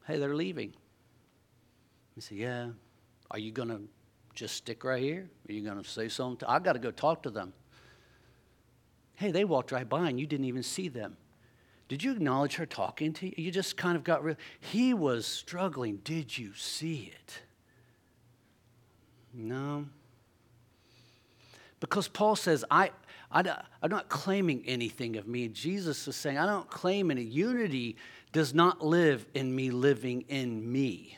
Hey, 0.07 0.17
they're 0.17 0.35
leaving. 0.35 0.73
He 2.13 2.21
said, 2.21 2.37
Yeah. 2.37 2.69
Are 3.31 3.39
you 3.39 3.51
going 3.51 3.69
to 3.69 3.81
just 4.35 4.55
stick 4.55 4.83
right 4.83 5.01
here? 5.01 5.27
Are 5.49 5.51
you 5.51 5.63
going 5.63 5.81
to 5.81 5.89
say 5.89 6.07
something? 6.07 6.47
I 6.47 6.59
got 6.59 6.73
to 6.73 6.79
go 6.79 6.91
talk 6.91 7.23
to 7.23 7.31
them. 7.31 7.53
Hey, 9.15 9.31
they 9.31 9.45
walked 9.45 9.71
right 9.71 9.87
by 9.87 10.09
and 10.09 10.19
you 10.19 10.27
didn't 10.27 10.45
even 10.45 10.63
see 10.63 10.87
them. 10.87 11.17
Did 11.87 12.03
you 12.03 12.11
acknowledge 12.11 12.55
her 12.55 12.65
talking 12.65 13.13
to 13.13 13.27
you? 13.27 13.33
You 13.37 13.51
just 13.51 13.77
kind 13.77 13.95
of 13.95 14.03
got 14.03 14.23
real. 14.23 14.35
He 14.59 14.93
was 14.93 15.25
struggling. 15.25 15.97
Did 15.97 16.35
you 16.37 16.53
see 16.55 17.13
it? 17.13 17.41
No. 19.33 19.85
Because 21.79 22.07
Paul 22.07 22.35
says, 22.35 22.65
I, 22.71 22.91
I, 23.31 23.43
I'm 23.81 23.91
not 23.91 24.09
claiming 24.09 24.63
anything 24.65 25.17
of 25.17 25.27
me. 25.27 25.47
Jesus 25.47 26.07
is 26.07 26.15
saying, 26.15 26.37
I 26.37 26.45
don't 26.45 26.69
claim 26.69 27.11
any. 27.11 27.21
Unity 27.21 27.97
does 28.31 28.53
not 28.53 28.83
live 28.83 29.25
in 29.33 29.55
me 29.55 29.69
living 29.69 30.25
in 30.27 30.71
me. 30.71 31.17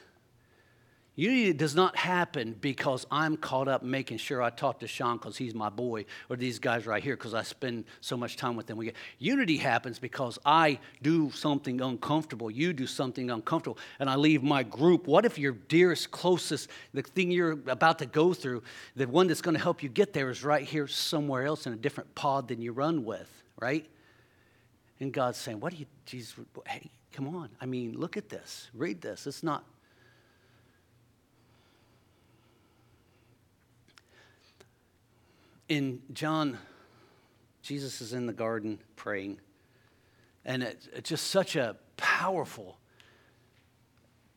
Unity 1.20 1.52
does 1.52 1.74
not 1.74 1.96
happen 1.96 2.56
because 2.62 3.08
I'm 3.10 3.38
caught 3.38 3.68
up 3.68 3.82
making 3.82 4.20
sure 4.20 4.40
I 4.40 4.52
talk 4.52 4.82
to 4.82 4.88
Sean 4.88 5.18
because 5.18 5.36
he's 5.36 5.56
my 5.56 5.68
boy, 5.68 6.06
or 6.30 6.36
these 6.36 6.60
guys 6.60 6.86
right 6.86 7.02
here 7.02 7.18
because 7.18 7.34
I 7.34 7.42
spend 7.42 7.86
so 8.02 8.16
much 8.16 8.38
time 8.38 8.56
with 8.56 8.68
them. 8.68 8.78
We 8.78 8.86
get, 8.86 8.96
unity 9.18 9.58
happens 9.58 9.98
because 9.98 10.38
I 10.46 10.78
do 11.02 11.32
something 11.32 11.82
uncomfortable, 11.82 12.52
you 12.52 12.72
do 12.72 12.86
something 12.86 13.32
uncomfortable, 13.32 13.80
and 14.00 14.12
I 14.12 14.16
leave 14.16 14.44
my 14.44 14.62
group. 14.62 15.08
What 15.08 15.26
if 15.26 15.40
your 15.40 15.54
dearest, 15.54 16.12
closest, 16.12 16.70
the 16.94 17.02
thing 17.02 17.32
you're 17.32 17.58
about 17.66 17.98
to 17.98 18.06
go 18.06 18.36
through, 18.36 18.62
the 18.96 19.08
one 19.08 19.26
that's 19.26 19.42
going 19.42 19.56
to 19.58 19.62
help 19.62 19.82
you 19.82 19.90
get 19.90 20.14
there 20.14 20.30
is 20.30 20.44
right 20.44 20.64
here 20.64 20.86
somewhere 20.86 21.48
else 21.48 21.66
in 21.66 21.74
a 21.74 21.78
different 21.78 22.14
pod 22.14 22.48
than 22.48 22.62
you 22.62 22.74
run 22.74 23.04
with, 23.04 23.44
right? 23.60 23.90
And 25.00 25.12
God's 25.12 25.40
saying, 25.40 25.62
What 25.62 25.74
do 25.74 25.80
you, 25.80 25.88
Jesus, 26.06 26.36
hey, 26.68 26.92
come 27.12 27.36
on. 27.36 27.50
I 27.60 27.66
mean, 27.66 27.98
look 27.98 28.18
at 28.18 28.30
this, 28.30 28.70
read 28.76 29.02
this. 29.02 29.26
It's 29.26 29.42
not 29.42 29.64
in 35.70 36.02
John, 36.14 36.58
Jesus 37.62 38.02
is 38.02 38.14
in 38.14 38.26
the 38.26 38.34
garden 38.34 38.80
praying. 38.96 39.40
And 40.46 40.64
it's 40.64 41.10
just 41.10 41.28
such 41.28 41.56
a 41.56 41.76
powerful 41.98 42.78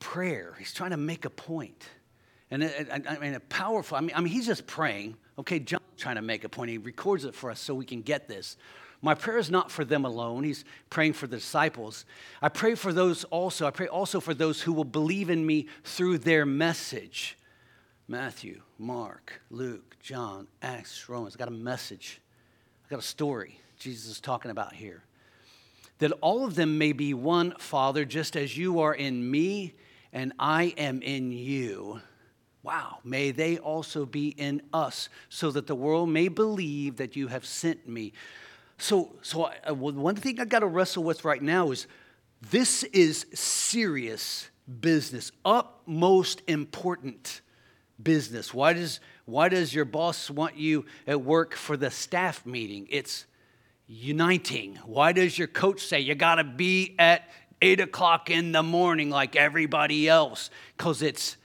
prayer. 0.00 0.54
He's 0.58 0.72
trying 0.72 0.90
to 0.90 0.96
make 0.96 1.24
a 1.24 1.30
point. 1.30 1.86
And 2.50 2.64
it, 2.64 2.88
I 2.90 3.18
mean, 3.18 3.34
a 3.34 3.40
powerful, 3.40 3.96
I 3.96 4.00
mean, 4.00 4.12
I 4.16 4.20
mean, 4.20 4.32
he's 4.32 4.46
just 4.46 4.66
praying. 4.66 5.16
Okay, 5.38 5.60
John's 5.60 5.84
trying 5.96 6.16
to 6.16 6.22
make 6.22 6.42
a 6.42 6.48
point. 6.48 6.70
He 6.70 6.78
records 6.78 7.24
it 7.24 7.34
for 7.34 7.50
us 7.50 7.60
so 7.60 7.74
we 7.74 7.84
can 7.84 8.02
get 8.02 8.26
this. 8.26 8.56
My 9.02 9.14
prayer 9.14 9.38
is 9.38 9.50
not 9.50 9.70
for 9.70 9.84
them 9.84 10.04
alone. 10.04 10.42
He's 10.42 10.64
praying 10.90 11.12
for 11.14 11.26
the 11.26 11.36
disciples. 11.36 12.04
I 12.42 12.48
pray 12.48 12.74
for 12.74 12.92
those 12.92 13.24
also. 13.24 13.66
I 13.66 13.70
pray 13.70 13.86
also 13.86 14.20
for 14.20 14.34
those 14.34 14.60
who 14.60 14.72
will 14.72 14.84
believe 14.84 15.30
in 15.30 15.46
me 15.46 15.68
through 15.84 16.18
their 16.18 16.44
message. 16.44 17.38
Matthew, 18.08 18.62
Mark, 18.80 19.42
Luke, 19.50 19.94
John, 20.00 20.48
Acts, 20.62 21.06
Romans. 21.06 21.36
I 21.36 21.38
got 21.38 21.48
a 21.48 21.52
message. 21.52 22.18
I 22.86 22.88
got 22.88 22.98
a 22.98 23.02
story 23.02 23.60
Jesus 23.78 24.10
is 24.10 24.20
talking 24.20 24.50
about 24.50 24.72
here. 24.72 25.02
That 25.98 26.12
all 26.22 26.46
of 26.46 26.54
them 26.54 26.78
may 26.78 26.92
be 26.92 27.12
one, 27.12 27.52
Father, 27.58 28.06
just 28.06 28.36
as 28.36 28.56
you 28.56 28.80
are 28.80 28.94
in 28.94 29.30
me 29.30 29.74
and 30.14 30.32
I 30.38 30.74
am 30.78 31.02
in 31.02 31.30
you. 31.30 32.00
Wow, 32.62 33.00
may 33.04 33.32
they 33.32 33.58
also 33.58 34.06
be 34.06 34.28
in 34.28 34.62
us, 34.72 35.10
so 35.28 35.50
that 35.50 35.66
the 35.66 35.74
world 35.74 36.08
may 36.08 36.28
believe 36.28 36.96
that 36.96 37.16
you 37.16 37.28
have 37.28 37.44
sent 37.44 37.86
me. 37.86 38.14
So, 38.78 39.14
so 39.20 39.50
I, 39.66 39.72
one 39.72 40.16
thing 40.16 40.40
I 40.40 40.46
got 40.46 40.60
to 40.60 40.66
wrestle 40.66 41.04
with 41.04 41.24
right 41.26 41.42
now 41.42 41.70
is 41.70 41.86
this 42.50 42.82
is 42.84 43.26
serious 43.34 44.48
business, 44.80 45.32
utmost 45.44 46.40
important 46.46 47.42
business? 48.02 48.52
Why 48.54 48.72
does, 48.72 49.00
why 49.24 49.48
does 49.48 49.74
your 49.74 49.84
boss 49.84 50.30
want 50.30 50.56
you 50.56 50.86
at 51.06 51.22
work 51.22 51.54
for 51.54 51.76
the 51.76 51.90
staff 51.90 52.44
meeting? 52.46 52.86
It's 52.90 53.26
uniting. 53.86 54.76
Why 54.84 55.12
does 55.12 55.38
your 55.38 55.48
coach 55.48 55.80
say 55.84 56.00
you 56.00 56.14
got 56.14 56.36
to 56.36 56.44
be 56.44 56.94
at 56.98 57.28
eight 57.60 57.80
o'clock 57.80 58.30
in 58.30 58.52
the 58.52 58.62
morning 58.62 59.10
like 59.10 59.36
everybody 59.36 60.08
else? 60.08 60.50
Because 60.76 61.02
it's, 61.02 61.36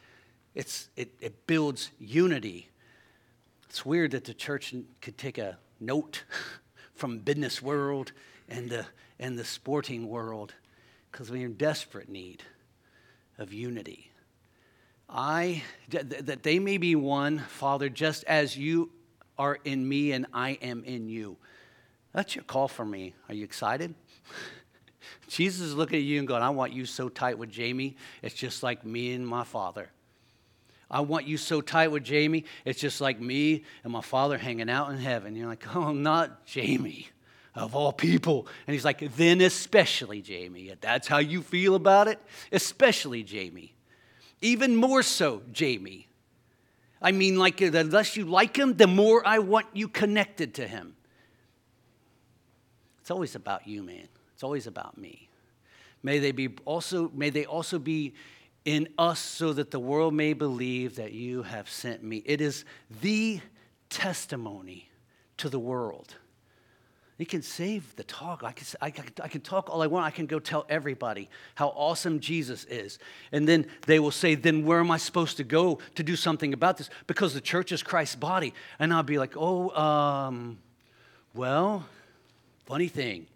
it's, 0.54 0.90
it, 0.96 1.12
it 1.20 1.48
builds 1.48 1.92
unity. 2.00 2.70
It's 3.70 3.86
weird 3.86 4.12
that 4.12 4.26
the 4.26 4.34
church 4.34 4.74
could 5.02 5.18
take 5.18 5.38
a 5.38 5.58
note 5.80 6.24
from 6.94 7.20
business 7.20 7.62
world 7.62 8.12
and 8.48 8.70
the, 8.70 8.86
and 9.20 9.38
the 9.38 9.46
sporting 9.46 10.08
world 10.08 10.54
because 11.12 11.32
we're 11.32 11.46
in 11.46 11.54
desperate 11.54 12.10
need 12.10 12.44
of 13.38 13.54
unity. 13.54 14.12
I, 15.10 15.64
that 15.90 16.44
they 16.44 16.60
may 16.60 16.78
be 16.78 16.96
one, 16.96 17.40
Father, 17.40 17.90
just 17.90 18.24
as 18.26 18.58
you 18.58 18.92
are 19.38 19.58
in 19.64 19.88
me 19.88 20.12
and 20.12 20.26
I 20.34 20.52
am 20.62 20.84
in 20.84 21.10
you. 21.10 21.38
That's 22.14 22.36
your 22.36 22.44
call 22.44 22.68
for 22.68 22.86
me. 22.86 23.14
Are 23.28 23.36
you 23.36 23.44
excited? 23.44 23.94
Jesus 25.28 25.62
is 25.62 25.76
looking 25.76 25.98
at 25.98 26.04
you 26.04 26.20
and 26.20 26.28
going, 26.28 26.42
I 26.42 26.50
want 26.50 26.74
you 26.74 26.86
so 26.86 27.10
tight 27.10 27.38
with 27.38 27.52
Jamie, 27.52 27.98
it's 28.22 28.36
just 28.36 28.64
like 28.64 28.86
me 28.86 29.14
and 29.14 29.28
my 29.28 29.44
father. 29.44 29.90
I 30.90 31.02
want 31.02 31.28
you 31.28 31.38
so 31.38 31.62
tight 31.62 31.90
with 31.90 32.04
Jamie, 32.04 32.46
it's 32.64 32.80
just 32.80 33.02
like 33.02 33.20
me 33.20 33.64
and 33.84 33.92
my 33.92 34.02
father 34.02 34.38
hanging 34.38 34.70
out 34.70 34.92
in 34.92 34.98
heaven. 34.98 35.36
You're 35.36 35.48
like, 35.48 35.76
oh, 35.76 35.92
not 35.92 36.46
Jamie, 36.46 37.10
of 37.54 37.76
all 37.76 37.92
people. 37.92 38.48
And 38.66 38.74
he's 38.74 38.86
like, 38.86 39.16
then 39.16 39.42
especially 39.42 40.22
Jamie. 40.22 40.74
That's 40.80 41.08
how 41.08 41.18
you 41.18 41.42
feel 41.42 41.76
about 41.76 42.08
it? 42.08 42.20
Especially 42.52 43.24
Jamie. 43.24 43.75
Even 44.46 44.76
more 44.76 45.02
so, 45.02 45.42
Jamie. 45.52 46.08
I 47.02 47.12
mean, 47.12 47.40
like, 47.40 47.58
the 47.58 47.84
less 47.84 48.16
you 48.16 48.26
like 48.26 48.56
him, 48.56 48.78
the 48.78 48.86
more 48.86 49.26
I 49.26 49.40
want 49.40 49.66
you 49.74 49.88
connected 49.88 50.54
to 50.56 50.68
him. 50.68 50.96
It's 53.02 53.10
always 53.10 53.34
about 53.34 53.68
you, 53.68 53.82
man. 53.82 54.08
It's 54.36 54.44
always 54.44 54.68
about 54.68 55.00
me. 55.00 55.30
May 56.04 56.20
they 56.20 56.32
be 56.32 56.50
also, 56.64 57.10
may 57.16 57.32
they 57.32 57.46
also 57.46 57.80
be 57.80 58.14
in 58.66 58.88
us 59.00 59.20
so 59.20 59.52
that 59.54 59.72
the 59.72 59.80
world 59.80 60.14
may 60.14 60.34
believe 60.34 60.98
that 60.98 61.12
you 61.12 61.42
have 61.42 61.68
sent 61.68 62.04
me. 62.04 62.18
It 62.24 62.40
is 62.40 62.66
the 63.02 63.42
testimony 63.90 64.92
to 65.38 65.50
the 65.50 65.58
world. 65.58 66.18
You 67.18 67.26
can 67.26 67.42
save 67.42 67.96
the 67.96 68.04
talk. 68.04 68.44
I 68.44 68.52
can, 68.52 68.68
I, 68.82 68.88
I 69.24 69.28
can 69.30 69.40
talk 69.40 69.70
all 69.70 69.82
I 69.82 69.88
want. 69.88 70.06
I 70.06 70.12
can 70.12 70.26
go 70.26 70.38
tell 70.38 70.66
everybody 70.68 71.30
how 71.56 71.70
awesome 71.70 72.20
Jesus 72.20 72.66
is. 72.66 73.00
And 73.32 73.48
then 73.48 73.68
they 73.86 74.00
will 74.00 74.12
say, 74.12 74.36
then 74.36 74.66
where 74.66 74.82
am 74.82 74.92
I 74.92 74.98
supposed 74.98 75.38
to 75.38 75.46
go 75.46 75.80
to 75.96 76.04
do 76.04 76.18
something 76.18 76.54
about 76.54 76.78
this? 76.78 76.90
Because 77.08 77.34
the 77.34 77.40
church 77.40 77.72
is 77.72 77.82
Christ's 77.82 78.18
body. 78.18 78.54
And 78.80 78.94
I'll 78.94 79.04
be 79.04 79.18
like, 79.18 79.36
oh, 79.38 79.70
um, 79.70 80.58
well, 81.34 81.86
funny 82.66 82.90
thing. 82.90 83.28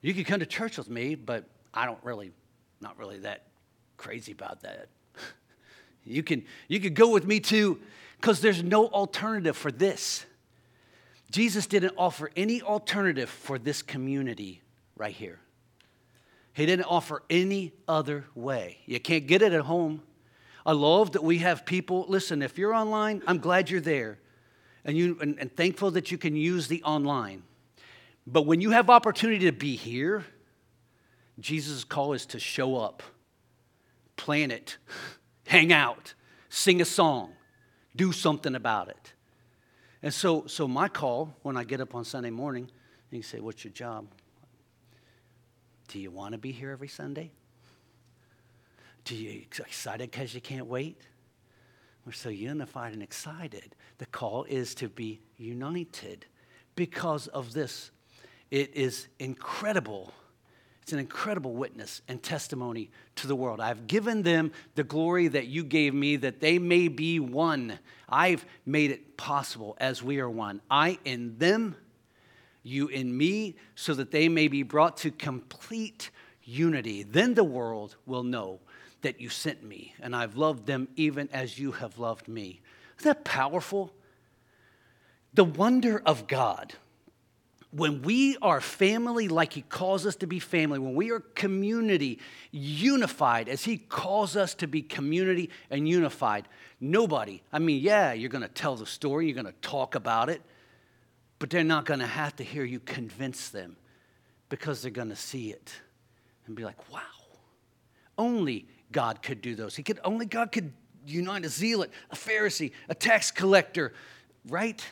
You 0.00 0.14
can 0.14 0.24
come 0.24 0.40
to 0.40 0.46
church 0.46 0.78
with 0.78 0.88
me, 0.88 1.14
but 1.14 1.44
I 1.74 1.84
don't 1.84 2.02
really, 2.02 2.32
not 2.80 2.98
really 2.98 3.18
that 3.18 3.44
crazy 3.98 4.32
about 4.32 4.62
that. 4.62 4.88
you 6.04 6.22
can, 6.22 6.44
you 6.66 6.80
can 6.80 6.94
go 6.94 7.10
with 7.10 7.26
me 7.26 7.40
too, 7.40 7.78
because 8.16 8.40
there's 8.40 8.62
no 8.62 8.86
alternative 8.88 9.56
for 9.56 9.70
this. 9.70 10.24
Jesus 11.32 11.66
didn't 11.66 11.94
offer 11.96 12.30
any 12.36 12.60
alternative 12.60 13.30
for 13.30 13.58
this 13.58 13.80
community 13.80 14.60
right 14.96 15.14
here. 15.14 15.40
He 16.52 16.66
didn't 16.66 16.84
offer 16.84 17.22
any 17.30 17.72
other 17.88 18.26
way. 18.34 18.78
You 18.84 19.00
can't 19.00 19.26
get 19.26 19.40
it 19.40 19.54
at 19.54 19.62
home. 19.62 20.02
I 20.66 20.72
love 20.72 21.12
that 21.12 21.24
we 21.24 21.38
have 21.38 21.64
people. 21.64 22.04
Listen, 22.06 22.42
if 22.42 22.58
you're 22.58 22.74
online, 22.74 23.22
I'm 23.26 23.38
glad 23.38 23.70
you're 23.70 23.80
there, 23.80 24.18
and 24.84 24.94
you 24.94 25.16
and, 25.22 25.38
and 25.38 25.56
thankful 25.56 25.90
that 25.92 26.10
you 26.10 26.18
can 26.18 26.36
use 26.36 26.68
the 26.68 26.82
online. 26.82 27.42
But 28.26 28.42
when 28.42 28.60
you 28.60 28.70
have 28.70 28.90
opportunity 28.90 29.46
to 29.46 29.52
be 29.52 29.74
here, 29.74 30.26
Jesus' 31.40 31.82
call 31.82 32.12
is 32.12 32.26
to 32.26 32.38
show 32.38 32.76
up, 32.76 33.02
plan 34.16 34.50
it, 34.50 34.76
hang 35.46 35.72
out, 35.72 36.12
sing 36.50 36.82
a 36.82 36.84
song, 36.84 37.32
do 37.96 38.12
something 38.12 38.54
about 38.54 38.90
it. 38.90 39.11
And 40.02 40.12
so, 40.12 40.46
so 40.46 40.66
my 40.66 40.88
call 40.88 41.36
when 41.42 41.56
I 41.56 41.64
get 41.64 41.80
up 41.80 41.94
on 41.94 42.04
Sunday 42.04 42.30
morning, 42.30 42.68
and 43.10 43.16
you 43.16 43.22
say, 43.22 43.40
What's 43.40 43.64
your 43.64 43.72
job? 43.72 44.06
Do 45.88 45.98
you 45.98 46.10
want 46.10 46.32
to 46.32 46.38
be 46.38 46.52
here 46.52 46.70
every 46.70 46.88
Sunday? 46.88 47.30
Do 49.04 49.14
you 49.14 49.44
excited 49.58 50.10
because 50.10 50.34
you 50.34 50.40
can't 50.40 50.66
wait? 50.66 51.00
We're 52.06 52.12
so 52.12 52.30
unified 52.30 52.92
and 52.92 53.02
excited. 53.02 53.76
The 53.98 54.06
call 54.06 54.44
is 54.44 54.74
to 54.76 54.88
be 54.88 55.20
united 55.36 56.26
because 56.74 57.28
of 57.28 57.52
this. 57.52 57.90
It 58.50 58.74
is 58.74 59.08
incredible 59.18 60.12
it's 60.82 60.92
an 60.92 60.98
incredible 60.98 61.54
witness 61.54 62.02
and 62.08 62.20
testimony 62.20 62.90
to 63.16 63.28
the 63.28 63.36
world. 63.36 63.60
I've 63.60 63.86
given 63.86 64.22
them 64.22 64.50
the 64.74 64.82
glory 64.82 65.28
that 65.28 65.46
you 65.46 65.62
gave 65.62 65.94
me, 65.94 66.16
that 66.16 66.40
they 66.40 66.58
may 66.58 66.88
be 66.88 67.20
one. 67.20 67.78
I've 68.08 68.44
made 68.66 68.90
it 68.90 69.16
possible 69.16 69.76
as 69.78 70.02
we 70.02 70.18
are 70.18 70.28
one. 70.28 70.60
I 70.68 70.98
in 71.04 71.38
them, 71.38 71.76
you 72.64 72.88
in 72.88 73.16
me, 73.16 73.54
so 73.76 73.94
that 73.94 74.10
they 74.10 74.28
may 74.28 74.48
be 74.48 74.64
brought 74.64 74.96
to 74.98 75.12
complete 75.12 76.10
unity. 76.42 77.04
Then 77.04 77.34
the 77.34 77.44
world 77.44 77.94
will 78.04 78.24
know 78.24 78.58
that 79.02 79.20
you 79.20 79.28
sent 79.28 79.62
me, 79.62 79.94
and 80.00 80.16
I've 80.16 80.36
loved 80.36 80.66
them 80.66 80.88
even 80.96 81.28
as 81.32 81.60
you 81.60 81.72
have 81.72 82.00
loved 82.00 82.26
me. 82.26 82.60
Isn't 82.98 83.08
that 83.08 83.24
powerful? 83.24 83.92
The 85.32 85.44
wonder 85.44 86.02
of 86.04 86.26
God 86.26 86.74
when 87.72 88.02
we 88.02 88.36
are 88.42 88.60
family 88.60 89.28
like 89.28 89.54
He 89.54 89.62
calls 89.62 90.06
us 90.06 90.16
to 90.16 90.26
be 90.26 90.38
family, 90.38 90.78
when 90.78 90.94
we 90.94 91.10
are 91.10 91.20
community 91.20 92.20
unified 92.50 93.48
as 93.48 93.64
He 93.64 93.78
calls 93.78 94.36
us 94.36 94.54
to 94.56 94.66
be 94.66 94.82
community 94.82 95.50
and 95.70 95.88
unified, 95.88 96.46
nobody, 96.80 97.42
I 97.52 97.58
mean, 97.58 97.82
yeah, 97.82 98.12
you're 98.12 98.28
going 98.28 98.42
to 98.42 98.48
tell 98.48 98.76
the 98.76 98.86
story, 98.86 99.26
you're 99.26 99.34
going 99.34 99.46
to 99.46 99.60
talk 99.62 99.94
about 99.94 100.28
it, 100.28 100.42
but 101.38 101.48
they're 101.48 101.64
not 101.64 101.86
going 101.86 102.00
to 102.00 102.06
have 102.06 102.36
to 102.36 102.44
hear 102.44 102.64
you 102.64 102.78
convince 102.78 103.48
them 103.48 103.76
because 104.50 104.82
they're 104.82 104.90
going 104.90 105.08
to 105.08 105.16
see 105.16 105.50
it 105.50 105.72
and 106.46 106.54
be 106.54 106.64
like, 106.64 106.92
wow, 106.92 107.00
only 108.18 108.66
God 108.92 109.22
could 109.22 109.40
do 109.40 109.54
those. 109.54 109.74
He 109.74 109.82
could, 109.82 109.98
only 110.04 110.26
God 110.26 110.52
could 110.52 110.72
unite 111.06 111.46
a 111.46 111.48
zealot, 111.48 111.90
a 112.10 112.16
Pharisee, 112.16 112.72
a 112.90 112.94
tax 112.94 113.30
collector, 113.30 113.94
right? 114.48 114.84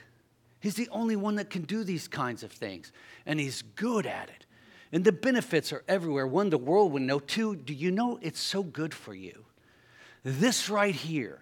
He's 0.61 0.74
the 0.74 0.88
only 0.90 1.16
one 1.16 1.36
that 1.36 1.50
can 1.50 1.62
do 1.62 1.84
these 1.84 2.06
kinds 2.06 2.42
of 2.42 2.52
things, 2.52 2.92
and 3.26 3.40
he's 3.40 3.62
good 3.62 4.06
at 4.06 4.28
it. 4.28 4.46
And 4.92 5.04
the 5.04 5.12
benefits 5.12 5.72
are 5.72 5.84
everywhere. 5.88 6.26
One, 6.26 6.50
the 6.50 6.58
world 6.58 6.92
would 6.92 7.02
know. 7.02 7.18
Two, 7.18 7.56
do 7.56 7.72
you 7.72 7.90
know 7.90 8.18
it's 8.20 8.40
so 8.40 8.62
good 8.62 8.92
for 8.92 9.14
you? 9.14 9.44
This 10.22 10.68
right 10.68 10.94
here, 10.94 11.40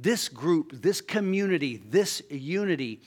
this 0.00 0.28
group, 0.28 0.72
this 0.72 1.00
community, 1.00 1.76
this 1.76 2.22
unity 2.30 3.02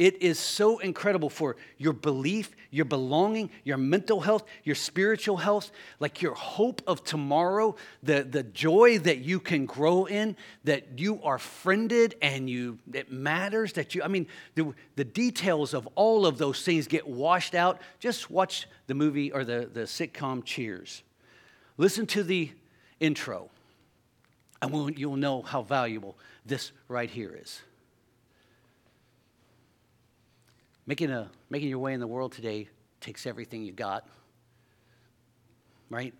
it 0.00 0.22
is 0.22 0.38
so 0.38 0.78
incredible 0.78 1.28
for 1.28 1.56
your 1.76 1.92
belief, 1.92 2.56
your 2.70 2.84
belonging, 2.84 3.50
your 3.64 3.76
mental 3.76 4.20
health, 4.20 4.44
your 4.64 4.74
spiritual 4.74 5.36
health, 5.36 5.70
like 5.98 6.22
your 6.22 6.34
hope 6.34 6.82
of 6.86 7.04
tomorrow, 7.04 7.74
the, 8.02 8.22
the 8.22 8.42
joy 8.42 8.98
that 9.00 9.18
you 9.18 9.40
can 9.40 9.66
grow 9.66 10.04
in, 10.04 10.36
that 10.64 10.98
you 10.98 11.20
are 11.22 11.38
friended 11.38 12.14
and 12.22 12.48
you 12.48 12.78
it 12.92 13.10
matters 13.10 13.72
that 13.74 13.94
you 13.94 14.02
I 14.02 14.08
mean 14.08 14.26
the, 14.54 14.72
the 14.96 15.04
details 15.04 15.74
of 15.74 15.88
all 15.94 16.26
of 16.26 16.38
those 16.38 16.64
things 16.64 16.86
get 16.86 17.06
washed 17.06 17.54
out. 17.54 17.80
Just 17.98 18.30
watch 18.30 18.68
the 18.86 18.94
movie 18.94 19.32
or 19.32 19.44
the, 19.44 19.68
the 19.72 19.80
sitcom 19.80 20.44
Cheers. 20.44 21.02
Listen 21.76 22.06
to 22.08 22.22
the 22.22 22.50
intro, 23.00 23.48
and 24.60 24.70
we'll, 24.70 24.90
you'll 24.90 25.16
know 25.16 25.42
how 25.42 25.62
valuable 25.62 26.18
this 26.44 26.72
right 26.88 27.08
here 27.08 27.38
is. 27.40 27.62
Making, 30.86 31.10
a, 31.10 31.30
making 31.50 31.68
your 31.68 31.78
way 31.78 31.94
in 31.94 32.00
the 32.00 32.06
world 32.06 32.32
today 32.32 32.68
takes 33.00 33.26
everything 33.26 33.62
you 33.62 33.72
got, 33.72 34.06
right? 35.88 36.14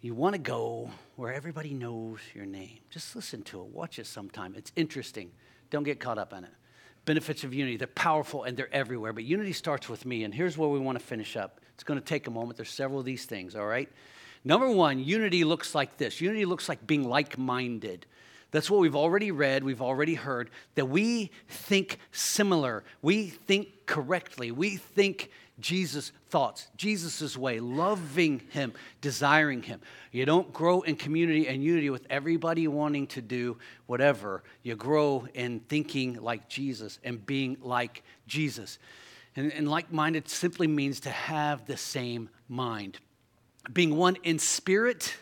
You 0.00 0.14
want 0.14 0.34
to 0.34 0.38
go 0.38 0.90
where 1.16 1.32
everybody 1.32 1.74
knows 1.74 2.20
your 2.34 2.46
name. 2.46 2.78
Just 2.90 3.16
listen 3.16 3.42
to 3.42 3.60
it, 3.60 3.66
watch 3.66 3.98
it 3.98 4.06
sometime. 4.06 4.54
It's 4.56 4.72
interesting. 4.76 5.32
Don't 5.70 5.82
get 5.82 5.98
caught 5.98 6.18
up 6.18 6.32
in 6.32 6.44
it. 6.44 6.50
Benefits 7.04 7.42
of 7.42 7.52
unity, 7.52 7.76
they're 7.76 7.86
powerful 7.88 8.44
and 8.44 8.56
they're 8.56 8.72
everywhere, 8.72 9.12
but 9.12 9.24
unity 9.24 9.52
starts 9.52 9.88
with 9.88 10.06
me. 10.06 10.24
And 10.24 10.32
here's 10.32 10.56
where 10.56 10.68
we 10.68 10.78
want 10.78 10.98
to 10.98 11.04
finish 11.04 11.36
up. 11.36 11.60
It's 11.74 11.84
going 11.84 11.98
to 11.98 12.04
take 12.04 12.26
a 12.26 12.30
moment. 12.30 12.56
There's 12.56 12.70
several 12.70 13.00
of 13.00 13.06
these 13.06 13.24
things, 13.24 13.56
all 13.56 13.66
right? 13.66 13.88
Number 14.44 14.70
one, 14.70 14.98
unity 15.00 15.44
looks 15.44 15.74
like 15.74 15.96
this 15.96 16.20
unity 16.20 16.44
looks 16.44 16.68
like 16.68 16.86
being 16.86 17.08
like 17.08 17.36
minded. 17.38 18.06
That's 18.50 18.70
what 18.70 18.80
we've 18.80 18.96
already 18.96 19.30
read, 19.30 19.62
we've 19.62 19.82
already 19.82 20.14
heard, 20.14 20.50
that 20.74 20.86
we 20.86 21.30
think 21.48 21.98
similar, 22.12 22.82
we 23.02 23.26
think 23.26 23.86
correctly, 23.86 24.50
we 24.50 24.76
think 24.76 25.30
Jesus' 25.60 26.12
thoughts, 26.30 26.68
Jesus' 26.76 27.36
way, 27.36 27.60
loving 27.60 28.40
Him, 28.50 28.72
desiring 29.00 29.62
Him. 29.62 29.80
You 30.12 30.24
don't 30.24 30.52
grow 30.52 30.82
in 30.82 30.96
community 30.96 31.48
and 31.48 31.62
unity 31.62 31.90
with 31.90 32.06
everybody 32.08 32.68
wanting 32.68 33.08
to 33.08 33.20
do 33.20 33.58
whatever. 33.86 34.44
You 34.62 34.76
grow 34.76 35.26
in 35.34 35.60
thinking 35.60 36.22
like 36.22 36.48
Jesus 36.48 36.98
and 37.02 37.24
being 37.26 37.56
like 37.60 38.02
Jesus. 38.26 38.78
And, 39.36 39.52
and 39.52 39.68
like 39.68 39.92
minded 39.92 40.28
simply 40.28 40.68
means 40.68 41.00
to 41.00 41.10
have 41.10 41.66
the 41.66 41.76
same 41.76 42.30
mind. 42.48 42.98
Being 43.72 43.96
one 43.96 44.16
in 44.22 44.38
spirit 44.38 45.16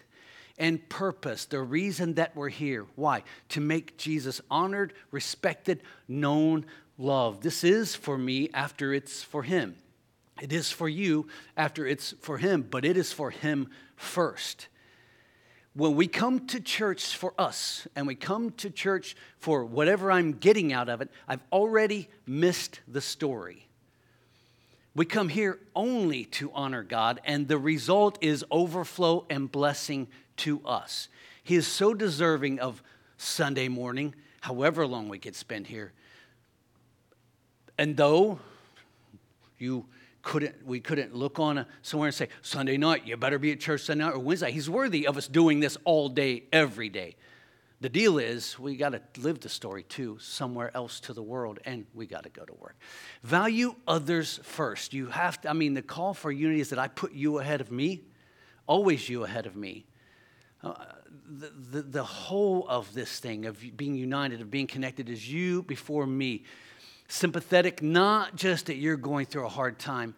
and 0.59 0.89
purpose, 0.89 1.45
the 1.45 1.61
reason 1.61 2.15
that 2.15 2.35
we're 2.35 2.49
here. 2.49 2.87
Why? 2.95 3.23
To 3.51 3.61
make 3.61 3.97
Jesus 3.97 4.41
honored, 4.51 4.93
respected, 5.11 5.83
known, 6.09 6.67
loved. 6.99 7.43
This 7.43 7.65
is 7.65 7.95
for 7.95 8.17
me 8.17 8.49
after 8.55 8.95
it's 8.95 9.23
for 9.23 9.43
him. 9.43 9.77
It 10.41 10.53
is 10.53 10.71
for 10.71 10.89
you 10.89 11.29
after 11.57 11.87
it's 11.87 12.15
for 12.21 12.39
him, 12.39 12.63
but 12.63 12.85
it 12.85 12.97
is 12.97 13.13
for 13.13 13.31
him 13.31 13.69
first. 13.97 14.69
When 15.75 15.95
we 15.95 16.07
come 16.07 16.47
to 16.49 16.61
church 16.61 17.17
for 17.17 17.35
us 17.39 17.87
and 17.95 18.07
we 18.07 18.15
come 18.15 18.51
to 18.53 18.71
church 18.71 19.15
for 19.39 19.65
whatever 19.65 20.11
I'm 20.11 20.33
getting 20.33 20.73
out 20.73 20.89
of 20.89 21.03
it, 21.03 21.11
I've 21.29 21.45
already 21.53 22.09
missed 22.27 22.81
the 22.89 23.03
story. 23.03 23.67
We 24.95 25.05
come 25.05 25.29
here 25.29 25.59
only 25.75 26.25
to 26.25 26.51
honor 26.55 26.83
God, 26.83 27.21
and 27.27 27.47
the 27.47 27.59
result 27.59 28.17
is 28.23 28.43
overflow 28.51 29.27
and 29.29 29.53
blessing 29.53 30.09
to 30.39 30.61
us. 30.65 31.09
He 31.43 31.55
is 31.55 31.67
so 31.67 31.95
deserving 31.95 32.59
of 32.61 32.83
Sunday 33.17 33.69
morning, 33.69 34.15
however 34.41 34.87
long 34.87 35.09
we 35.09 35.19
could 35.19 35.37
spend 35.37 35.67
here. 35.67 35.93
And 37.79 37.97
though 37.97 38.39
you 39.59 39.87
couldn't, 40.23 40.67
we 40.67 40.81
couldn't 40.81 41.15
look 41.15 41.39
on 41.39 41.67
somewhere 41.83 42.09
and 42.09 42.15
say, 42.15 42.29
Sunday 42.43 42.77
night, 42.77 43.07
you 43.07 43.17
better 43.17 43.39
be 43.39 43.53
at 43.53 43.61
church 43.61 43.83
Sunday 43.83 44.05
night 44.05 44.15
or 44.15 44.19
Wednesday. 44.19 44.51
He's 44.51 44.69
worthy 44.69 45.07
of 45.07 45.17
us 45.17 45.29
doing 45.29 45.61
this 45.61 45.77
all 45.85 46.09
day, 46.09 46.45
every 46.53 46.89
day. 46.89 47.17
The 47.81 47.89
deal 47.91 48.19
is, 48.19 48.59
we 48.59 48.75
got 48.77 48.91
to 48.91 49.03
live 49.21 49.41
the 49.41 49.51
story 49.51 49.83
too, 49.83 50.17
somewhere 50.19 50.75
else 50.75 50.99
to 51.01 51.13
the 51.13 51.23
world, 51.23 51.61
and 51.67 51.87
we 51.95 52.07
got 52.07 52.23
to 52.23 52.31
go 52.31 52.45
to 52.45 52.55
work. 52.55 52.77
Value 53.23 53.75
others 53.87 54.41
first. 54.43 54.95
You 54.95 55.09
have 55.09 55.41
to, 55.43 55.51
I 55.51 55.53
mean, 55.53 55.75
the 55.75 55.83
call 55.83 56.15
for 56.15 56.33
unity 56.33 56.61
is 56.61 56.71
that 56.71 56.79
I 56.79 56.89
put 56.89 57.13
you 57.13 57.39
ahead 57.39 57.61
of 57.61 57.71
me, 57.71 58.01
always 58.67 59.09
you 59.09 59.25
ahead 59.25 59.45
of 59.45 59.57
me. 59.57 59.85
The, 61.29 61.51
the, 61.71 61.83
the 61.83 62.05
whole 62.05 62.67
of 62.69 62.93
this 62.95 63.19
thing 63.19 63.47
of 63.47 63.63
being 63.77 63.95
united, 63.95 64.41
of 64.41 64.51
being 64.51 64.67
connected, 64.67 65.09
is 65.09 65.31
you 65.31 65.63
before 65.63 66.07
me. 66.07 66.45
Sympathetic, 67.09 67.83
not 67.83 68.37
just 68.37 68.67
that 68.67 68.77
you're 68.77 68.97
going 68.97 69.27
through 69.27 69.47
a 69.47 69.51
hard 69.51 69.79
time, 69.79 70.15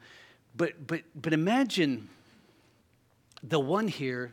but, 0.57 0.87
but, 0.87 1.03
but 1.15 1.33
imagine 1.33 2.09
the 3.43 3.61
one 3.61 3.89
here 3.89 4.33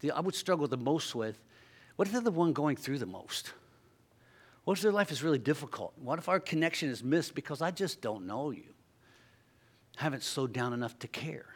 that 0.00 0.14
I 0.14 0.20
would 0.20 0.34
struggle 0.34 0.66
the 0.68 0.76
most 0.76 1.14
with. 1.14 1.38
What 1.96 2.08
if 2.08 2.12
they're 2.12 2.22
the 2.22 2.30
one 2.30 2.52
going 2.52 2.76
through 2.76 2.98
the 2.98 3.06
most? 3.06 3.52
What 4.64 4.78
if 4.78 4.82
their 4.82 4.92
life 4.92 5.10
is 5.10 5.22
really 5.22 5.38
difficult? 5.38 5.92
What 5.96 6.18
if 6.18 6.28
our 6.28 6.40
connection 6.40 6.88
is 6.88 7.02
missed 7.02 7.34
because 7.34 7.62
I 7.62 7.70
just 7.70 8.00
don't 8.00 8.26
know 8.26 8.50
you? 8.50 8.72
haven't 9.96 10.22
slowed 10.22 10.52
down 10.52 10.72
enough 10.72 10.98
to 11.00 11.08
care 11.08 11.46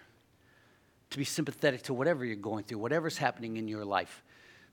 to 1.16 1.20
be 1.20 1.24
sympathetic 1.24 1.80
to 1.80 1.94
whatever 1.94 2.26
you're 2.26 2.36
going 2.36 2.62
through, 2.62 2.76
whatever's 2.76 3.16
happening 3.16 3.56
in 3.56 3.68
your 3.68 3.86
life. 3.86 4.22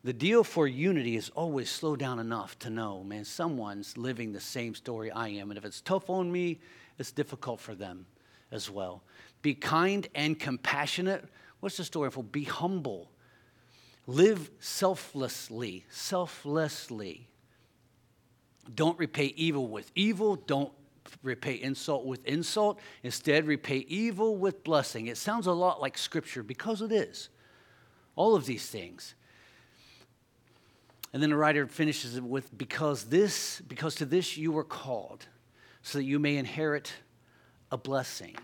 The 0.04 0.12
deal 0.12 0.44
for 0.44 0.68
unity 0.68 1.16
is 1.16 1.30
always 1.30 1.70
slow 1.70 1.96
down 1.96 2.20
enough 2.20 2.60
to 2.60 2.70
know, 2.70 3.02
man, 3.02 3.24
someone's 3.24 3.98
living 3.98 4.34
the 4.34 4.42
same 4.42 4.76
story 4.76 5.10
I 5.10 5.30
am. 5.30 5.52
And 5.52 5.58
if 5.58 5.64
it's 5.64 5.80
tough 5.80 6.10
on 6.10 6.30
me, 6.30 6.60
it's 7.00 7.14
difficult 7.14 7.62
for 7.62 7.76
them 7.76 8.08
as 8.52 8.70
well. 8.70 9.04
Be 9.42 9.54
kind 9.54 10.06
and 10.16 10.38
compassionate. 10.38 11.24
What's 11.62 11.78
the 11.78 11.86
story 11.86 12.12
for? 12.12 12.26
Be 12.26 12.44
humble. 12.44 13.10
Live 14.06 14.52
selflessly, 14.60 15.86
selflessly. 15.90 17.30
Don't 18.76 19.00
repay 19.00 19.28
evil 19.38 19.70
with 19.70 19.90
evil. 19.96 20.36
Don't 20.36 20.74
repay 21.22 21.54
insult 21.54 22.06
with 22.06 22.26
insult. 22.26 22.80
Instead, 23.04 23.46
repay 23.46 23.86
evil 23.88 24.36
with 24.36 24.64
blessing. 24.64 25.08
It 25.08 25.18
sounds 25.18 25.48
a 25.48 25.52
lot 25.52 25.82
like 25.82 25.98
Scripture 25.98 26.44
because 26.44 26.82
it 26.82 26.92
is. 26.92 27.30
All 28.16 28.36
of 28.36 28.46
these 28.46 28.68
things. 28.68 29.16
And 31.14 31.22
then 31.22 31.30
the 31.30 31.38
writer 31.38 31.68
finishes 31.68 32.18
it 32.18 32.24
with 32.24 32.56
because 32.58 33.06
this, 33.06 33.62
because 33.68 33.96
to 33.96 34.06
this 34.06 34.36
you 34.36 34.52
were 34.52 34.64
called, 34.64 35.28
so 35.84 36.00
that 36.00 36.04
you 36.04 36.18
may 36.18 36.38
inherit 36.38 36.92
a 37.72 37.78
blessing. 37.78 38.36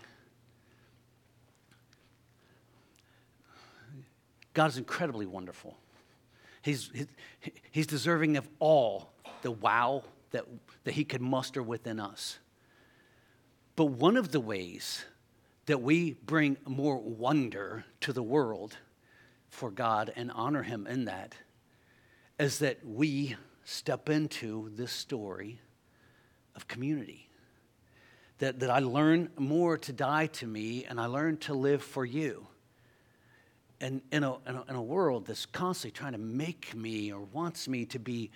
God 4.54 4.70
is 4.70 4.78
incredibly 4.78 5.26
wonderful. 5.26 5.76
He's, 6.62 6.90
he's 7.70 7.86
deserving 7.86 8.36
of 8.36 8.48
all 8.58 9.12
the 9.42 9.50
wow 9.50 10.02
that, 10.32 10.44
that 10.84 10.94
he 10.94 11.04
could 11.04 11.22
muster 11.22 11.62
within 11.62 11.98
us. 11.98 12.38
But 13.80 13.92
one 13.92 14.18
of 14.18 14.30
the 14.30 14.40
ways 14.40 15.06
that 15.64 15.80
we 15.80 16.12
bring 16.12 16.58
more 16.66 16.98
wonder 16.98 17.86
to 18.02 18.12
the 18.12 18.22
world 18.22 18.76
for 19.48 19.70
God 19.70 20.12
and 20.16 20.30
honor 20.32 20.62
Him 20.62 20.86
in 20.86 21.06
that 21.06 21.34
is 22.38 22.58
that 22.58 22.84
we 22.84 23.36
step 23.64 24.10
into 24.10 24.70
this 24.74 24.92
story 24.92 25.60
of 26.54 26.68
community. 26.68 27.30
That, 28.40 28.60
that 28.60 28.68
I 28.68 28.80
learn 28.80 29.30
more 29.38 29.78
to 29.78 29.94
die 29.94 30.26
to 30.26 30.46
me 30.46 30.84
and 30.84 31.00
I 31.00 31.06
learn 31.06 31.38
to 31.38 31.54
live 31.54 31.82
for 31.82 32.04
you. 32.04 32.48
And 33.80 34.02
in 34.12 34.24
a, 34.24 34.34
in 34.46 34.56
a, 34.56 34.64
in 34.68 34.76
a 34.76 34.82
world 34.82 35.24
that's 35.24 35.46
constantly 35.46 35.96
trying 35.98 36.12
to 36.12 36.18
make 36.18 36.74
me 36.74 37.14
or 37.14 37.20
wants 37.20 37.66
me 37.66 37.86
to 37.86 37.98
be 37.98 38.30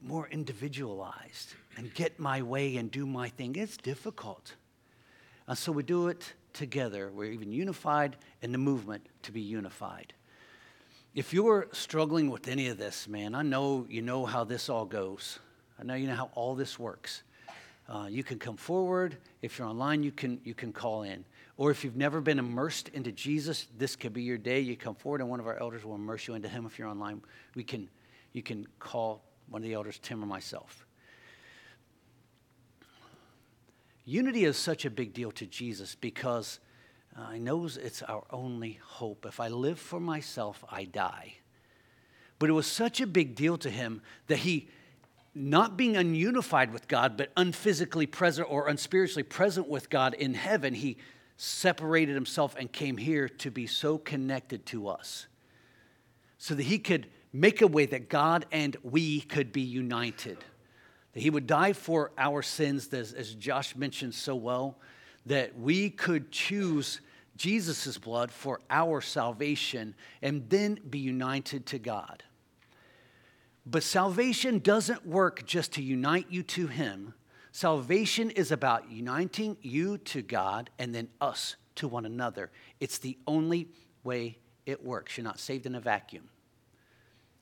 more 0.00 0.28
individualized 0.28 1.54
and 1.76 1.92
get 1.92 2.20
my 2.20 2.40
way 2.40 2.76
and 2.76 2.88
do 2.88 3.04
my 3.04 3.30
thing, 3.30 3.56
it's 3.56 3.76
difficult. 3.76 4.54
And 5.50 5.58
so 5.58 5.72
we 5.72 5.82
do 5.82 6.06
it 6.06 6.32
together. 6.52 7.10
We're 7.12 7.32
even 7.32 7.50
unified 7.50 8.14
in 8.40 8.52
the 8.52 8.58
movement 8.58 9.04
to 9.22 9.32
be 9.32 9.40
unified. 9.40 10.12
If 11.12 11.34
you're 11.34 11.66
struggling 11.72 12.30
with 12.30 12.46
any 12.46 12.68
of 12.68 12.78
this, 12.78 13.08
man, 13.08 13.34
I 13.34 13.42
know 13.42 13.84
you 13.90 14.00
know 14.00 14.26
how 14.26 14.44
this 14.44 14.68
all 14.68 14.84
goes. 14.84 15.40
I 15.76 15.82
know 15.82 15.94
you 15.94 16.06
know 16.06 16.14
how 16.14 16.30
all 16.36 16.54
this 16.54 16.78
works. 16.78 17.24
Uh, 17.88 18.06
you 18.08 18.22
can 18.22 18.38
come 18.38 18.56
forward. 18.56 19.16
If 19.42 19.58
you're 19.58 19.66
online, 19.66 20.04
you 20.04 20.12
can, 20.12 20.40
you 20.44 20.54
can 20.54 20.72
call 20.72 21.02
in. 21.02 21.24
Or 21.56 21.72
if 21.72 21.82
you've 21.82 21.96
never 21.96 22.20
been 22.20 22.38
immersed 22.38 22.88
into 22.90 23.10
Jesus, 23.10 23.66
this 23.76 23.96
could 23.96 24.12
be 24.12 24.22
your 24.22 24.38
day. 24.38 24.60
You 24.60 24.76
come 24.76 24.94
forward, 24.94 25.20
and 25.20 25.28
one 25.28 25.40
of 25.40 25.48
our 25.48 25.58
elders 25.58 25.84
will 25.84 25.96
immerse 25.96 26.28
you 26.28 26.34
into 26.34 26.48
Him. 26.48 26.64
If 26.64 26.78
you're 26.78 26.86
online, 26.86 27.22
we 27.56 27.64
can, 27.64 27.88
you 28.34 28.44
can 28.44 28.68
call 28.78 29.24
one 29.48 29.62
of 29.62 29.68
the 29.68 29.74
elders, 29.74 29.98
Tim 30.00 30.22
or 30.22 30.26
myself. 30.26 30.86
Unity 34.10 34.44
is 34.44 34.56
such 34.56 34.84
a 34.84 34.90
big 34.90 35.14
deal 35.14 35.30
to 35.30 35.46
Jesus 35.46 35.94
because 35.94 36.58
he 37.32 37.38
knows 37.38 37.76
it's 37.76 38.02
our 38.02 38.24
only 38.30 38.80
hope. 38.82 39.24
If 39.24 39.38
I 39.38 39.46
live 39.46 39.78
for 39.78 40.00
myself, 40.00 40.64
I 40.68 40.82
die. 40.82 41.34
But 42.40 42.50
it 42.50 42.54
was 42.54 42.66
such 42.66 43.00
a 43.00 43.06
big 43.06 43.36
deal 43.36 43.56
to 43.58 43.70
him 43.70 44.02
that 44.26 44.38
he, 44.38 44.68
not 45.32 45.76
being 45.76 45.94
ununified 45.94 46.72
with 46.72 46.88
God, 46.88 47.16
but 47.16 47.32
unphysically 47.36 48.10
present 48.10 48.50
or 48.50 48.66
unspiritually 48.66 49.22
present 49.22 49.68
with 49.68 49.88
God 49.90 50.14
in 50.14 50.34
heaven, 50.34 50.74
he 50.74 50.96
separated 51.36 52.16
himself 52.16 52.56
and 52.58 52.72
came 52.72 52.96
here 52.96 53.28
to 53.28 53.50
be 53.52 53.68
so 53.68 53.96
connected 53.96 54.66
to 54.66 54.88
us 54.88 55.28
so 56.36 56.56
that 56.56 56.64
he 56.64 56.80
could 56.80 57.06
make 57.32 57.62
a 57.62 57.66
way 57.68 57.86
that 57.86 58.08
God 58.08 58.44
and 58.50 58.76
we 58.82 59.20
could 59.20 59.52
be 59.52 59.60
united. 59.60 60.38
That 61.12 61.20
he 61.20 61.30
would 61.30 61.46
die 61.46 61.72
for 61.72 62.12
our 62.16 62.42
sins, 62.42 62.92
as, 62.92 63.34
Josh 63.34 63.74
mentioned 63.74 64.14
so 64.14 64.34
well, 64.34 64.78
that 65.26 65.58
we 65.58 65.90
could 65.90 66.30
choose 66.30 67.00
Jesus' 67.36 67.98
blood 67.98 68.30
for 68.30 68.60
our 68.70 69.00
salvation 69.00 69.94
and 70.22 70.48
then 70.48 70.78
be 70.88 70.98
united 70.98 71.66
to 71.66 71.78
God. 71.78 72.22
But 73.66 73.82
salvation 73.82 74.58
doesn't 74.58 75.06
work 75.06 75.44
just 75.46 75.72
to 75.72 75.82
unite 75.82 76.26
you 76.30 76.42
to 76.44 76.66
Him. 76.66 77.14
Salvation 77.52 78.30
is 78.30 78.52
about 78.52 78.90
uniting 78.90 79.56
you 79.62 79.98
to 79.98 80.22
God 80.22 80.70
and 80.78 80.94
then 80.94 81.08
us 81.20 81.56
to 81.76 81.88
one 81.88 82.06
another. 82.06 82.50
It's 82.78 82.98
the 82.98 83.18
only 83.26 83.68
way 84.04 84.38
it 84.66 84.84
works. 84.84 85.16
You're 85.16 85.24
not 85.24 85.40
saved 85.40 85.66
in 85.66 85.74
a 85.74 85.80
vacuum. 85.80 86.28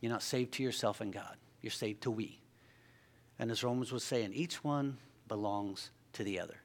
You're 0.00 0.12
not 0.12 0.22
saved 0.22 0.52
to 0.54 0.62
yourself 0.62 1.00
and 1.00 1.12
God. 1.12 1.36
You're 1.60 1.70
saved 1.70 2.02
to 2.02 2.10
we. 2.10 2.40
And 3.38 3.50
as 3.50 3.62
Romans 3.62 3.92
was 3.92 4.02
saying, 4.02 4.32
each 4.34 4.64
one 4.64 4.98
belongs 5.28 5.90
to 6.14 6.24
the 6.24 6.40
other. 6.40 6.56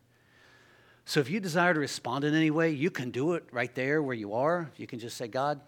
So 1.06 1.20
if 1.20 1.30
you 1.30 1.40
desire 1.40 1.74
to 1.74 1.80
respond 1.80 2.24
in 2.24 2.34
any 2.34 2.50
way, 2.50 2.72
you 2.72 2.90
can 2.90 3.12
do 3.12 3.34
it 3.34 3.44
right 3.52 3.74
there 3.76 4.02
where 4.02 4.16
you 4.16 4.34
are. 4.34 4.72
You 4.78 4.88
can 4.88 5.00
just 5.00 5.18
say, 5.18 5.28
God, 5.28 5.60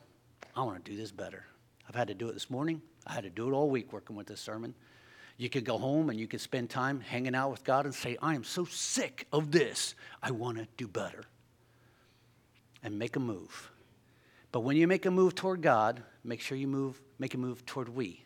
I 0.55 0.63
want 0.63 0.83
to 0.83 0.91
do 0.91 0.97
this 0.97 1.11
better. 1.11 1.45
I've 1.87 1.95
had 1.95 2.07
to 2.07 2.13
do 2.13 2.29
it 2.29 2.33
this 2.33 2.49
morning. 2.49 2.81
I 3.05 3.13
had 3.13 3.25
to 3.25 3.29
do 3.29 3.49
it 3.49 3.51
all 3.51 3.69
week 3.69 3.91
working 3.91 4.15
with 4.15 4.27
this 4.27 4.39
sermon. 4.39 4.73
You 5.37 5.49
could 5.49 5.65
go 5.65 5.77
home 5.77 6.09
and 6.09 6.17
you 6.17 6.27
could 6.27 6.39
spend 6.39 6.69
time 6.69 7.01
hanging 7.01 7.35
out 7.35 7.51
with 7.51 7.63
God 7.65 7.85
and 7.85 7.93
say, 7.93 8.17
I 8.21 8.35
am 8.35 8.45
so 8.45 8.63
sick 8.63 9.27
of 9.33 9.51
this. 9.51 9.93
I 10.23 10.31
want 10.31 10.57
to 10.57 10.67
do 10.77 10.87
better. 10.87 11.25
And 12.81 12.97
make 12.97 13.17
a 13.17 13.19
move. 13.19 13.71
But 14.51 14.61
when 14.61 14.77
you 14.77 14.87
make 14.87 15.05
a 15.05 15.11
move 15.11 15.35
toward 15.35 15.61
God, 15.61 16.01
make 16.23 16.39
sure 16.39 16.57
you 16.57 16.67
move, 16.67 17.01
make 17.19 17.33
a 17.33 17.37
move 17.37 17.65
toward 17.65 17.89
we 17.89 18.23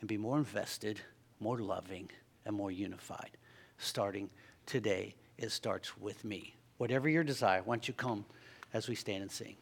and 0.00 0.08
be 0.08 0.18
more 0.18 0.36
invested, 0.36 1.00
more 1.40 1.58
loving, 1.58 2.08
and 2.44 2.54
more 2.54 2.70
unified. 2.70 3.30
Starting 3.78 4.30
today, 4.66 5.14
it 5.38 5.50
starts 5.50 5.96
with 5.98 6.24
me. 6.24 6.54
Whatever 6.76 7.08
your 7.08 7.24
desire, 7.24 7.62
why 7.64 7.74
don't 7.76 7.88
you 7.88 7.94
come 7.94 8.24
as 8.72 8.88
we 8.88 8.94
stand 8.94 9.22
and 9.22 9.32
sing? 9.32 9.56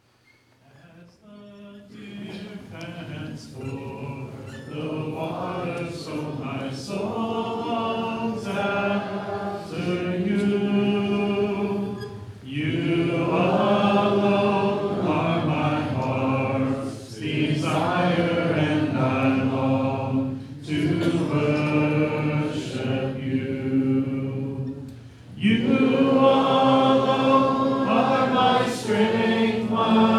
The 4.69 5.11
water, 5.15 5.91
so 5.91 6.13
my 6.13 6.71
soul 6.71 7.65
longs 7.65 8.45
after 8.47 9.18
strength, 28.89 29.69
my 29.69 30.18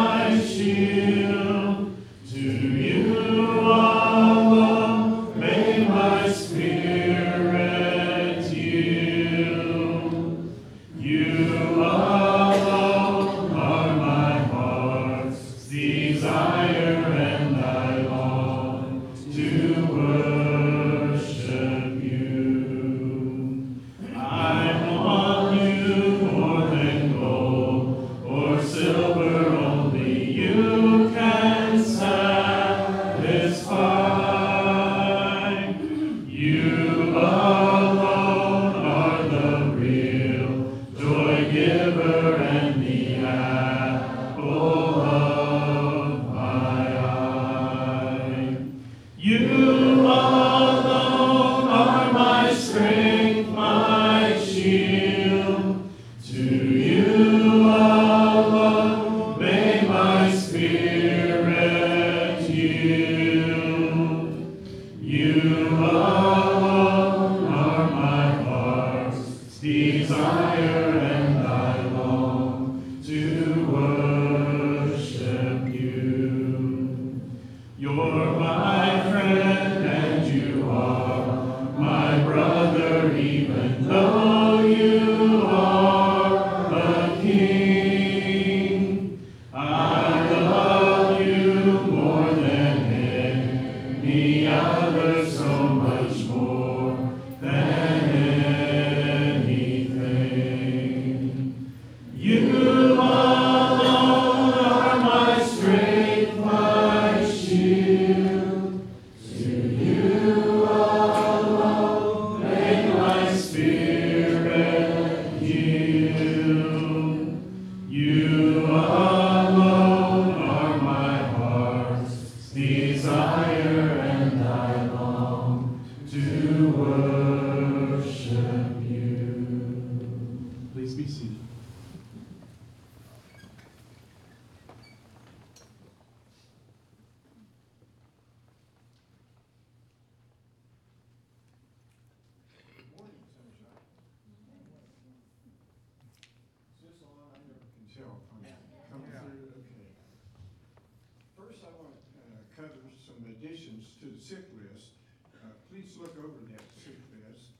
to 154.01 154.09
the 154.09 154.21
sick 154.21 154.49
list. 154.57 154.97
Uh, 155.37 155.53
Please 155.69 155.93
look 156.01 156.17
over 156.17 156.41
that 156.49 156.65
sick 156.73 156.97
list 157.13 157.53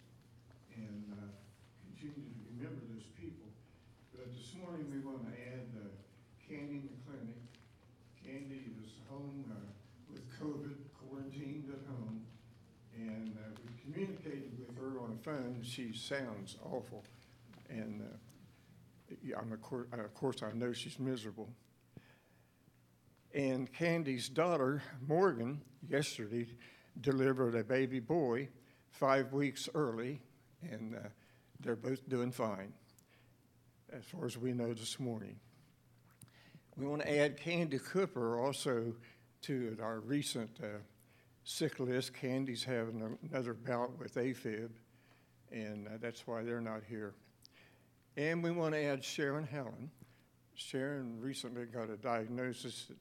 and 0.75 1.05
uh, 1.13 1.29
continue 1.85 2.25
to 2.25 2.41
remember 2.57 2.81
those 2.89 3.05
people. 3.13 3.45
But 4.09 4.33
this 4.33 4.49
morning 4.57 4.89
we 4.89 5.05
want 5.05 5.21
to 5.29 5.33
add 5.37 5.69
uh, 5.77 5.85
Candy 6.49 6.89
clinic. 7.05 7.37
Candy 8.25 8.73
is 8.81 8.89
home 9.07 9.45
uh, 9.53 9.69
with 10.09 10.25
COVID, 10.41 10.81
quarantined 10.97 11.69
at 11.69 11.85
home, 11.93 12.25
and 12.97 13.37
uh, 13.37 13.53
we 13.61 13.69
communicated 13.85 14.51
with 14.57 14.75
her 14.77 14.99
on 14.99 15.17
the 15.17 15.23
phone. 15.23 15.61
She 15.61 15.93
sounds 15.93 16.57
awful, 16.65 17.03
and 17.69 18.01
uh, 18.01 19.15
yeah, 19.23 19.37
I'm 19.39 19.51
of 19.51 19.61
course, 19.61 19.87
of 19.93 20.13
course 20.15 20.41
I 20.41 20.51
know 20.57 20.73
she's 20.73 20.97
miserable. 20.99 21.49
And 23.33 23.71
Candy's 23.71 24.27
daughter, 24.27 24.83
Morgan, 25.07 25.61
yesterday 25.87 26.47
delivered 26.99 27.55
a 27.55 27.63
baby 27.63 28.01
boy 28.01 28.49
five 28.89 29.31
weeks 29.31 29.69
early, 29.73 30.21
and 30.69 30.95
uh, 30.95 30.99
they're 31.61 31.77
both 31.77 32.09
doing 32.09 32.31
fine, 32.31 32.73
as 33.93 34.03
far 34.03 34.25
as 34.25 34.37
we 34.37 34.51
know 34.51 34.73
this 34.73 34.99
morning. 34.99 35.39
We 36.75 36.85
want 36.85 37.03
to 37.03 37.19
add 37.19 37.37
Candy 37.37 37.79
Cooper 37.79 38.37
also 38.37 38.93
to 39.43 39.77
our 39.81 40.01
recent 40.01 40.49
uh, 40.61 40.79
sick 41.45 41.79
list. 41.79 42.13
Candy's 42.13 42.65
having 42.65 43.17
another 43.31 43.53
bout 43.53 43.97
with 43.97 44.15
AFib, 44.15 44.71
and 45.53 45.87
uh, 45.87 45.91
that's 46.01 46.27
why 46.27 46.43
they're 46.43 46.59
not 46.59 46.81
here. 46.89 47.13
And 48.17 48.43
we 48.43 48.51
want 48.51 48.73
to 48.73 48.83
add 48.83 49.05
Sharon 49.05 49.47
Helen. 49.47 49.89
Sharon 50.53 51.21
recently 51.21 51.63
got 51.63 51.89
a 51.89 51.95
diagnosis 51.95 52.91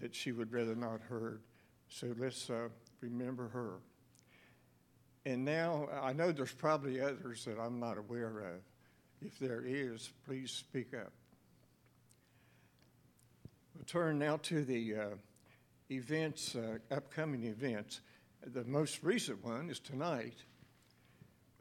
that, 0.00 0.14
she 0.14 0.32
would 0.32 0.52
rather 0.52 0.74
not 0.74 1.00
heard, 1.00 1.42
so 1.88 2.14
let's 2.18 2.48
uh, 2.50 2.68
remember 3.00 3.48
her. 3.48 3.80
And 5.26 5.44
now, 5.44 5.88
I 6.02 6.12
know 6.12 6.32
there's 6.32 6.52
probably 6.52 7.00
others 7.00 7.44
that 7.44 7.58
I'm 7.58 7.78
not 7.78 7.98
aware 7.98 8.38
of. 8.38 8.60
If 9.20 9.38
there 9.38 9.62
is, 9.64 10.10
please 10.26 10.50
speak 10.50 10.94
up. 10.94 11.12
We'll 13.74 13.84
turn 13.84 14.18
now 14.18 14.38
to 14.44 14.64
the 14.64 14.94
uh, 14.94 15.04
events, 15.90 16.56
uh, 16.56 16.78
upcoming 16.90 17.44
events. 17.44 18.00
The 18.46 18.64
most 18.64 19.02
recent 19.02 19.44
one 19.44 19.68
is 19.68 19.78
tonight. 19.78 20.36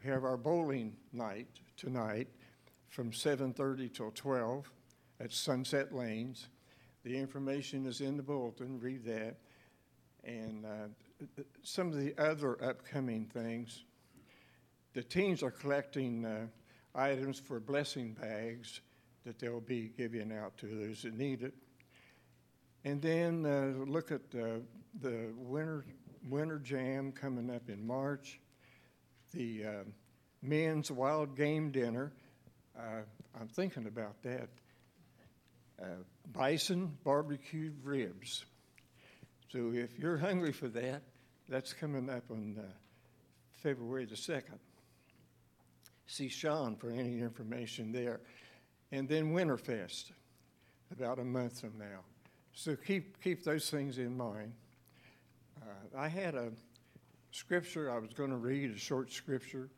We 0.01 0.09
have 0.09 0.23
our 0.23 0.37
bowling 0.37 0.95
night 1.11 1.47
tonight 1.75 2.29
from 2.87 3.11
7:30 3.11 3.93
till 3.93 4.11
12 4.11 4.71
at 5.19 5.33
Sunset 5.33 5.93
Lanes. 5.93 6.47
The 7.03 7.17
information 7.17 7.85
is 7.85 8.01
in 8.01 8.17
the 8.17 8.23
bulletin. 8.23 8.79
Read 8.79 9.05
that. 9.05 9.35
And 10.23 10.65
uh, 10.65 11.43
some 11.63 11.87
of 11.87 11.95
the 11.95 12.13
other 12.17 12.61
upcoming 12.63 13.25
things. 13.25 13.83
The 14.93 15.03
teens 15.03 15.43
are 15.43 15.51
collecting 15.51 16.25
uh, 16.25 16.47
items 16.95 17.39
for 17.39 17.59
blessing 17.59 18.15
bags 18.19 18.81
that 19.25 19.39
they'll 19.39 19.61
be 19.61 19.91
giving 19.97 20.31
out 20.31 20.57
to 20.57 20.65
those 20.65 21.03
that 21.03 21.17
need 21.17 21.43
it. 21.43 21.53
And 22.83 23.01
then 23.01 23.45
uh, 23.45 23.85
look 23.85 24.11
at 24.11 24.21
uh, 24.33 24.59
the 25.01 25.29
winter 25.35 25.85
winter 26.27 26.59
jam 26.59 27.11
coming 27.11 27.49
up 27.49 27.69
in 27.69 27.85
March. 27.85 28.39
The 29.33 29.63
uh, 29.65 29.83
men's 30.41 30.91
wild 30.91 31.35
game 31.35 31.71
dinner. 31.71 32.11
Uh, 32.77 33.01
I'm 33.39 33.47
thinking 33.47 33.87
about 33.87 34.21
that. 34.23 34.49
Uh, 35.81 35.85
bison 36.33 36.91
barbecued 37.05 37.73
ribs. 37.83 38.45
So 39.51 39.71
if 39.73 39.97
you're 39.97 40.17
hungry 40.17 40.51
for 40.51 40.67
that, 40.69 41.03
that's 41.47 41.73
coming 41.73 42.09
up 42.09 42.23
on 42.29 42.57
uh, 42.59 42.63
February 43.53 44.05
the 44.05 44.15
2nd. 44.15 44.59
See 46.05 46.27
Sean 46.27 46.75
for 46.75 46.89
any 46.91 47.21
information 47.21 47.91
there. 47.91 48.19
And 48.91 49.07
then 49.07 49.33
Winterfest, 49.33 50.11
about 50.91 51.19
a 51.19 51.23
month 51.23 51.61
from 51.61 51.77
now. 51.77 52.01
So 52.53 52.75
keep, 52.75 53.21
keep 53.23 53.43
those 53.43 53.69
things 53.69 53.99
in 53.99 54.17
mind. 54.17 54.51
Uh, 55.61 55.97
I 55.97 56.09
had 56.09 56.35
a 56.35 56.51
scripture 57.31 57.89
I 57.91 57.99
was 57.99 58.13
going 58.13 58.31
to 58.31 58.37
read, 58.37 58.71
a 58.71 58.77
short 58.77 59.13
scripture 59.13 59.69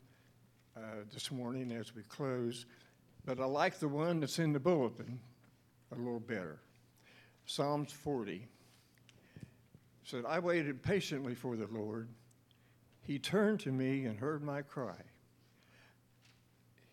uh, 0.76 1.03
this 1.14 1.32
morning 1.32 1.72
as 1.72 1.94
we 1.94 2.02
close, 2.03 2.65
but 3.23 3.40
I 3.40 3.45
like 3.45 3.80
the 3.80 3.88
one 3.88 4.22
that's 4.22 4.40
in 4.40 4.52
the 4.52 4.60
bulletin 4.60 5.19
a 5.92 5.96
little 5.96 6.20
better. 6.20 6.60
Psalms 7.46 7.92
40 7.92 8.48
said, 10.04 10.26
I 10.28 10.40
waited 10.40 10.84
patiently 10.84 11.36
for 11.36 11.56
the 11.56 11.68
Lord. 11.68 12.10
He 13.04 13.20
turned 13.20 13.60
to 13.62 13.72
me 13.72 14.06
and 14.06 14.20
heard 14.20 14.44
my 14.44 14.62
cry. 14.62 15.02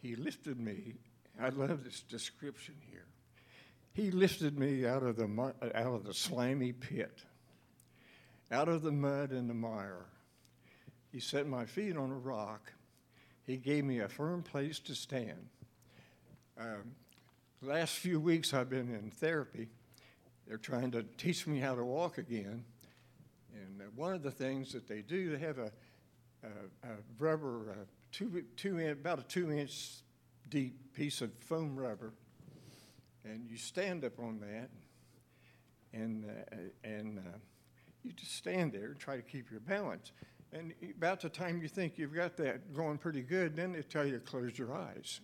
He 0.00 0.16
lifted 0.16 0.58
me. 0.58 0.94
I 1.40 1.50
love 1.50 1.84
this 1.84 2.00
description 2.02 2.74
here. 2.90 3.06
He 3.92 4.10
lifted 4.10 4.58
me 4.58 4.86
out 4.86 5.02
of 5.02 5.16
the 5.16 5.24
out 5.74 5.94
of 5.94 6.04
the 6.04 6.14
slimy 6.14 6.72
pit, 6.72 7.24
out 8.50 8.68
of 8.68 8.82
the 8.82 8.92
mud 8.92 9.32
and 9.32 9.50
the 9.50 9.54
mire. 9.54 10.06
He 11.10 11.20
set 11.20 11.48
my 11.48 11.64
feet 11.64 11.96
on 11.96 12.10
a 12.10 12.18
rock. 12.18 12.72
He 13.44 13.56
gave 13.56 13.84
me 13.84 13.98
a 14.00 14.08
firm 14.08 14.42
place 14.42 14.78
to 14.80 14.94
stand. 14.94 15.48
Um, 16.58 16.94
last 17.62 17.94
few 17.94 18.20
weeks 18.20 18.54
I've 18.54 18.70
been 18.70 18.94
in 18.94 19.10
therapy. 19.10 19.68
They're 20.46 20.58
trying 20.58 20.90
to 20.92 21.02
teach 21.16 21.46
me 21.46 21.58
how 21.58 21.74
to 21.74 21.84
walk 21.84 22.18
again. 22.18 22.64
And 23.54 23.80
uh, 23.80 23.84
one 23.96 24.14
of 24.14 24.22
the 24.22 24.30
things 24.30 24.72
that 24.72 24.86
they 24.86 25.02
do, 25.02 25.30
they 25.30 25.38
have 25.38 25.58
a, 25.58 25.72
a, 26.44 26.88
a 26.88 26.96
rubber, 27.18 27.70
uh, 27.70 27.84
two, 28.12 28.44
two 28.56 28.78
in, 28.78 28.90
about 28.90 29.18
a 29.18 29.22
two 29.24 29.50
inch 29.50 30.02
deep 30.48 30.94
piece 30.94 31.20
of 31.20 31.30
foam 31.40 31.76
rubber, 31.76 32.12
and 33.24 33.46
you 33.50 33.58
stand 33.58 34.04
up 34.04 34.18
on 34.18 34.40
that, 34.40 34.70
and, 35.92 36.24
uh, 36.24 36.56
and 36.84 37.18
uh, 37.18 37.38
you 38.02 38.12
just 38.12 38.34
stand 38.36 38.72
there 38.72 38.86
and 38.86 38.98
try 38.98 39.16
to 39.16 39.22
keep 39.22 39.50
your 39.50 39.60
balance. 39.60 40.12
And 40.52 40.72
about 40.96 41.20
the 41.20 41.28
time 41.28 41.60
you 41.60 41.68
think 41.68 41.98
you've 41.98 42.14
got 42.14 42.36
that 42.38 42.72
going 42.72 42.96
pretty 42.96 43.20
good, 43.20 43.54
then 43.56 43.72
they 43.72 43.82
tell 43.82 44.06
you 44.06 44.12
to 44.12 44.20
close 44.20 44.56
your 44.56 44.74
eyes. 44.74 45.20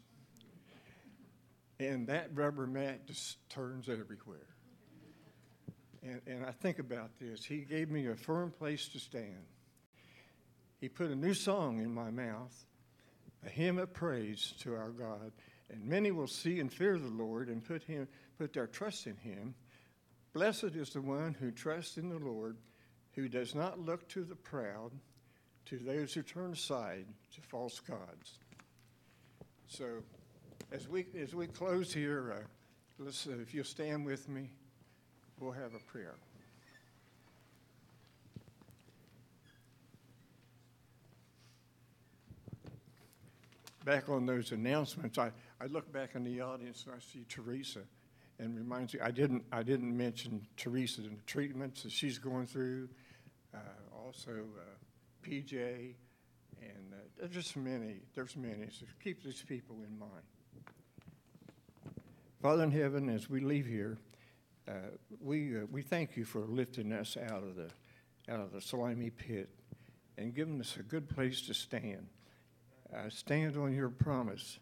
And 1.81 2.07
that 2.07 2.31
rubber 2.35 2.67
mat 2.67 3.07
just 3.07 3.37
turns 3.51 3.89
everywhere. 3.89 4.47
And, 6.03 6.21
and 6.27 6.45
I 6.45 6.53
think 6.53 6.79
about 6.79 7.19
this. 7.19 7.45
He 7.45 7.59
gave 7.59 7.91
me 7.91 8.07
a 8.07 8.15
firm 8.15 8.51
place 8.51 8.89
to 8.89 8.99
stand. 8.99 9.47
He 10.81 10.89
put 10.89 11.11
a 11.11 11.17
new 11.17 11.35
song 11.35 11.81
in 11.81 11.93
my 11.93 12.11
mouth, 12.11 12.55
a 13.45 13.49
hymn 13.49 13.79
of 13.79 13.93
praise 13.93 14.53
to 14.61 14.75
our 14.75 14.91
God. 14.91 15.33
And 15.71 15.85
many 15.87 16.11
will 16.11 16.27
see 16.27 16.61
and 16.61 16.73
fear 16.73 16.99
the 16.99 17.09
Lord 17.09 17.49
and 17.49 17.65
put, 17.65 17.83
him, 17.83 18.07
put 18.39 18.53
their 18.53 18.67
trust 18.67 19.07
in 19.07 19.17
him. 19.17 19.55
Blessed 20.35 20.75
is 20.75 20.91
the 20.91 21.01
one 21.01 21.35
who 21.35 21.51
trusts 21.51 21.97
in 21.97 22.11
the 22.11 22.19
Lord, 22.19 22.59
who 23.13 23.29
does 23.29 23.55
not 23.55 23.81
look 23.81 24.07
to 24.11 24.25
the 24.25 24.37
proud, 24.37 24.93
to 25.67 25.79
those 25.79 26.13
who 26.13 26.23
turn 26.23 26.53
aside 26.53 27.07
to 27.35 27.41
false 27.41 27.81
gods. 27.81 28.39
So, 29.67 30.03
as 30.75 30.89
we, 30.89 31.07
as 31.23 31.35
we 31.35 31.47
close 31.47 31.95
here, 31.95 32.35
uh, 32.37 32.43
let's, 32.99 33.29
uh, 33.29 33.35
if 33.41 33.55
you'll 33.55 33.65
stand 33.65 34.05
with 34.05 34.29
me 34.29 34.51
we'll 35.41 35.53
have 35.53 35.75
a 35.75 35.79
prayer. 35.91 36.15
Back 43.85 44.09
on 44.09 44.27
those 44.27 44.53
announcements, 44.53 45.19
I, 45.19 45.31
I 45.61 45.67
look 45.67 45.93
back 45.93 46.15
in 46.15 46.25
the 46.25 46.41
audience 46.41 46.85
and 46.87 46.95
I 46.95 46.99
see 47.01 47.27
Teresa 47.29 47.81
and 48.39 48.57
reminds 48.57 48.95
me, 48.95 49.01
I 49.01 49.11
didn't, 49.11 49.45
I 49.53 49.63
didn't 49.63 49.95
mention 49.95 50.47
Teresa 50.57 51.03
and 51.03 51.19
the 51.19 51.23
treatments 51.23 51.83
that 51.83 51.93
she's 51.93 52.19
going 52.19 52.47
through, 52.47 52.89
uh, 53.55 53.59
also 53.95 54.31
uh, 54.31 55.27
PJ, 55.29 55.53
and 55.53 56.93
uh, 56.93 56.97
there's 57.19 57.33
just 57.33 57.57
many, 57.57 57.97
there's 58.15 58.37
many, 58.37 58.69
so 58.71 58.87
keep 59.03 59.23
these 59.23 59.45
people 59.47 59.77
in 59.87 59.99
mind. 59.99 60.25
Father 62.45 62.65
in 62.65 62.73
heaven, 62.73 63.09
as 63.09 63.31
we 63.31 63.41
leave 63.41 63.65
here, 63.65 63.97
uh, 64.69 64.73
we, 65.19 65.57
uh, 65.57 65.61
we 65.73 65.81
thank 65.81 66.15
you 66.15 66.27
for 66.27 66.41
lifting 66.41 66.93
us 66.93 67.17
out 67.17 67.43
of 67.43 67.57
the, 67.57 67.71
out 68.29 68.39
of 68.39 68.53
the 68.53 68.61
slimy 68.61 69.09
pit 69.09 69.49
and 70.19 70.35
giving 70.35 70.61
us 70.61 70.77
a 70.79 70.83
good 70.83 71.09
place 71.09 71.41
to 71.41 71.55
stand. 71.55 72.07
Uh, 72.95 73.09
stand 73.09 73.57
on 73.57 73.73
your 73.73 73.89
promise 73.89 74.59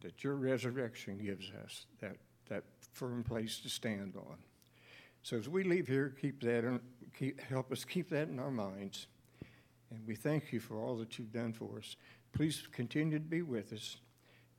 that 0.00 0.24
your 0.24 0.34
resurrection 0.34 1.18
gives 1.18 1.52
us 1.64 1.86
that, 2.00 2.16
that 2.48 2.64
firm 2.92 3.22
place 3.22 3.60
to 3.60 3.68
stand 3.68 4.14
on. 4.16 4.38
So 5.22 5.36
as 5.36 5.48
we 5.48 5.62
leave 5.62 5.86
here, 5.86 6.12
keep 6.20 6.42
that 6.42 6.64
in, 6.64 6.80
keep, 7.16 7.40
help 7.42 7.70
us 7.70 7.84
keep 7.84 8.10
that 8.10 8.26
in 8.26 8.40
our 8.40 8.50
minds. 8.50 9.06
And 9.92 10.04
we 10.04 10.16
thank 10.16 10.52
you 10.52 10.58
for 10.58 10.80
all 10.80 10.96
that 10.96 11.16
you've 11.16 11.32
done 11.32 11.52
for 11.52 11.78
us. 11.78 11.94
Please 12.32 12.66
continue 12.72 13.20
to 13.20 13.24
be 13.24 13.42
with 13.42 13.72
us. 13.72 13.98